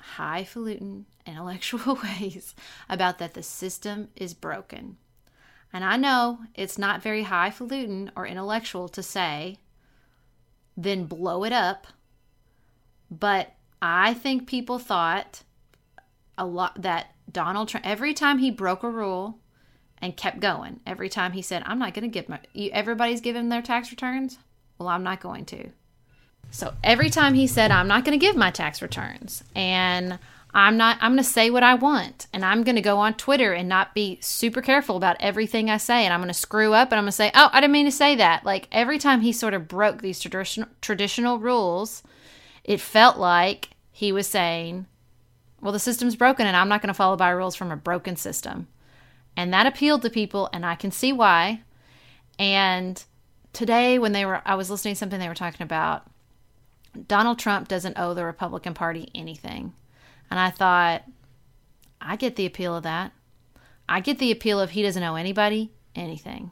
highfalutin, 0.00 1.04
intellectual 1.26 1.94
ways 2.20 2.54
about 2.88 3.18
that 3.18 3.34
the 3.34 3.42
system 3.42 4.08
is 4.16 4.32
broken. 4.32 4.96
And 5.72 5.84
I 5.84 5.98
know 5.98 6.38
it's 6.54 6.78
not 6.78 7.02
very 7.02 7.24
highfalutin 7.24 8.10
or 8.16 8.26
intellectual 8.26 8.88
to 8.88 9.02
say, 9.02 9.58
then 10.76 11.04
blow 11.04 11.44
it 11.44 11.52
up. 11.52 11.86
But 13.10 13.54
I 13.82 14.14
think 14.14 14.46
people 14.46 14.78
thought 14.78 15.42
a 16.36 16.46
lot 16.46 16.80
that 16.80 17.14
Donald 17.30 17.68
Trump, 17.68 17.86
every 17.86 18.14
time 18.14 18.38
he 18.38 18.50
broke 18.50 18.82
a 18.82 18.90
rule 18.90 19.38
and 20.00 20.16
kept 20.16 20.40
going, 20.40 20.80
every 20.86 21.08
time 21.08 21.32
he 21.32 21.42
said, 21.42 21.62
I'm 21.66 21.78
not 21.78 21.94
going 21.94 22.02
to 22.02 22.08
give 22.08 22.28
my, 22.28 22.40
you, 22.52 22.70
everybody's 22.72 23.20
giving 23.20 23.48
their 23.48 23.62
tax 23.62 23.90
returns. 23.90 24.38
Well, 24.78 24.88
I'm 24.88 25.02
not 25.02 25.20
going 25.20 25.44
to. 25.46 25.70
So 26.50 26.74
every 26.82 27.10
time 27.10 27.34
he 27.34 27.46
said, 27.46 27.70
I'm 27.70 27.88
not 27.88 28.04
going 28.04 28.18
to 28.18 28.24
give 28.24 28.36
my 28.36 28.50
tax 28.50 28.80
returns 28.80 29.44
and 29.54 30.18
I'm 30.54 30.78
not, 30.78 30.96
I'm 31.02 31.12
going 31.12 31.22
to 31.22 31.28
say 31.28 31.50
what 31.50 31.62
I 31.62 31.74
want 31.74 32.26
and 32.32 32.44
I'm 32.44 32.62
going 32.62 32.76
to 32.76 32.82
go 32.82 32.98
on 32.98 33.14
Twitter 33.14 33.52
and 33.52 33.68
not 33.68 33.94
be 33.94 34.18
super 34.22 34.62
careful 34.62 34.96
about 34.96 35.18
everything 35.20 35.68
I 35.68 35.76
say. 35.76 36.04
And 36.04 36.14
I'm 36.14 36.20
going 36.20 36.28
to 36.28 36.34
screw 36.34 36.72
up 36.72 36.90
and 36.90 36.98
I'm 36.98 37.04
going 37.04 37.10
to 37.10 37.16
say, 37.16 37.30
oh, 37.34 37.50
I 37.52 37.60
didn't 37.60 37.72
mean 37.72 37.84
to 37.84 37.92
say 37.92 38.16
that. 38.16 38.44
Like 38.44 38.66
every 38.72 38.98
time 38.98 39.20
he 39.20 39.32
sort 39.32 39.52
of 39.52 39.68
broke 39.68 40.00
these 40.00 40.20
traditional, 40.20 40.68
traditional 40.80 41.38
rules, 41.38 42.02
it 42.64 42.80
felt 42.80 43.18
like 43.18 43.70
he 43.92 44.10
was 44.10 44.26
saying, 44.26 44.86
well, 45.60 45.72
the 45.72 45.78
system's 45.78 46.16
broken 46.16 46.46
and 46.46 46.56
I'm 46.56 46.68
not 46.68 46.82
going 46.82 46.88
to 46.88 46.94
follow 46.94 47.16
by 47.16 47.30
rules 47.30 47.56
from 47.56 47.70
a 47.70 47.76
broken 47.76 48.16
system. 48.16 48.68
And 49.36 49.52
that 49.52 49.66
appealed 49.66 50.02
to 50.02 50.10
people, 50.10 50.50
and 50.52 50.66
I 50.66 50.74
can 50.74 50.90
see 50.90 51.12
why. 51.12 51.62
And 52.40 53.02
today, 53.52 53.96
when 53.98 54.10
they 54.10 54.24
were, 54.24 54.42
I 54.44 54.56
was 54.56 54.68
listening 54.68 54.94
to 54.94 54.98
something 54.98 55.20
they 55.20 55.28
were 55.28 55.34
talking 55.34 55.62
about, 55.62 56.08
Donald 57.06 57.38
Trump 57.38 57.68
doesn't 57.68 57.98
owe 57.98 58.14
the 58.14 58.24
Republican 58.24 58.74
Party 58.74 59.08
anything. 59.14 59.74
And 60.28 60.40
I 60.40 60.50
thought, 60.50 61.04
I 62.00 62.16
get 62.16 62.34
the 62.34 62.46
appeal 62.46 62.76
of 62.76 62.82
that. 62.82 63.12
I 63.88 64.00
get 64.00 64.18
the 64.18 64.32
appeal 64.32 64.60
of 64.60 64.70
he 64.70 64.82
doesn't 64.82 65.02
owe 65.02 65.14
anybody 65.14 65.70
anything. 65.94 66.50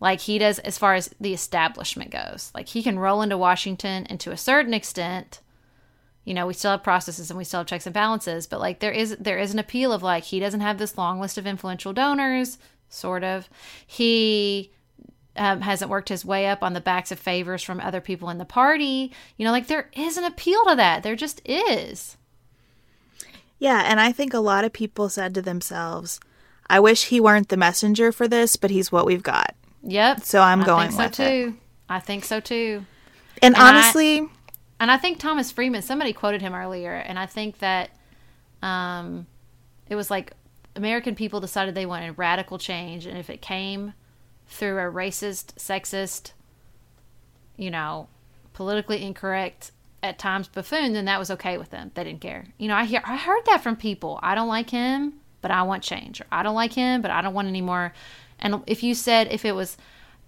Like 0.00 0.20
he 0.20 0.38
does 0.38 0.58
as 0.60 0.78
far 0.78 0.94
as 0.94 1.14
the 1.20 1.32
establishment 1.32 2.10
goes. 2.10 2.50
Like 2.54 2.68
he 2.68 2.82
can 2.82 2.98
roll 2.98 3.22
into 3.22 3.38
Washington 3.38 4.06
and 4.06 4.18
to 4.20 4.32
a 4.32 4.36
certain 4.36 4.74
extent, 4.74 5.40
you 6.24 6.34
know, 6.34 6.46
we 6.46 6.54
still 6.54 6.70
have 6.72 6.82
processes 6.82 7.30
and 7.30 7.38
we 7.38 7.44
still 7.44 7.60
have 7.60 7.66
checks 7.66 7.86
and 7.86 7.94
balances, 7.94 8.46
but 8.46 8.60
like 8.60 8.80
there 8.80 8.92
is 8.92 9.16
there 9.18 9.38
is 9.38 9.52
an 9.52 9.58
appeal 9.58 9.92
of 9.92 10.02
like 10.02 10.24
he 10.24 10.38
doesn't 10.40 10.60
have 10.60 10.78
this 10.78 10.98
long 10.98 11.20
list 11.20 11.38
of 11.38 11.46
influential 11.46 11.92
donors, 11.92 12.58
sort 12.88 13.24
of. 13.24 13.48
He 13.86 14.70
um, 15.36 15.60
hasn't 15.62 15.90
worked 15.90 16.08
his 16.10 16.24
way 16.24 16.46
up 16.46 16.62
on 16.62 16.74
the 16.74 16.80
backs 16.80 17.10
of 17.10 17.18
favors 17.18 17.62
from 17.62 17.80
other 17.80 18.00
people 18.00 18.28
in 18.30 18.38
the 18.38 18.44
party. 18.44 19.12
You 19.36 19.44
know, 19.46 19.52
like 19.52 19.66
there 19.68 19.88
is 19.94 20.16
an 20.16 20.24
appeal 20.24 20.64
to 20.66 20.76
that. 20.76 21.02
There 21.02 21.16
just 21.16 21.40
is. 21.46 22.16
Yeah, 23.58 23.82
and 23.86 24.00
I 24.00 24.12
think 24.12 24.32
a 24.32 24.38
lot 24.40 24.64
of 24.64 24.72
people 24.72 25.08
said 25.08 25.34
to 25.34 25.42
themselves, 25.42 26.18
I 26.68 26.80
wish 26.80 27.06
he 27.06 27.20
weren't 27.20 27.48
the 27.48 27.56
messenger 27.56 28.10
for 28.12 28.26
this, 28.26 28.56
but 28.56 28.70
he's 28.70 28.90
what 28.90 29.04
we've 29.06 29.22
got. 29.22 29.54
Yep. 29.82 30.22
So 30.22 30.40
I'm 30.40 30.62
I 30.62 30.64
going 30.66 30.90
think 30.90 31.14
so 31.14 31.22
with 31.24 31.30
too. 31.30 31.56
I 31.88 32.00
think 32.00 32.24
so 32.24 32.40
too. 32.40 32.84
And, 33.42 33.54
And 33.54 33.56
I- 33.56 33.68
honestly, 33.68 34.28
And 34.80 34.90
I 34.90 34.96
think 34.96 35.18
Thomas 35.18 35.52
Friedman, 35.52 35.82
somebody 35.82 36.12
quoted 36.12 36.42
him 36.42 36.54
earlier, 36.54 36.94
and 36.94 37.18
I 37.18 37.26
think 37.26 37.58
that 37.58 37.90
um, 38.62 39.26
it 39.88 39.94
was 39.94 40.10
like 40.10 40.32
American 40.74 41.14
people 41.14 41.38
decided 41.38 41.74
they 41.74 41.86
wanted 41.86 42.18
radical 42.18 42.58
change, 42.58 43.06
and 43.06 43.16
if 43.16 43.30
it 43.30 43.40
came 43.42 43.92
through 44.48 44.78
a 44.78 44.90
racist, 44.90 45.54
sexist, 45.54 46.32
you 47.56 47.70
know, 47.70 48.08
politically 48.54 49.04
incorrect, 49.04 49.70
at 50.02 50.18
times 50.18 50.48
buffoon, 50.48 50.92
then 50.92 51.04
that 51.04 51.18
was 51.18 51.30
okay 51.30 51.58
with 51.58 51.70
them. 51.70 51.90
They 51.94 52.04
didn't 52.04 52.20
care. 52.20 52.46
You 52.58 52.68
know, 52.68 52.74
I 52.74 52.84
hear 52.84 53.02
I 53.04 53.16
heard 53.16 53.44
that 53.46 53.62
from 53.62 53.76
people. 53.76 54.18
I 54.22 54.34
don't 54.34 54.48
like 54.48 54.70
him, 54.70 55.14
but 55.40 55.50
I 55.50 55.62
want 55.62 55.82
change. 55.82 56.20
Or 56.20 56.26
I 56.32 56.42
don't 56.42 56.54
like 56.54 56.72
him, 56.72 57.02
but 57.02 57.10
I 57.10 57.20
don't 57.20 57.34
want 57.34 57.48
any 57.48 57.60
more. 57.60 57.92
And 58.38 58.62
if 58.66 58.82
you 58.82 58.94
said 58.94 59.28
if 59.30 59.44
it 59.44 59.52
was 59.52 59.76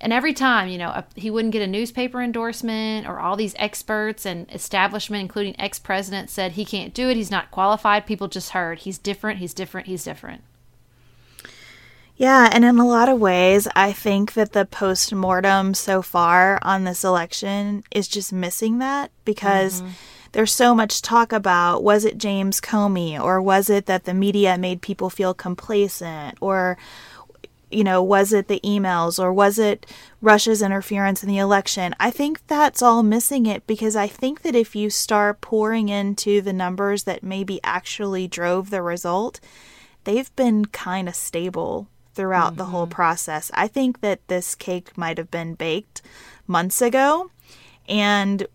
and 0.02 0.12
every 0.12 0.34
time, 0.34 0.68
you 0.68 0.78
know, 0.78 0.88
a, 0.88 1.04
he 1.14 1.30
wouldn't 1.30 1.52
get 1.52 1.62
a 1.62 1.66
newspaper 1.66 2.20
endorsement 2.20 3.06
or 3.06 3.20
all 3.20 3.36
these 3.36 3.54
experts 3.56 4.26
and 4.26 4.50
establishment, 4.52 5.20
including 5.22 5.58
ex 5.60 5.78
presidents, 5.78 6.32
said 6.32 6.52
he 6.52 6.64
can't 6.64 6.92
do 6.92 7.08
it. 7.08 7.16
He's 7.16 7.30
not 7.30 7.52
qualified. 7.52 8.04
People 8.04 8.26
just 8.26 8.50
heard 8.50 8.80
he's 8.80 8.98
different. 8.98 9.38
He's 9.38 9.54
different. 9.54 9.86
He's 9.86 10.02
different. 10.02 10.42
yeah, 12.16 12.50
and 12.52 12.64
in 12.64 12.78
a 12.80 12.86
lot 12.86 13.08
of 13.08 13.20
ways, 13.20 13.68
I 13.76 13.92
think 13.92 14.32
that 14.34 14.52
the 14.52 14.66
post 14.66 15.14
mortem 15.14 15.72
so 15.72 16.02
far 16.02 16.58
on 16.62 16.82
this 16.82 17.04
election 17.04 17.84
is 17.92 18.08
just 18.08 18.32
missing 18.32 18.78
that 18.78 19.12
because 19.24 19.82
mm-hmm. 19.82 19.92
there's 20.32 20.52
so 20.52 20.74
much 20.74 21.00
talk 21.00 21.32
about 21.32 21.84
was 21.84 22.04
it 22.04 22.18
James 22.18 22.60
Comey 22.60 23.20
or 23.20 23.40
was 23.40 23.70
it 23.70 23.86
that 23.86 24.02
the 24.02 24.14
media 24.14 24.58
made 24.58 24.82
people 24.82 25.10
feel 25.10 25.32
complacent 25.32 26.38
or 26.40 26.76
you 27.72 27.84
know, 27.84 28.02
was 28.02 28.32
it 28.32 28.48
the 28.48 28.60
emails 28.64 29.22
or 29.22 29.32
was 29.32 29.58
it 29.58 29.86
Russia's 30.20 30.62
interference 30.62 31.22
in 31.22 31.28
the 31.28 31.38
election? 31.38 31.94
I 31.98 32.10
think 32.10 32.46
that's 32.46 32.82
all 32.82 33.02
missing 33.02 33.46
it 33.46 33.66
because 33.66 33.96
I 33.96 34.06
think 34.06 34.42
that 34.42 34.54
if 34.54 34.76
you 34.76 34.90
start 34.90 35.40
pouring 35.40 35.88
into 35.88 36.40
the 36.40 36.52
numbers 36.52 37.04
that 37.04 37.22
maybe 37.22 37.60
actually 37.64 38.28
drove 38.28 38.70
the 38.70 38.82
result, 38.82 39.40
they've 40.04 40.34
been 40.36 40.66
kind 40.66 41.08
of 41.08 41.14
stable 41.14 41.88
throughout 42.14 42.56
the 42.56 42.66
whole 42.66 42.84
mm-hmm. 42.84 42.92
process. 42.92 43.50
I 43.54 43.68
think 43.68 44.00
that 44.00 44.26
this 44.28 44.54
cake 44.54 44.96
might 44.96 45.18
have 45.18 45.30
been 45.30 45.54
baked 45.54 46.02
months 46.46 46.82
ago 46.82 47.30
and 47.88 48.46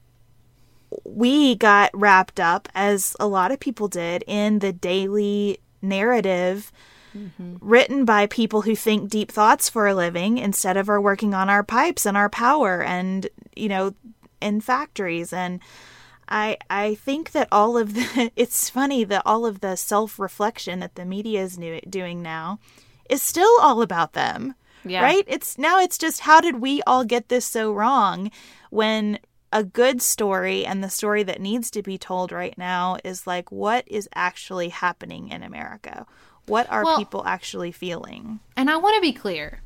we 1.04 1.56
got 1.56 1.90
wrapped 1.94 2.40
up 2.40 2.70
as 2.74 3.16
a 3.20 3.28
lot 3.28 3.52
of 3.52 3.60
people 3.60 3.88
did 3.88 4.24
in 4.28 4.60
the 4.60 4.72
daily 4.72 5.60
narrative 5.82 6.72
Mm-hmm. 7.18 7.56
written 7.62 8.06
by 8.06 8.28
people 8.28 8.62
who 8.62 8.76
think 8.76 9.10
deep 9.10 9.32
thoughts 9.32 9.70
for 9.70 9.88
a 9.88 9.96
living 9.96 10.38
instead 10.38 10.78
of 10.78 10.88
are 10.90 11.02
working 11.02 11.34
on 11.34 11.50
our 11.50 11.64
pipes 11.64 12.06
and 12.06 12.16
our 12.16 12.30
power 12.30 12.84
and 12.84 13.28
you 13.56 13.70
know 13.70 13.96
in 14.40 14.62
factories 14.62 15.34
and 15.34 15.60
I 16.30 16.58
I 16.70 16.96
think 16.96 17.32
that 17.32 17.48
all 17.52 17.78
of 17.78 17.94
the 17.94 18.32
it's 18.36 18.70
funny 18.70 19.04
that 19.06 19.24
all 19.26 19.46
of 19.46 19.62
the 19.62 19.76
self-reflection 19.76 20.80
that 20.80 20.96
the 20.96 21.06
media 21.06 21.42
is 21.42 21.58
new, 21.58 21.80
doing 21.82 22.22
now 22.22 22.60
is 23.10 23.22
still 23.22 23.52
all 23.62 23.82
about 23.82 24.14
them. 24.14 24.56
Yeah. 24.84 25.02
Right? 25.04 25.26
It's 25.28 25.58
now 25.58 25.80
it's 25.80 25.98
just 25.98 26.22
how 26.22 26.40
did 26.40 26.62
we 26.62 26.82
all 26.84 27.04
get 27.04 27.30
this 27.30 27.46
so 27.46 27.74
wrong 27.74 28.32
when 28.70 29.20
a 29.52 29.64
good 29.64 30.02
story 30.02 30.66
and 30.66 30.84
the 30.84 30.90
story 30.90 31.24
that 31.24 31.42
needs 31.42 31.72
to 31.72 31.82
be 31.82 31.98
told 31.98 32.32
right 32.32 32.58
now 32.58 32.98
is 33.04 33.26
like 33.26 33.52
what 33.52 33.86
is 33.88 34.10
actually 34.14 34.70
happening 34.70 35.30
in 35.30 35.44
America? 35.44 36.06
What 36.48 36.70
are 36.72 36.84
Well- 36.84 36.98
people 36.98 37.24
actually 37.26 37.72
feeling? 37.72 38.40
And 38.56 38.70
I 38.70 38.78
want 38.78 38.96
to 38.96 39.02
be 39.02 39.14
clear 39.14 39.62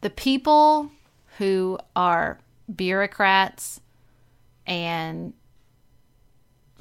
the 0.00 0.10
people 0.10 0.90
who 1.38 1.78
are 1.94 2.38
bureaucrats 2.74 3.80
and 4.66 5.34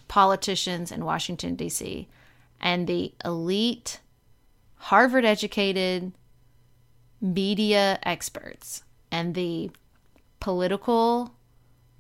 politicians 0.08 0.92
in 0.92 1.06
Washington, 1.06 1.56
D.C., 1.56 2.08
and 2.62 2.88
the 2.88 3.14
elite, 3.24 4.00
Harvard 4.76 5.26
educated 5.26 6.14
media 7.22 8.00
experts 8.04 8.84
and 9.12 9.36
the 9.36 9.72
political 10.40 11.34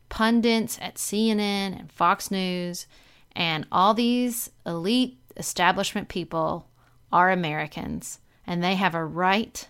pundits 0.09 0.77
at 0.81 0.95
CNN 0.95 1.79
and 1.79 1.91
Fox 1.91 2.31
News 2.31 2.87
and 3.35 3.65
all 3.71 3.93
these 3.93 4.49
elite 4.65 5.17
establishment 5.35 6.07
people 6.07 6.67
are 7.11 7.31
Americans 7.31 8.19
and 8.45 8.63
they 8.63 8.75
have 8.75 8.95
a 8.95 9.03
right 9.03 9.67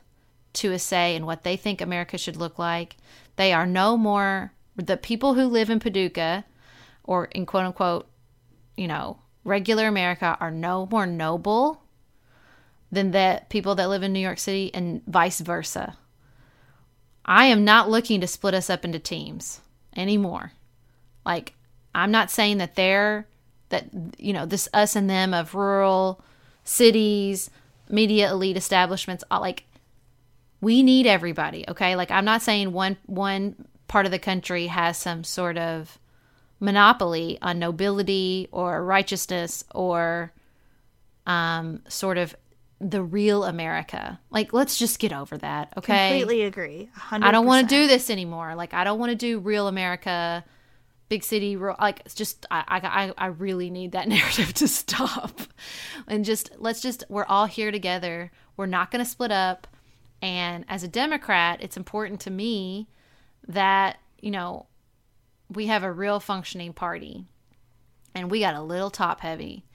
to 0.53 0.71
a 0.71 0.79
say 0.79 1.15
in 1.15 1.25
what 1.25 1.43
they 1.43 1.57
think 1.57 1.81
America 1.81 2.17
should 2.17 2.37
look 2.37 2.57
like. 2.57 2.97
They 3.35 3.53
are 3.53 3.65
no 3.65 3.97
more 3.97 4.53
the 4.75 4.97
people 4.97 5.35
who 5.35 5.45
live 5.45 5.69
in 5.69 5.79
Paducah 5.79 6.45
or 7.03 7.25
in 7.25 7.45
quote 7.45 7.65
unquote, 7.65 8.07
you 8.75 8.87
know, 8.87 9.19
regular 9.43 9.87
America 9.87 10.37
are 10.39 10.51
no 10.51 10.87
more 10.91 11.05
noble 11.05 11.81
than 12.91 13.11
the 13.11 13.41
people 13.49 13.75
that 13.75 13.89
live 13.89 14.03
in 14.03 14.13
New 14.13 14.19
York 14.19 14.39
City 14.39 14.71
and 14.73 15.01
vice 15.05 15.39
versa. 15.39 15.97
I 17.25 17.45
am 17.45 17.63
not 17.63 17.89
looking 17.89 18.21
to 18.21 18.27
split 18.27 18.53
us 18.53 18.69
up 18.69 18.85
into 18.85 18.99
teams 18.99 19.61
anymore. 19.95 20.51
Like 21.25 21.53
I'm 21.93 22.11
not 22.11 22.31
saying 22.31 22.57
that 22.57 22.75
they're 22.75 23.27
that 23.69 23.85
you 24.17 24.33
know 24.33 24.45
this 24.45 24.69
us 24.73 24.95
and 24.95 25.09
them 25.09 25.33
of 25.33 25.55
rural 25.55 26.23
cities, 26.65 27.49
media 27.89 28.29
elite 28.31 28.57
establishments. 28.57 29.23
uh, 29.31 29.39
Like 29.39 29.63
we 30.59 30.83
need 30.83 31.07
everybody. 31.07 31.63
Okay, 31.69 31.95
like 31.95 32.11
I'm 32.11 32.25
not 32.25 32.41
saying 32.41 32.73
one 32.73 32.97
one 33.05 33.55
part 33.87 34.05
of 34.05 34.11
the 34.11 34.19
country 34.19 34.67
has 34.67 34.97
some 34.97 35.23
sort 35.23 35.57
of 35.57 35.97
monopoly 36.59 37.37
on 37.41 37.59
nobility 37.59 38.47
or 38.51 38.83
righteousness 38.83 39.63
or 39.73 40.33
um 41.27 41.81
sort 41.87 42.17
of 42.17 42.35
the 42.81 43.01
real 43.01 43.43
America. 43.43 44.19
Like 44.31 44.51
let's 44.53 44.77
just 44.77 44.99
get 44.99 45.13
over 45.13 45.37
that. 45.37 45.71
Okay, 45.77 46.09
Completely 46.09 46.43
agree. 46.43 46.89
100%. 46.97 47.23
I 47.23 47.31
don't 47.31 47.45
want 47.45 47.69
to 47.69 47.75
do 47.75 47.87
this 47.87 48.09
anymore. 48.09 48.55
Like 48.55 48.73
I 48.73 48.83
don't 48.83 48.99
want 48.99 49.11
to 49.11 49.15
do 49.15 49.39
real 49.39 49.67
America, 49.67 50.43
big 51.09 51.23
city. 51.23 51.55
Like 51.57 52.13
just 52.13 52.45
I, 52.51 53.13
I 53.17 53.25
I 53.25 53.27
really 53.27 53.69
need 53.69 53.91
that 53.93 54.07
narrative 54.15 54.53
to 54.55 54.67
stop, 54.67 55.41
and 56.07 56.25
just 56.25 56.51
let's 56.57 56.81
just 56.81 57.03
we're 57.09 57.25
all 57.25 57.45
here 57.45 57.71
together. 57.71 58.31
We're 58.57 58.65
not 58.65 58.91
going 58.91 59.03
to 59.03 59.09
split 59.09 59.31
up. 59.31 59.67
And 60.21 60.65
as 60.69 60.83
a 60.83 60.87
Democrat, 60.87 61.59
it's 61.61 61.77
important 61.77 62.21
to 62.21 62.31
me 62.31 62.87
that 63.47 63.99
you 64.19 64.31
know 64.31 64.67
we 65.53 65.67
have 65.67 65.83
a 65.83 65.91
real 65.91 66.19
functioning 66.19 66.73
party, 66.73 67.25
and 68.13 68.31
we 68.31 68.39
got 68.39 68.55
a 68.55 68.61
little 68.61 68.89
top 68.89 69.21
heavy, 69.21 69.65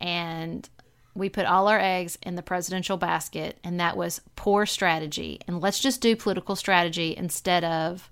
and 0.00 0.68
we 1.14 1.28
put 1.28 1.46
all 1.46 1.68
our 1.68 1.78
eggs 1.78 2.18
in 2.22 2.34
the 2.34 2.42
presidential 2.42 2.96
basket, 2.96 3.58
and 3.62 3.78
that 3.78 3.96
was 3.96 4.20
poor 4.34 4.66
strategy. 4.66 5.40
And 5.46 5.60
let's 5.60 5.78
just 5.78 6.00
do 6.00 6.16
political 6.16 6.56
strategy 6.56 7.14
instead 7.16 7.62
of, 7.62 8.10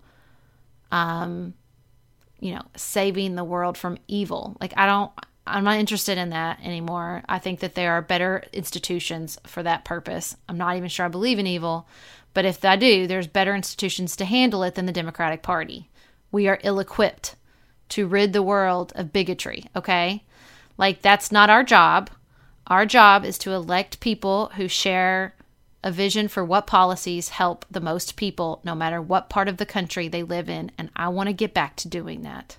um, 0.92 1.54
you 2.42 2.52
know, 2.52 2.62
saving 2.76 3.36
the 3.36 3.44
world 3.44 3.78
from 3.78 3.96
evil. 4.08 4.56
Like, 4.60 4.74
I 4.76 4.84
don't, 4.84 5.12
I'm 5.46 5.62
not 5.62 5.78
interested 5.78 6.18
in 6.18 6.30
that 6.30 6.58
anymore. 6.60 7.22
I 7.28 7.38
think 7.38 7.60
that 7.60 7.76
there 7.76 7.92
are 7.92 8.02
better 8.02 8.42
institutions 8.52 9.38
for 9.46 9.62
that 9.62 9.84
purpose. 9.84 10.36
I'm 10.48 10.58
not 10.58 10.76
even 10.76 10.88
sure 10.88 11.06
I 11.06 11.08
believe 11.08 11.38
in 11.38 11.46
evil, 11.46 11.86
but 12.34 12.44
if 12.44 12.64
I 12.64 12.74
do, 12.74 13.06
there's 13.06 13.28
better 13.28 13.54
institutions 13.54 14.16
to 14.16 14.24
handle 14.24 14.64
it 14.64 14.74
than 14.74 14.86
the 14.86 14.92
Democratic 14.92 15.42
Party. 15.42 15.88
We 16.32 16.48
are 16.48 16.58
ill 16.64 16.80
equipped 16.80 17.36
to 17.90 18.08
rid 18.08 18.32
the 18.32 18.42
world 18.42 18.92
of 18.96 19.12
bigotry, 19.12 19.66
okay? 19.76 20.24
Like, 20.76 21.00
that's 21.00 21.30
not 21.30 21.48
our 21.48 21.62
job. 21.62 22.10
Our 22.66 22.86
job 22.86 23.24
is 23.24 23.38
to 23.38 23.52
elect 23.52 24.00
people 24.00 24.50
who 24.56 24.66
share 24.66 25.36
a 25.84 25.90
vision 25.90 26.28
for 26.28 26.44
what 26.44 26.66
policies 26.66 27.28
help 27.30 27.64
the 27.70 27.80
most 27.80 28.16
people, 28.16 28.60
no 28.64 28.74
matter 28.74 29.02
what 29.02 29.28
part 29.28 29.48
of 29.48 29.56
the 29.56 29.66
country 29.66 30.08
they 30.08 30.22
live 30.22 30.48
in, 30.48 30.70
and 30.78 30.90
I 30.94 31.08
want 31.08 31.28
to 31.28 31.32
get 31.32 31.54
back 31.54 31.76
to 31.76 31.88
doing 31.88 32.22
that. 32.22 32.56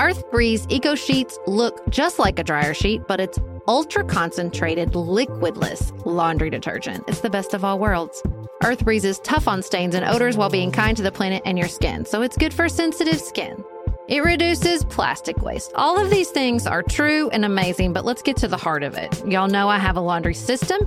Earth 0.00 0.30
Breeze 0.30 0.64
Eco 0.68 0.94
Sheets 0.94 1.38
look 1.46 1.88
just 1.90 2.18
like 2.18 2.38
a 2.38 2.44
dryer 2.44 2.74
sheet, 2.74 3.02
but 3.08 3.20
it's 3.20 3.38
ultra 3.66 4.04
concentrated, 4.04 4.92
liquidless 4.92 5.92
laundry 6.06 6.50
detergent. 6.50 7.04
It's 7.08 7.20
the 7.20 7.30
best 7.30 7.52
of 7.52 7.64
all 7.64 7.78
worlds. 7.78 8.22
Earth 8.62 8.84
Breeze 8.84 9.04
is 9.04 9.18
tough 9.20 9.48
on 9.48 9.62
stains 9.62 9.94
and 9.94 10.04
odors 10.04 10.36
while 10.36 10.50
being 10.50 10.72
kind 10.72 10.96
to 10.96 11.02
the 11.02 11.12
planet 11.12 11.42
and 11.44 11.58
your 11.58 11.68
skin, 11.68 12.04
so 12.04 12.22
it's 12.22 12.36
good 12.36 12.54
for 12.54 12.68
sensitive 12.68 13.20
skin. 13.20 13.64
It 14.08 14.24
reduces 14.24 14.84
plastic 14.84 15.42
waste. 15.42 15.72
All 15.74 16.00
of 16.00 16.10
these 16.10 16.30
things 16.30 16.66
are 16.66 16.82
true 16.82 17.28
and 17.30 17.44
amazing, 17.44 17.92
but 17.92 18.04
let's 18.04 18.22
get 18.22 18.36
to 18.38 18.48
the 18.48 18.56
heart 18.56 18.82
of 18.82 18.94
it. 18.94 19.26
Y'all 19.26 19.48
know 19.48 19.68
I 19.68 19.78
have 19.78 19.96
a 19.96 20.00
laundry 20.00 20.34
system. 20.34 20.80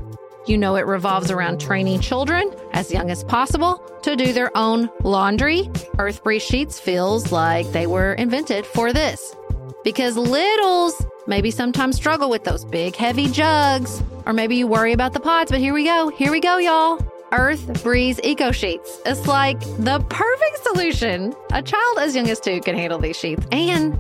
You 0.48 0.58
know 0.58 0.76
it 0.76 0.86
revolves 0.86 1.30
around 1.30 1.62
training 1.62 2.00
children 2.02 2.52
as 2.74 2.92
young 2.92 3.12
as 3.12 3.24
possible 3.24 3.78
to 4.02 4.16
do 4.16 4.34
their 4.34 4.56
own 4.58 4.90
laundry. 5.04 5.70
Earth 6.00 6.24
Breeze 6.24 6.42
Sheets 6.42 6.80
feels 6.80 7.32
like 7.32 7.72
they 7.72 7.86
were 7.86 8.14
invented 8.14 8.66
for 8.66 8.92
this. 8.92 9.36
Because 9.84 10.18
littles 10.18 11.06
maybe 11.28 11.52
sometimes 11.52 11.96
struggle 11.96 12.30
with 12.30 12.44
those 12.44 12.66
big 12.66 12.96
heavy 12.96 13.28
jugs, 13.28 14.02
or 14.26 14.34
maybe 14.34 14.56
you 14.56 14.68
worry 14.68 14.94
about 14.94 15.14
the 15.14 15.20
pods, 15.20 15.52
but 15.52 15.60
here 15.60 15.74
we 15.74 15.86
go. 15.86 16.10
Here 16.10 16.32
we 16.32 16.40
go, 16.40 16.58
y'all. 16.58 17.00
Earth 17.32 17.84
Breeze 17.84 18.20
Eco 18.24 18.52
Sheets. 18.52 19.00
It's 19.06 19.28
like 19.28 19.60
the 19.78 20.04
perfect 20.10 20.64
solution. 20.64 21.34
A 21.52 21.62
child 21.62 22.00
as 22.00 22.16
young 22.16 22.30
as 22.30 22.40
two 22.40 22.60
can 22.62 22.76
handle 22.76 23.00
these 23.00 23.18
sheets. 23.18 23.46
And 23.52 23.98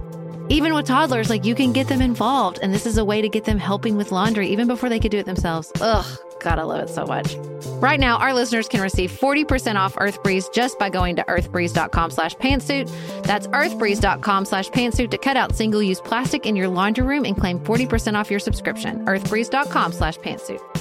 even 0.52 0.74
with 0.74 0.86
toddlers, 0.86 1.30
like 1.30 1.46
you 1.46 1.56
can 1.56 1.72
get 1.72 1.88
them 1.88 2.02
involved. 2.02 2.60
And 2.62 2.74
this 2.74 2.86
is 2.86 2.98
a 2.98 3.06
way 3.06 3.22
to 3.22 3.30
get 3.30 3.46
them 3.46 3.58
helping 3.58 3.96
with 3.96 4.12
laundry 4.12 4.50
even 4.50 4.68
before 4.68 4.90
they 4.90 5.00
could 5.00 5.12
do 5.12 5.18
it 5.18 5.26
themselves. 5.26 5.72
Ugh, 5.80 6.06
God, 6.42 6.60
I 6.60 6.64
love 6.64 6.82
it 6.82 6.90
so 6.90 7.06
much. 7.06 7.36
Right 7.82 8.00
now, 8.00 8.18
our 8.18 8.34
listeners 8.34 8.68
can 8.68 8.82
receive 8.82 9.12
40% 9.12 9.76
off 9.76 9.96
Earth 9.98 10.22
Breeze 10.24 10.50
just 10.50 10.78
by 10.78 10.90
going 10.90 11.16
to 11.16 11.24
earthbreeze.com 11.24 12.12
slash 12.12 12.36
pantsuit. 12.36 12.92
That's 13.24 13.48
earthbreeze.com 13.48 14.46
slash 14.46 14.70
pantsuit 14.70 15.12
to 15.12 15.18
cut 15.18 15.38
out 15.38 15.56
single-use 15.56 16.02
plastic 16.02 16.46
in 16.46 16.56
your 16.56 16.68
laundry 16.68 17.06
room 17.06 17.26
and 17.26 17.38
claim 17.38 17.60
40% 17.60 18.16
off 18.16 18.30
your 18.30 18.40
subscription. 18.40 19.06
earthbreeze.com 19.06 19.94
slash 19.94 20.18
pantsuit. 20.18 20.81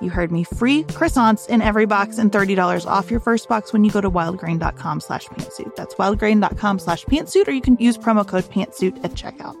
You 0.00 0.10
heard 0.10 0.32
me. 0.32 0.44
Free 0.44 0.84
croissants 0.84 1.48
in 1.48 1.60
every 1.60 1.86
box 1.86 2.18
and 2.18 2.32
$30 2.32 2.86
off 2.86 3.10
your 3.10 3.20
first 3.20 3.48
box 3.48 3.72
when 3.72 3.84
you 3.84 3.90
go 3.90 4.00
to 4.00 4.10
wildgrain.com 4.10 5.00
slash 5.00 5.26
pantsuit. 5.26 5.76
That's 5.76 5.94
wildgrain.com 5.94 6.78
slash 6.78 7.04
pantsuit, 7.04 7.48
or 7.48 7.52
you 7.52 7.60
can 7.60 7.76
use 7.78 7.98
promo 7.98 8.26
code 8.26 8.44
pantsuit 8.44 9.04
at 9.04 9.12
checkout. 9.12 9.56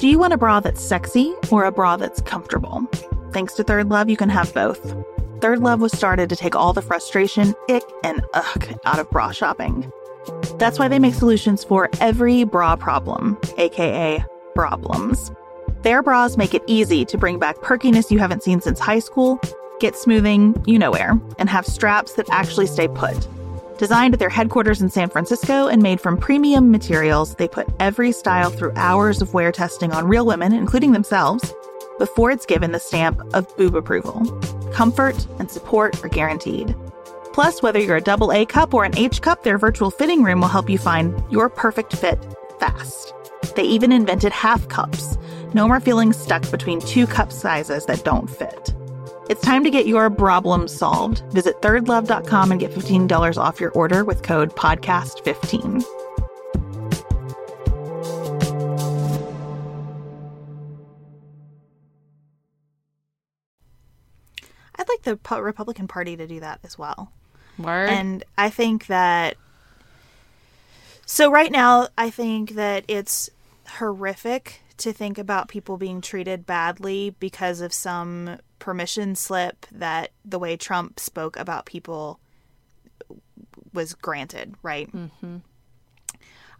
Do 0.00 0.08
you 0.08 0.18
want 0.18 0.34
a 0.34 0.36
bra 0.36 0.60
that's 0.60 0.82
sexy 0.82 1.32
or 1.50 1.64
a 1.64 1.72
bra 1.72 1.96
that's 1.96 2.20
comfortable? 2.20 2.86
Thanks 3.32 3.54
to 3.54 3.64
ThirdLove, 3.64 4.10
you 4.10 4.18
can 4.18 4.28
have 4.28 4.52
both. 4.52 4.82
ThirdLove 5.40 5.78
was 5.78 5.92
started 5.92 6.28
to 6.28 6.36
take 6.36 6.54
all 6.54 6.74
the 6.74 6.82
frustration, 6.82 7.54
ick, 7.70 7.82
and 8.02 8.22
ugh 8.34 8.78
out 8.84 8.98
of 8.98 9.10
bra 9.10 9.30
shopping. 9.30 9.90
That's 10.58 10.78
why 10.78 10.88
they 10.88 10.98
make 10.98 11.14
solutions 11.14 11.64
for 11.64 11.88
every 12.00 12.44
bra 12.44 12.76
problem, 12.76 13.38
aka 13.56 14.24
problems. 14.54 15.30
Their 15.82 16.02
bras 16.02 16.36
make 16.36 16.54
it 16.54 16.62
easy 16.66 17.04
to 17.04 17.18
bring 17.18 17.38
back 17.38 17.60
perkiness 17.60 18.10
you 18.10 18.18
haven't 18.18 18.42
seen 18.42 18.60
since 18.60 18.78
high 18.78 19.00
school, 19.00 19.40
get 19.80 19.96
smoothing 19.96 20.62
you 20.66 20.78
know 20.78 20.90
where, 20.90 21.20
and 21.38 21.50
have 21.50 21.66
straps 21.66 22.14
that 22.14 22.30
actually 22.30 22.66
stay 22.66 22.88
put. 22.88 23.28
Designed 23.78 24.14
at 24.14 24.20
their 24.20 24.30
headquarters 24.30 24.80
in 24.80 24.88
San 24.88 25.10
Francisco 25.10 25.66
and 25.66 25.82
made 25.82 26.00
from 26.00 26.16
premium 26.16 26.70
materials, 26.70 27.34
they 27.34 27.48
put 27.48 27.66
every 27.80 28.12
style 28.12 28.50
through 28.50 28.72
hours 28.76 29.20
of 29.20 29.34
wear 29.34 29.50
testing 29.50 29.92
on 29.92 30.06
real 30.06 30.24
women, 30.24 30.52
including 30.52 30.92
themselves, 30.92 31.52
before 31.98 32.30
it's 32.30 32.46
given 32.46 32.72
the 32.72 32.78
stamp 32.78 33.20
of 33.34 33.54
boob 33.56 33.74
approval. 33.74 34.24
Comfort 34.72 35.26
and 35.38 35.50
support 35.50 36.02
are 36.04 36.08
guaranteed. 36.08 36.74
Plus, 37.32 37.62
whether 37.62 37.80
you're 37.80 37.96
a 37.96 38.00
double 38.00 38.32
A 38.32 38.46
cup 38.46 38.74
or 38.74 38.84
an 38.84 38.96
H 38.96 39.20
cup, 39.20 39.42
their 39.42 39.58
virtual 39.58 39.90
fitting 39.90 40.22
room 40.22 40.40
will 40.40 40.48
help 40.48 40.70
you 40.70 40.78
find 40.78 41.20
your 41.32 41.48
perfect 41.48 41.94
fit 41.96 42.24
fast. 42.60 43.12
They 43.52 43.64
even 43.64 43.92
invented 43.92 44.32
half 44.32 44.68
cups. 44.68 45.18
No 45.52 45.68
more 45.68 45.80
feeling 45.80 46.12
stuck 46.12 46.50
between 46.50 46.80
two 46.80 47.06
cup 47.06 47.32
sizes 47.32 47.86
that 47.86 48.04
don't 48.04 48.28
fit. 48.28 48.74
It's 49.30 49.40
time 49.40 49.64
to 49.64 49.70
get 49.70 49.86
your 49.86 50.10
problem 50.10 50.68
solved. 50.68 51.22
Visit 51.32 51.62
thirdlove.com 51.62 52.50
and 52.50 52.60
get 52.60 52.72
$15 52.72 53.38
off 53.38 53.60
your 53.60 53.70
order 53.70 54.04
with 54.04 54.22
code 54.22 54.54
PODCAST15. 54.54 55.84
I'd 64.76 64.88
like 64.88 65.02
the 65.02 65.18
Republican 65.42 65.88
Party 65.88 66.16
to 66.16 66.26
do 66.26 66.40
that 66.40 66.60
as 66.64 66.76
well. 66.76 67.10
Word. 67.58 67.88
And 67.88 68.24
I 68.36 68.50
think 68.50 68.88
that. 68.88 69.36
So, 71.06 71.30
right 71.30 71.52
now, 71.52 71.88
I 71.98 72.10
think 72.10 72.52
that 72.52 72.84
it's 72.88 73.30
horrific 73.68 74.62
to 74.78 74.92
think 74.92 75.18
about 75.18 75.48
people 75.48 75.76
being 75.76 76.00
treated 76.00 76.46
badly 76.46 77.10
because 77.20 77.60
of 77.60 77.72
some 77.72 78.38
permission 78.58 79.14
slip 79.14 79.66
that 79.70 80.10
the 80.24 80.38
way 80.38 80.56
Trump 80.56 80.98
spoke 80.98 81.36
about 81.36 81.66
people 81.66 82.18
was 83.72 83.94
granted, 83.94 84.54
right? 84.62 84.90
Mm-hmm. 84.90 85.38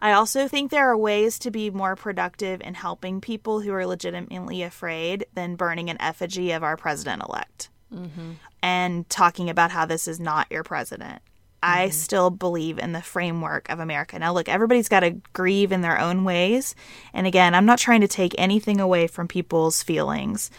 I 0.00 0.12
also 0.12 0.48
think 0.48 0.70
there 0.70 0.90
are 0.90 0.98
ways 0.98 1.38
to 1.40 1.50
be 1.50 1.70
more 1.70 1.96
productive 1.96 2.60
in 2.60 2.74
helping 2.74 3.20
people 3.20 3.60
who 3.60 3.72
are 3.72 3.86
legitimately 3.86 4.62
afraid 4.62 5.24
than 5.34 5.56
burning 5.56 5.88
an 5.88 5.96
effigy 6.00 6.52
of 6.52 6.62
our 6.62 6.76
president 6.76 7.22
elect 7.26 7.70
mm-hmm. 7.92 8.32
and 8.62 9.08
talking 9.08 9.48
about 9.48 9.70
how 9.70 9.86
this 9.86 10.06
is 10.06 10.20
not 10.20 10.46
your 10.50 10.62
president. 10.62 11.22
I 11.64 11.86
mm-hmm. 11.86 11.92
still 11.92 12.28
believe 12.28 12.78
in 12.78 12.92
the 12.92 13.00
framework 13.00 13.70
of 13.70 13.80
America. 13.80 14.18
Now, 14.18 14.34
look, 14.34 14.50
everybody's 14.50 14.88
got 14.88 15.00
to 15.00 15.16
grieve 15.32 15.72
in 15.72 15.80
their 15.80 15.98
own 15.98 16.22
ways. 16.22 16.74
And 17.14 17.26
again, 17.26 17.54
I'm 17.54 17.64
not 17.64 17.78
trying 17.78 18.02
to 18.02 18.08
take 18.08 18.34
anything 18.36 18.80
away 18.80 19.06
from 19.06 19.28
people's 19.28 19.82
feelings. 19.82 20.50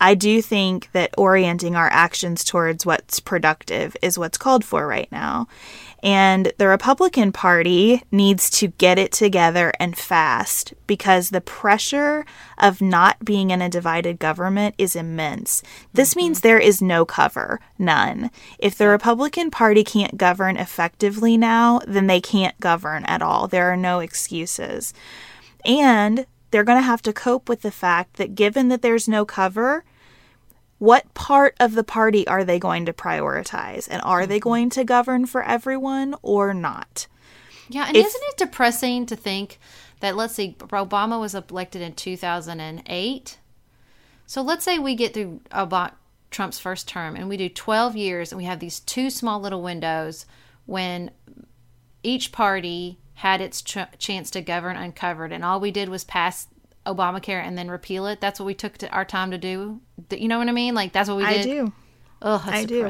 I 0.00 0.14
do 0.14 0.40
think 0.40 0.90
that 0.92 1.14
orienting 1.18 1.74
our 1.74 1.88
actions 1.90 2.44
towards 2.44 2.86
what's 2.86 3.20
productive 3.20 3.96
is 4.00 4.18
what's 4.18 4.38
called 4.38 4.64
for 4.64 4.86
right 4.86 5.10
now. 5.10 5.48
And 6.00 6.52
the 6.58 6.68
Republican 6.68 7.32
Party 7.32 8.04
needs 8.12 8.50
to 8.50 8.68
get 8.68 8.98
it 8.98 9.10
together 9.10 9.72
and 9.80 9.98
fast 9.98 10.72
because 10.86 11.30
the 11.30 11.40
pressure 11.40 12.24
of 12.56 12.80
not 12.80 13.24
being 13.24 13.50
in 13.50 13.60
a 13.60 13.68
divided 13.68 14.20
government 14.20 14.76
is 14.78 14.94
immense. 14.94 15.62
This 15.92 16.10
mm-hmm. 16.10 16.18
means 16.18 16.40
there 16.40 16.60
is 16.60 16.80
no 16.80 17.04
cover, 17.04 17.60
none. 17.78 18.30
If 18.60 18.78
the 18.78 18.86
Republican 18.86 19.50
Party 19.50 19.82
can't 19.82 20.16
govern 20.16 20.56
effectively 20.56 21.36
now, 21.36 21.80
then 21.86 22.06
they 22.06 22.20
can't 22.20 22.58
govern 22.60 23.04
at 23.06 23.22
all. 23.22 23.48
There 23.48 23.72
are 23.72 23.76
no 23.76 23.98
excuses. 23.98 24.94
And 25.64 26.26
they're 26.50 26.64
going 26.64 26.78
to 26.78 26.82
have 26.82 27.02
to 27.02 27.12
cope 27.12 27.48
with 27.48 27.62
the 27.62 27.70
fact 27.70 28.16
that 28.16 28.34
given 28.34 28.68
that 28.68 28.82
there's 28.82 29.08
no 29.08 29.24
cover, 29.24 29.84
what 30.78 31.12
part 31.14 31.56
of 31.60 31.74
the 31.74 31.84
party 31.84 32.26
are 32.26 32.44
they 32.44 32.58
going 32.58 32.86
to 32.86 32.92
prioritize? 32.92 33.88
And 33.90 34.00
are 34.02 34.26
they 34.26 34.38
mm-hmm. 34.38 34.48
going 34.48 34.70
to 34.70 34.84
govern 34.84 35.26
for 35.26 35.42
everyone 35.42 36.14
or 36.22 36.54
not? 36.54 37.06
Yeah, 37.68 37.86
and 37.86 37.96
If- 37.96 38.06
isn't 38.06 38.22
it 38.28 38.36
depressing 38.38 39.06
to 39.06 39.16
think 39.16 39.58
that 40.00 40.16
let's 40.16 40.34
see, 40.34 40.54
Obama 40.58 41.20
was 41.20 41.34
elected 41.34 41.82
in 41.82 41.92
2008. 41.94 43.38
So 44.26 44.42
let's 44.42 44.64
say 44.64 44.78
we 44.78 44.94
get 44.94 45.14
through 45.14 45.40
Obama, 45.50 45.92
Trump's 46.30 46.58
first 46.58 46.86
term 46.86 47.16
and 47.16 47.28
we 47.28 47.36
do 47.36 47.48
12 47.48 47.96
years 47.96 48.32
and 48.32 48.36
we 48.36 48.44
have 48.44 48.60
these 48.60 48.80
two 48.80 49.10
small 49.10 49.40
little 49.40 49.62
windows 49.62 50.26
when 50.66 51.10
each 52.02 52.32
party 52.32 52.98
had 53.18 53.40
its 53.40 53.62
ch- 53.62 53.78
chance 53.98 54.30
to 54.30 54.40
govern 54.40 54.76
uncovered 54.76 55.32
and 55.32 55.44
all 55.44 55.58
we 55.58 55.72
did 55.72 55.88
was 55.88 56.04
pass 56.04 56.46
Obamacare 56.86 57.42
and 57.42 57.58
then 57.58 57.68
repeal 57.68 58.06
it. 58.06 58.20
That's 58.20 58.38
what 58.38 58.46
we 58.46 58.54
took 58.54 58.78
to 58.78 58.88
our 58.90 59.04
time 59.04 59.32
to 59.32 59.38
do. 59.38 59.80
You 60.10 60.28
know 60.28 60.38
what 60.38 60.48
I 60.48 60.52
mean? 60.52 60.76
Like 60.76 60.92
that's 60.92 61.08
what 61.08 61.18
we 61.18 61.26
did. 61.26 61.40
I 61.40 61.42
do. 61.42 61.72
Oh, 62.22 62.38
that's 62.38 62.48
I 62.48 62.64
do. 62.64 62.88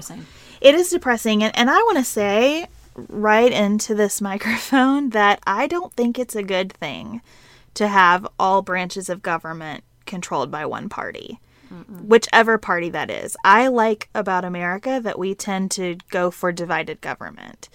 It 0.61 0.74
is 0.74 0.91
depressing. 0.91 1.43
And, 1.43 1.57
and 1.57 1.70
I 1.70 1.79
want 1.79 1.97
to 1.97 2.05
say 2.05 2.66
right 2.95 3.51
into 3.51 3.95
this 3.95 4.20
microphone 4.31 5.11
that 5.11 5.41
I 5.47 5.66
don't 5.66 5.95
think 5.95 6.18
it's 6.18 6.37
a 6.37 6.43
good 6.43 6.74
thing 6.74 7.22
to 7.72 7.89
have 7.89 8.29
all 8.39 8.61
branches 8.61 9.09
of 9.09 9.22
government 9.22 9.83
controlled 10.05 10.51
by 10.51 10.66
one 10.66 10.91
party, 10.91 11.41
whichever 12.03 12.59
party 12.59 12.91
that 12.91 13.11
is. 13.11 13.35
I 13.45 13.68
like 13.68 14.11
about 14.14 14.45
America 14.45 15.01
that 15.03 15.18
we 15.18 15.35
tend 15.35 15.70
to 15.72 15.97
go 16.11 16.31
for 16.31 16.53
divided 16.53 17.01
government. 17.01 17.70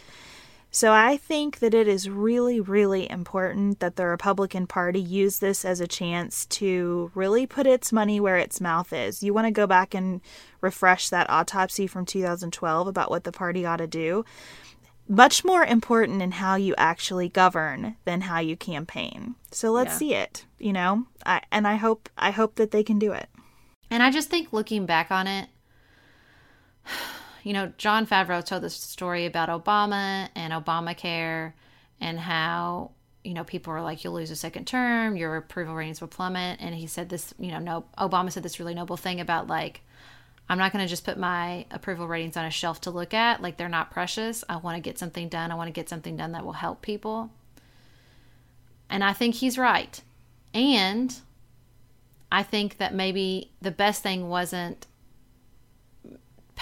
So 0.76 0.92
I 0.92 1.18
think 1.18 1.60
that 1.60 1.76
it 1.76 1.88
is 1.88 2.10
really, 2.10 2.60
really 2.60 3.08
important 3.08 3.80
that 3.80 3.96
the 3.96 4.08
Republican 4.08 4.66
Party 4.66 5.00
use 5.00 5.38
this 5.38 5.64
as 5.64 5.80
a 5.80 5.88
chance 5.88 6.48
to 6.48 7.12
really 7.14 7.46
put 7.46 7.68
its 7.68 7.92
money 7.94 8.20
where 8.20 8.38
its 8.38 8.60
mouth 8.60 8.92
is. 8.92 9.22
You 9.22 9.36
want 9.36 9.46
to 9.46 9.52
go 9.52 9.68
back 9.68 9.94
and 9.94 10.20
refresh 10.62 11.10
that 11.10 11.30
autopsy 11.30 11.86
from 11.86 12.08
2012 12.08 12.88
about 12.88 13.12
what 13.12 13.24
the 13.24 13.32
party 13.32 13.68
ought 13.68 13.78
to 13.78 13.88
do. 13.88 14.26
Much 15.08 15.46
more 15.46 15.64
important 15.64 16.24
in 16.24 16.32
how 16.32 16.56
you 16.56 16.74
actually 16.76 17.30
govern 17.30 17.96
than 18.06 18.22
how 18.22 18.40
you 18.40 18.58
campaign. 18.58 19.36
So 19.52 19.72
let's 19.72 19.92
Yeah. 19.92 19.98
see 20.00 20.14
it, 20.16 20.46
you 20.58 20.74
know. 20.74 21.06
I, 21.24 21.42
and 21.52 21.68
I 21.68 21.76
hope 21.76 22.10
I 22.18 22.32
hope 22.32 22.56
that 22.56 22.72
they 22.72 22.82
can 22.84 22.98
do 22.98 23.12
it. 23.12 23.30
And 23.92 24.02
I 24.02 24.10
just 24.10 24.32
think 24.32 24.52
looking 24.52 24.88
back 24.88 25.12
on 25.12 25.28
it, 25.28 25.50
you 27.44 27.54
know, 27.54 27.72
Jon 27.78 28.08
Favreau 28.08 28.44
told 28.44 28.64
this 28.64 28.76
story 28.76 29.26
about 29.26 29.50
Obama 29.50 30.30
and 30.34 30.54
Obamacare 30.54 31.54
and 32.00 32.20
how, 32.20 32.92
you 33.24 33.34
know, 33.34 33.44
people 33.44 33.74
were 33.74 33.82
like, 33.82 34.04
you'll 34.04 34.14
lose 34.14 34.32
a 34.32 34.36
second 34.36 34.66
term, 34.66 35.16
your 35.16 35.36
approval 35.38 35.76
ratings 35.76 36.02
will 36.02 36.08
plummet. 36.08 36.60
And 36.62 36.74
he 36.74 36.88
said 36.88 37.10
this, 37.10 37.34
you 37.38 37.52
know, 37.52 37.60
no, 37.60 37.86
Obama 37.98 38.32
said 38.32 38.44
this 38.44 38.60
really 38.60 38.74
noble 38.74 38.98
thing 38.98 39.20
about 39.20 39.48
like, 39.48 39.82
I'm 40.50 40.58
not 40.58 40.74
going 40.74 40.84
to 40.84 40.90
just 40.90 41.06
put 41.06 41.18
my 41.18 41.66
approval 41.72 42.08
ratings 42.08 42.36
on 42.36 42.46
a 42.46 42.52
shelf 42.52 42.82
to 42.82 42.92
look 42.92 43.14
at. 43.14 43.42
Like, 43.42 43.58
they're 43.58 43.70
not 43.70 43.92
precious. 43.92 44.44
I 44.50 44.58
want 44.58 44.76
to 44.76 44.82
get 44.82 45.00
something 45.00 45.30
done. 45.30 45.52
I 45.52 45.56
want 45.56 45.68
to 45.68 45.74
get 45.74 45.88
something 45.88 46.18
done 46.18 46.34
that 46.34 46.44
will 46.44 46.52
help 46.54 46.82
people. 46.82 47.32
And 48.90 49.04
I 49.04 49.14
think 49.14 49.36
he's 49.36 49.58
right. 49.58 50.02
And 50.54 51.16
I 52.32 52.44
think 52.44 52.78
that 52.78 52.94
maybe 52.94 53.52
the 53.62 53.72
best 53.72 54.04
thing 54.04 54.28
wasn't 54.28 54.86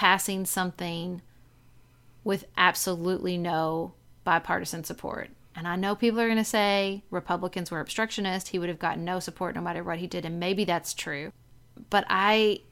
passing 0.02 0.44
something 0.44 1.22
with 2.24 2.44
absolutely 2.56 3.38
no 3.38 3.92
bipartisan 4.24 4.82
support. 4.82 5.30
And 5.54 5.68
I 5.68 5.76
know 5.76 5.94
people 5.94 6.20
are 6.20 6.26
going 6.26 6.38
to 6.38 6.44
say 6.44 7.04
Republicans 7.08 7.70
were 7.70 7.78
obstructionist. 7.78 8.48
He 8.48 8.58
would 8.58 8.68
have 8.68 8.80
gotten 8.80 9.04
no 9.04 9.20
support 9.20 9.54
no 9.54 9.60
matter 9.60 9.84
what 9.84 10.00
he 10.00 10.08
did. 10.08 10.24
And 10.24 10.40
maybe 10.40 10.64
that's 10.64 10.92
true. 10.92 11.30
But 11.88 12.04
I. 12.08 12.62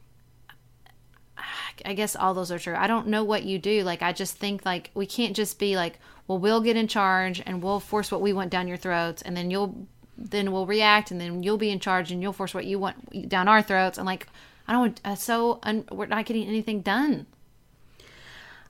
I 1.85 1.95
guess 1.95 2.17
all 2.17 2.35
those 2.35 2.51
are 2.51 2.59
true. 2.59 2.75
I 2.77 2.89
don't 2.89 3.07
know 3.07 3.23
what 3.23 3.45
you 3.45 3.61
do. 3.61 3.85
Like, 3.85 4.03
I 4.03 4.13
just 4.13 4.37
think, 4.37 4.67
like, 4.67 4.91
we 4.95 5.07
can't 5.07 5.37
just 5.37 5.57
be 5.61 5.77
like, 5.77 6.01
well, 6.27 6.39
we'll 6.39 6.61
get 6.61 6.77
in 6.77 6.89
charge 6.89 7.41
and 7.47 7.63
we'll 7.63 7.79
force 7.79 8.11
what 8.11 8.21
we 8.21 8.33
want 8.33 8.51
down 8.51 8.67
your 8.67 8.77
throats, 8.77 9.23
and 9.23 9.37
then 9.37 9.53
you'll, 9.53 9.87
then 10.19 10.51
we'll 10.51 10.67
react, 10.67 11.13
and 11.13 11.21
then 11.21 11.45
you'll 11.45 11.59
be 11.59 11.71
in 11.71 11.79
charge 11.79 12.11
and 12.11 12.21
you'll 12.21 12.33
force 12.33 12.55
what 12.55 12.67
you 12.67 12.81
want 12.81 13.29
down 13.29 13.47
our 13.47 13.63
throats. 13.63 13.99
And 13.99 14.07
like, 14.07 14.27
I 14.71 14.75
don't. 14.75 15.01
Uh, 15.05 15.17
so 15.17 15.59
un- 15.65 15.85
we're 15.91 16.07
not 16.07 16.27
getting 16.27 16.47
anything 16.47 16.81
done. 16.81 17.27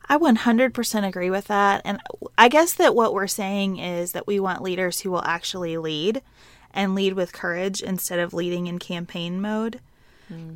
I 0.09 0.17
100% 0.17 1.07
agree 1.07 1.31
with 1.31 1.47
that. 1.49 1.83
And 1.85 2.01
I 2.37 2.49
guess 2.49 2.73
that 2.73 2.97
what 2.97 3.13
we're 3.15 3.29
saying 3.29 3.79
is 3.79 4.11
that 4.13 4.27
we 4.27 4.41
want 4.41 4.63
leaders 4.63 5.01
who 5.01 5.11
will 5.11 5.25
actually 5.25 5.77
lead 5.77 6.23
and 6.73 6.95
lead 6.95 7.13
with 7.13 7.33
courage 7.33 7.83
instead 7.83 8.19
of 8.19 8.33
leading 8.35 8.67
in 8.67 8.79
campaign 8.79 9.41
mode. 9.41 9.81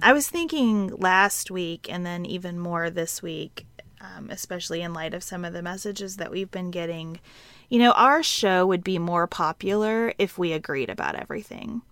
I 0.02 0.12
was 0.12 0.28
thinking 0.28 0.88
last 0.96 1.50
week 1.50 1.88
and 1.90 2.06
then 2.06 2.24
even 2.24 2.58
more 2.60 2.90
this 2.90 3.22
week, 3.22 3.66
um, 4.00 4.30
especially 4.30 4.82
in 4.82 4.92
light 4.92 5.14
of 5.14 5.24
some 5.24 5.44
of 5.44 5.52
the 5.52 5.62
messages 5.62 6.16
that 6.16 6.30
we've 6.30 6.50
been 6.50 6.70
getting. 6.70 7.18
You 7.68 7.80
know, 7.80 7.90
our 7.92 8.22
show 8.22 8.66
would 8.66 8.84
be 8.84 8.98
more 8.98 9.26
popular 9.26 10.14
if 10.16 10.38
we 10.38 10.52
agreed 10.52 10.90
about 10.90 11.16
everything. 11.16 11.82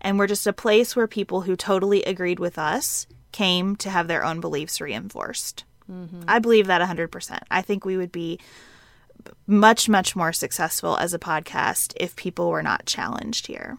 And 0.00 0.18
we're 0.18 0.26
just 0.26 0.46
a 0.46 0.52
place 0.52 0.94
where 0.94 1.06
people 1.06 1.42
who 1.42 1.56
totally 1.56 2.02
agreed 2.04 2.38
with 2.38 2.58
us 2.58 3.06
came 3.32 3.76
to 3.76 3.90
have 3.90 4.08
their 4.08 4.24
own 4.24 4.40
beliefs 4.40 4.80
reinforced. 4.80 5.64
Mm-hmm. 5.90 6.22
I 6.28 6.38
believe 6.38 6.66
that 6.66 6.82
100%. 6.82 7.40
I 7.50 7.62
think 7.62 7.84
we 7.84 7.96
would 7.96 8.12
be 8.12 8.38
much, 9.46 9.88
much 9.88 10.14
more 10.14 10.32
successful 10.32 10.96
as 10.96 11.14
a 11.14 11.18
podcast 11.18 11.94
if 11.96 12.16
people 12.16 12.50
were 12.50 12.62
not 12.62 12.86
challenged 12.86 13.46
here. 13.46 13.78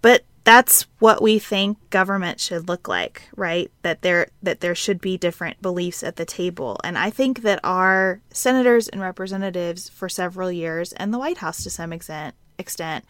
But 0.00 0.24
that's 0.44 0.86
what 0.98 1.22
we 1.22 1.38
think 1.38 1.78
government 1.90 2.40
should 2.40 2.68
look 2.68 2.88
like, 2.88 3.22
right? 3.36 3.70
That 3.82 4.02
there 4.02 4.28
that 4.42 4.60
there 4.60 4.74
should 4.74 5.00
be 5.00 5.16
different 5.16 5.62
beliefs 5.62 6.02
at 6.02 6.16
the 6.16 6.24
table. 6.24 6.80
And 6.82 6.98
I 6.98 7.10
think 7.10 7.42
that 7.42 7.60
our 7.62 8.20
senators 8.30 8.88
and 8.88 9.00
representatives 9.00 9.88
for 9.88 10.08
several 10.08 10.50
years 10.50 10.92
and 10.94 11.14
the 11.14 11.18
White 11.18 11.38
House 11.38 11.62
to 11.62 11.70
some 11.70 11.92
extent 11.92 12.34
extent 12.58 13.04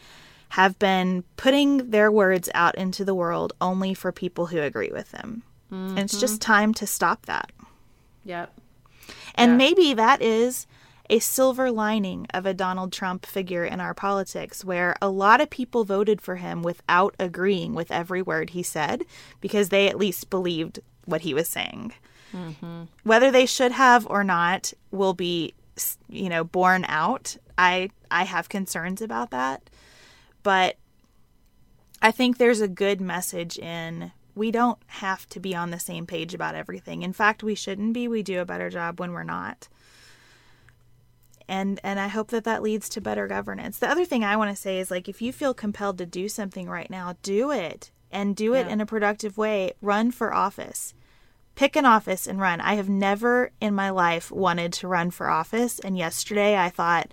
have 0.52 0.78
been 0.78 1.24
putting 1.38 1.90
their 1.90 2.12
words 2.12 2.50
out 2.54 2.74
into 2.74 3.06
the 3.06 3.14
world 3.14 3.54
only 3.58 3.94
for 3.94 4.12
people 4.12 4.46
who 4.46 4.60
agree 4.60 4.90
with 4.92 5.10
them. 5.10 5.42
And 5.70 5.98
it's 6.00 6.20
just 6.20 6.34
mm-hmm. 6.34 6.52
time 6.52 6.74
to 6.74 6.86
stop 6.86 7.24
that. 7.24 7.50
Yep. 8.26 8.52
And 9.34 9.56
maybe 9.56 9.94
that 9.94 10.20
is 10.20 10.66
a 11.08 11.20
silver 11.20 11.70
lining 11.70 12.26
of 12.34 12.44
a 12.44 12.52
Donald 12.52 12.92
Trump 12.92 13.24
figure 13.24 13.64
in 13.64 13.80
our 13.80 13.94
politics, 13.94 14.62
where 14.62 14.94
a 15.00 15.08
lot 15.08 15.40
of 15.40 15.48
people 15.48 15.84
voted 15.84 16.20
for 16.20 16.36
him 16.36 16.62
without 16.62 17.14
agreeing 17.18 17.74
with 17.74 17.90
every 17.90 18.20
word 18.20 18.50
he 18.50 18.62
said 18.62 19.06
because 19.40 19.70
they 19.70 19.88
at 19.88 19.96
least 19.96 20.28
believed 20.28 20.80
what 21.06 21.22
he 21.22 21.32
was 21.32 21.48
saying. 21.48 21.94
Mm-hmm. 22.34 22.82
Whether 23.04 23.30
they 23.30 23.46
should 23.46 23.72
have 23.72 24.06
or 24.06 24.22
not 24.22 24.74
will 24.90 25.14
be, 25.14 25.54
you 26.10 26.28
know, 26.28 26.44
borne 26.44 26.84
out. 26.88 27.38
I 27.56 27.88
I 28.10 28.24
have 28.24 28.50
concerns 28.50 29.00
about 29.00 29.30
that, 29.30 29.70
but 30.42 30.76
I 32.00 32.10
think 32.10 32.36
there's 32.38 32.60
a 32.60 32.68
good 32.68 33.00
message 33.00 33.58
in 33.58 34.12
we 34.34 34.50
don't 34.50 34.78
have 34.86 35.28
to 35.28 35.40
be 35.40 35.54
on 35.54 35.70
the 35.70 35.78
same 35.78 36.06
page 36.06 36.34
about 36.34 36.54
everything. 36.54 37.02
In 37.02 37.12
fact, 37.12 37.42
we 37.42 37.54
shouldn't 37.54 37.92
be. 37.92 38.08
We 38.08 38.22
do 38.22 38.40
a 38.40 38.46
better 38.46 38.70
job 38.70 38.98
when 38.98 39.12
we're 39.12 39.24
not. 39.24 39.68
And 41.48 41.80
and 41.82 42.00
I 42.00 42.08
hope 42.08 42.28
that 42.28 42.44
that 42.44 42.62
leads 42.62 42.88
to 42.90 43.00
better 43.00 43.26
governance. 43.26 43.78
The 43.78 43.90
other 43.90 44.04
thing 44.04 44.24
I 44.24 44.36
want 44.36 44.50
to 44.54 44.60
say 44.60 44.78
is 44.78 44.90
like 44.90 45.08
if 45.08 45.20
you 45.20 45.32
feel 45.32 45.54
compelled 45.54 45.98
to 45.98 46.06
do 46.06 46.28
something 46.28 46.68
right 46.68 46.88
now, 46.88 47.16
do 47.22 47.50
it 47.50 47.90
and 48.10 48.36
do 48.36 48.54
it 48.54 48.66
in 48.68 48.80
a 48.80 48.86
productive 48.86 49.36
way. 49.36 49.72
Run 49.80 50.10
for 50.10 50.32
office. 50.32 50.94
Pick 51.54 51.76
an 51.76 51.84
office 51.84 52.26
and 52.26 52.40
run. 52.40 52.60
I 52.60 52.74
have 52.74 52.88
never 52.88 53.52
in 53.60 53.74
my 53.74 53.90
life 53.90 54.30
wanted 54.30 54.72
to 54.74 54.88
run 54.88 55.10
for 55.10 55.28
office 55.28 55.78
and 55.78 55.98
yesterday 55.98 56.56
I 56.56 56.70
thought 56.70 57.12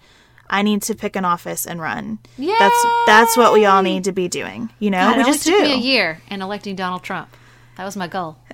I 0.50 0.62
need 0.62 0.82
to 0.84 0.96
pick 0.96 1.16
an 1.16 1.26
office 1.26 1.66
and 1.66 1.80
run. 1.80 2.20
Yeah, 2.38 2.56
That's 2.60 2.86
that's 3.06 3.38
what 3.38 3.54
we 3.54 3.66
all 3.66 3.82
need 3.84 4.06
to 4.06 4.12
be 4.12 4.28
doing. 4.28 4.70
You 4.80 4.92
know, 4.92 5.00
God, 5.00 5.18
we 5.18 5.24
just 5.24 5.46
took 5.46 5.64
do. 5.64 5.72
a 5.72 5.78
year 5.78 6.22
and 6.30 6.42
electing 6.42 6.76
Donald 6.76 7.04
Trump. 7.04 7.30
That 7.78 7.86
was 7.86 7.96
my 7.96 8.08
goal. 8.08 8.38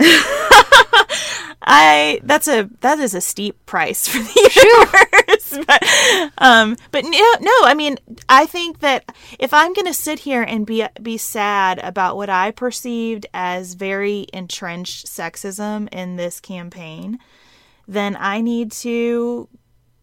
I 1.67 2.19
that's 2.23 2.47
a 2.47 2.69
that 2.81 2.99
is 2.99 3.15
a 3.15 3.21
steep 3.21 3.65
price 3.65 4.07
for 4.07 4.19
the 4.19 4.51
universe. 4.55 5.65
but, 5.67 6.31
um, 6.37 6.75
but 6.91 7.03
no, 7.05 7.33
no, 7.39 7.51
I 7.63 7.73
mean, 7.75 7.97
I 8.29 8.45
think 8.45 8.79
that 8.79 9.11
if 9.39 9.53
I'm 9.53 9.73
going 9.73 9.87
to 9.87 9.93
sit 9.93 10.19
here 10.19 10.43
and 10.43 10.65
be 10.65 10.85
be 11.01 11.17
sad 11.17 11.79
about 11.79 12.17
what 12.17 12.29
I 12.29 12.51
perceived 12.51 13.25
as 13.33 13.73
very 13.73 14.27
entrenched 14.31 15.07
sexism 15.07 15.89
in 15.91 16.17
this 16.17 16.39
campaign, 16.39 17.19
then 17.87 18.15
I 18.19 18.41
need 18.41 18.71
to 18.73 19.49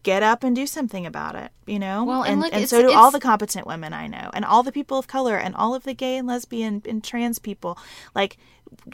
get 0.03 0.23
up 0.23 0.43
and 0.43 0.55
do 0.55 0.67
something 0.67 1.05
about 1.05 1.35
it. 1.35 1.51
You 1.65 1.79
know, 1.79 2.03
Well, 2.03 2.23
and 2.23 2.33
and, 2.33 2.41
look, 2.41 2.53
and 2.53 2.69
so 2.69 2.81
do 2.81 2.91
all 2.91 3.11
the 3.11 3.19
competent 3.19 3.65
women 3.65 3.93
I 3.93 4.07
know, 4.07 4.29
and 4.33 4.45
all 4.45 4.63
the 4.63 4.71
people 4.71 4.97
of 4.97 5.07
color, 5.07 5.37
and 5.37 5.55
all 5.55 5.73
of 5.73 5.83
the 5.83 5.93
gay 5.93 6.17
and 6.17 6.27
lesbian 6.27 6.81
and 6.87 7.03
trans 7.03 7.39
people. 7.39 7.77
Like, 8.13 8.37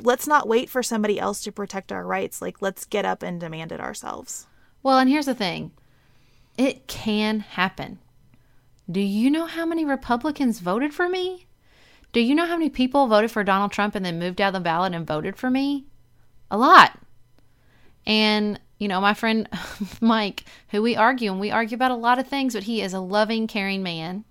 let's 0.02 0.28
not 0.28 0.48
wait 0.48 0.70
for 0.70 0.84
somebody 0.84 1.20
else 1.20 1.44
to 1.44 1.52
protect 1.52 1.92
our 1.92 2.06
rights. 2.06 2.42
Like, 2.42 2.62
let's 2.62 2.86
get 2.86 3.06
up 3.06 3.24
and 3.24 3.40
demand 3.40 3.72
it 3.72 3.80
ourselves. 3.80 4.48
Well, 4.82 5.00
and 5.00 5.10
here's 5.10 5.26
the 5.26 5.36
thing 5.36 5.72
it 6.58 6.88
can 6.88 7.42
happen. 7.42 8.00
Do 8.90 9.02
you 9.02 9.30
know 9.30 9.46
how 9.46 9.66
many 9.66 9.86
Republicans 9.86 10.60
voted 10.60 10.94
for 10.94 11.10
me? 11.10 11.46
Do 12.12 12.20
you 12.20 12.34
know 12.34 12.48
how 12.48 12.58
many 12.58 12.72
people 12.72 13.08
voted 13.08 13.30
for 13.30 13.44
Donald 13.44 13.72
Trump 13.72 13.94
and 13.94 14.04
then 14.04 14.18
moved 14.18 14.42
out 14.42 14.48
of 14.48 14.54
the 14.54 14.60
ballot 14.62 14.96
and 14.96 15.06
voted 15.06 15.38
for 15.38 15.52
me? 15.52 15.86
a 16.52 16.58
lot. 16.58 16.98
And, 18.06 18.60
you 18.80 18.88
know, 18.88 19.00
my 19.00 19.14
friend 19.14 19.48
Mike, 20.02 20.46
who 20.70 20.82
we 20.82 20.96
argue, 20.96 21.32
and 21.32 21.40
we 21.40 21.52
argue 21.52 21.76
about 21.76 21.92
a 21.92 21.96
lot 21.96 22.18
of 22.18 22.28
things, 22.28 22.54
but 22.54 22.64
he 22.64 22.82
is 22.82 22.94
a 22.94 23.00
loving, 23.00 23.46
caring 23.46 23.84
man. 23.84 24.26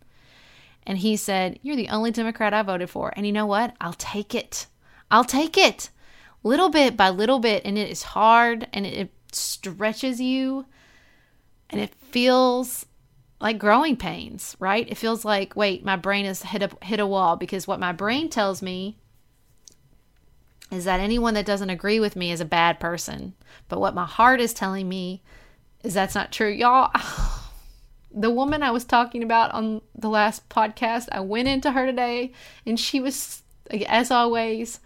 And 0.84 0.99
he 0.99 1.16
said, 1.16 1.61
You're 1.62 1.76
the 1.76 1.90
only 1.90 2.11
Democrat 2.11 2.53
I 2.53 2.62
voted 2.62 2.90
for. 2.90 3.12
And 3.14 3.26
you 3.26 3.32
know 3.32 3.46
what? 3.46 3.76
I'll 3.80 3.92
take 3.92 4.34
it. 4.34 4.66
I'll 5.11 5.24
take 5.24 5.57
it 5.57 5.90
little 6.42 6.70
bit 6.70 6.96
by 6.96 7.11
little 7.11 7.38
bit. 7.38 7.62
And 7.64 7.78
it 7.78 7.90
is 7.90 8.03
hard 8.03 8.66
and 8.72 8.86
it 8.86 9.11
stretches 9.32 10.20
you 10.20 10.66
and 11.70 11.80
it 11.80 11.94
feels 11.94 12.86
like 13.40 13.59
growing 13.59 13.96
pains, 13.96 14.57
right? 14.59 14.88
It 14.88 14.96
feels 14.96 15.24
like, 15.24 15.55
wait, 15.55 15.84
my 15.84 15.96
brain 15.96 16.24
has 16.24 16.42
hit 16.42 16.62
a, 16.62 16.70
hit 16.82 17.01
a 17.01 17.07
wall 17.07 17.36
because 17.36 17.68
what 17.68 17.78
my 17.78 17.92
brain 17.92 18.28
tells 18.28 18.62
me 18.62 18.99
is 20.71 20.85
that 20.85 21.01
anyone 21.01 21.35
that 21.35 21.47
doesn't 21.47 21.71
agree 21.71 21.99
with 21.99 22.16
me 22.16 22.31
is 22.31 22.41
a 22.41 22.47
bad 22.47 22.79
person. 22.79 23.35
But 23.69 23.81
what 23.81 23.95
my 23.95 24.05
heart 24.05 24.41
is 24.41 24.53
telling 24.53 24.89
me 24.89 25.23
is 25.83 25.95
that's 25.95 26.14
not 26.14 26.33
true. 26.33 26.51
Y'all, 26.51 26.91
the 28.14 28.31
woman 28.31 28.62
I 28.62 28.71
was 28.71 28.85
talking 28.85 29.23
about 29.23 29.53
on 29.53 29.81
the 29.95 30.11
last 30.11 30.49
podcast, 30.49 31.09
I 31.11 31.21
went 31.21 31.49
into 31.49 31.73
her 31.73 31.87
today 31.87 32.33
and 32.66 32.79
she 32.79 33.01
was, 33.01 33.43
as 33.87 34.11
always, 34.11 34.81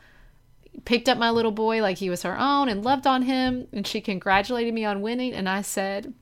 picked 0.85 1.09
up 1.09 1.19
my 1.19 1.31
little 1.31 1.53
boy 1.53 1.83
like 1.83 1.99
he 1.99 2.11
was 2.11 2.23
her 2.23 2.39
own 2.39 2.69
and 2.69 2.85
loved 2.85 3.07
on 3.07 3.23
him. 3.23 3.67
And 3.73 3.87
she 3.87 4.01
congratulated 4.01 4.73
me 4.73 4.85
on 4.85 5.03
winning. 5.03 5.33
And 5.33 5.49
I 5.49 5.63
said, 5.63 6.15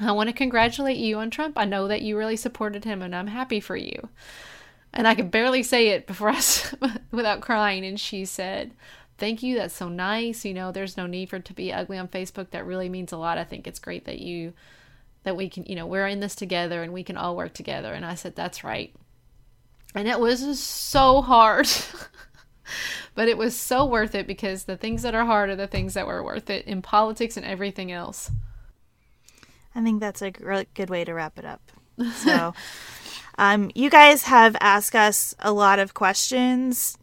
I 0.00 0.12
want 0.12 0.28
to 0.28 0.32
congratulate 0.32 0.96
you 0.96 1.18
on 1.18 1.30
Trump. 1.30 1.56
I 1.56 1.64
know 1.64 1.88
that 1.88 2.02
you 2.02 2.16
really 2.16 2.36
supported 2.36 2.84
him 2.84 3.00
and 3.00 3.14
I'm 3.14 3.28
happy 3.28 3.60
for 3.60 3.76
you. 3.76 4.08
And 4.92 5.06
I 5.06 5.14
could 5.14 5.30
barely 5.30 5.62
say 5.62 5.88
it 5.88 6.06
before 6.06 6.30
I, 6.30 6.40
without 7.10 7.40
crying. 7.40 7.84
And 7.84 7.98
she 7.98 8.24
said, 8.24 8.72
Thank 9.18 9.42
you. 9.42 9.56
That's 9.56 9.74
so 9.74 9.88
nice. 9.88 10.44
You 10.44 10.54
know, 10.54 10.70
there's 10.70 10.96
no 10.96 11.06
need 11.06 11.28
for 11.28 11.36
it 11.36 11.44
to 11.46 11.52
be 11.52 11.72
ugly 11.72 11.98
on 11.98 12.06
Facebook. 12.08 12.50
That 12.50 12.66
really 12.66 12.88
means 12.88 13.12
a 13.12 13.16
lot. 13.16 13.36
I 13.36 13.44
think 13.44 13.66
it's 13.66 13.80
great 13.80 14.04
that 14.04 14.20
you, 14.20 14.52
that 15.24 15.36
we 15.36 15.48
can, 15.48 15.64
you 15.64 15.74
know, 15.74 15.86
we're 15.86 16.06
in 16.06 16.20
this 16.20 16.36
together 16.36 16.82
and 16.84 16.92
we 16.92 17.02
can 17.02 17.16
all 17.16 17.36
work 17.36 17.52
together. 17.52 17.92
And 17.92 18.04
I 18.04 18.14
said, 18.14 18.36
That's 18.36 18.64
right. 18.64 18.94
And 19.94 20.06
it 20.06 20.20
was 20.20 20.60
so 20.60 21.22
hard. 21.22 21.68
but 23.14 23.28
it 23.28 23.36
was 23.36 23.58
so 23.58 23.84
worth 23.84 24.14
it 24.14 24.26
because 24.26 24.64
the 24.64 24.76
things 24.76 25.02
that 25.02 25.14
are 25.14 25.24
hard 25.24 25.50
are 25.50 25.56
the 25.56 25.66
things 25.66 25.94
that 25.94 26.06
were 26.06 26.22
worth 26.22 26.50
it 26.50 26.66
in 26.66 26.82
politics 26.82 27.36
and 27.36 27.44
everything 27.46 27.90
else. 27.90 28.30
I 29.74 29.82
think 29.82 30.00
that's 30.00 30.22
a 30.22 30.30
good 30.30 30.90
way 30.90 31.04
to 31.04 31.14
wrap 31.14 31.38
it 31.38 31.44
up. 31.44 31.62
So, 32.14 32.54
um, 33.38 33.70
you 33.74 33.88
guys 33.88 34.24
have 34.24 34.56
asked 34.60 34.96
us 34.96 35.34
a 35.38 35.52
lot 35.52 35.78
of 35.78 35.94
questions. 35.94 36.98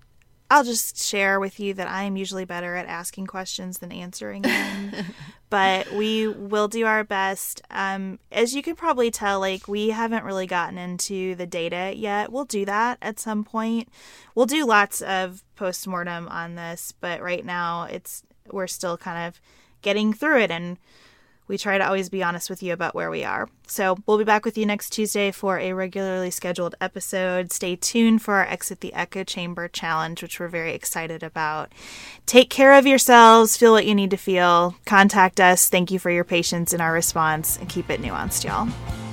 I'll 0.51 0.65
just 0.65 1.01
share 1.01 1.39
with 1.39 1.59
you 1.59 1.73
that 1.73 1.87
I 1.87 2.03
am 2.03 2.17
usually 2.17 2.45
better 2.45 2.75
at 2.75 2.85
asking 2.85 3.25
questions 3.25 3.79
than 3.79 3.91
answering 3.91 4.43
them, 4.43 4.91
but 5.49 5.91
we 5.93 6.27
will 6.27 6.67
do 6.67 6.85
our 6.85 7.03
best. 7.03 7.61
Um, 7.71 8.19
as 8.31 8.53
you 8.53 8.61
can 8.61 8.75
probably 8.75 9.09
tell, 9.09 9.39
like 9.39 9.67
we 9.67 9.89
haven't 9.89 10.25
really 10.25 10.45
gotten 10.45 10.77
into 10.77 11.33
the 11.35 11.47
data 11.47 11.93
yet. 11.95 12.31
We'll 12.31 12.45
do 12.45 12.65
that 12.65 12.99
at 13.01 13.19
some 13.19 13.43
point. 13.43 13.89
We'll 14.35 14.45
do 14.45 14.65
lots 14.65 15.01
of 15.01 15.43
postmortem 15.55 16.27
on 16.27 16.55
this, 16.55 16.93
but 16.99 17.21
right 17.21 17.43
now 17.43 17.83
it's 17.83 18.23
we're 18.51 18.67
still 18.67 18.97
kind 18.97 19.27
of 19.27 19.41
getting 19.81 20.13
through 20.13 20.41
it 20.41 20.51
and 20.51 20.77
we 21.47 21.57
try 21.57 21.77
to 21.77 21.85
always 21.85 22.09
be 22.09 22.23
honest 22.23 22.49
with 22.49 22.63
you 22.63 22.73
about 22.73 22.95
where 22.95 23.09
we 23.09 23.23
are. 23.23 23.47
So 23.67 23.97
we'll 24.05 24.17
be 24.17 24.23
back 24.23 24.45
with 24.45 24.57
you 24.57 24.65
next 24.65 24.91
Tuesday 24.91 25.31
for 25.31 25.59
a 25.59 25.73
regularly 25.73 26.31
scheduled 26.31 26.75
episode. 26.79 27.51
Stay 27.51 27.75
tuned 27.75 28.21
for 28.21 28.35
our 28.35 28.45
Exit 28.45 28.81
the 28.81 28.93
Echo 28.93 29.23
Chamber 29.23 29.67
challenge, 29.67 30.21
which 30.21 30.39
we're 30.39 30.47
very 30.47 30.73
excited 30.73 31.23
about. 31.23 31.71
Take 32.25 32.49
care 32.49 32.73
of 32.73 32.87
yourselves, 32.87 33.57
feel 33.57 33.71
what 33.71 33.85
you 33.85 33.95
need 33.95 34.11
to 34.11 34.17
feel, 34.17 34.75
contact 34.85 35.39
us. 35.39 35.69
Thank 35.69 35.91
you 35.91 35.99
for 35.99 36.11
your 36.11 36.23
patience 36.23 36.73
in 36.73 36.81
our 36.81 36.93
response, 36.93 37.57
and 37.57 37.69
keep 37.69 37.89
it 37.89 38.01
nuanced, 38.01 38.43
y'all. 38.43 39.04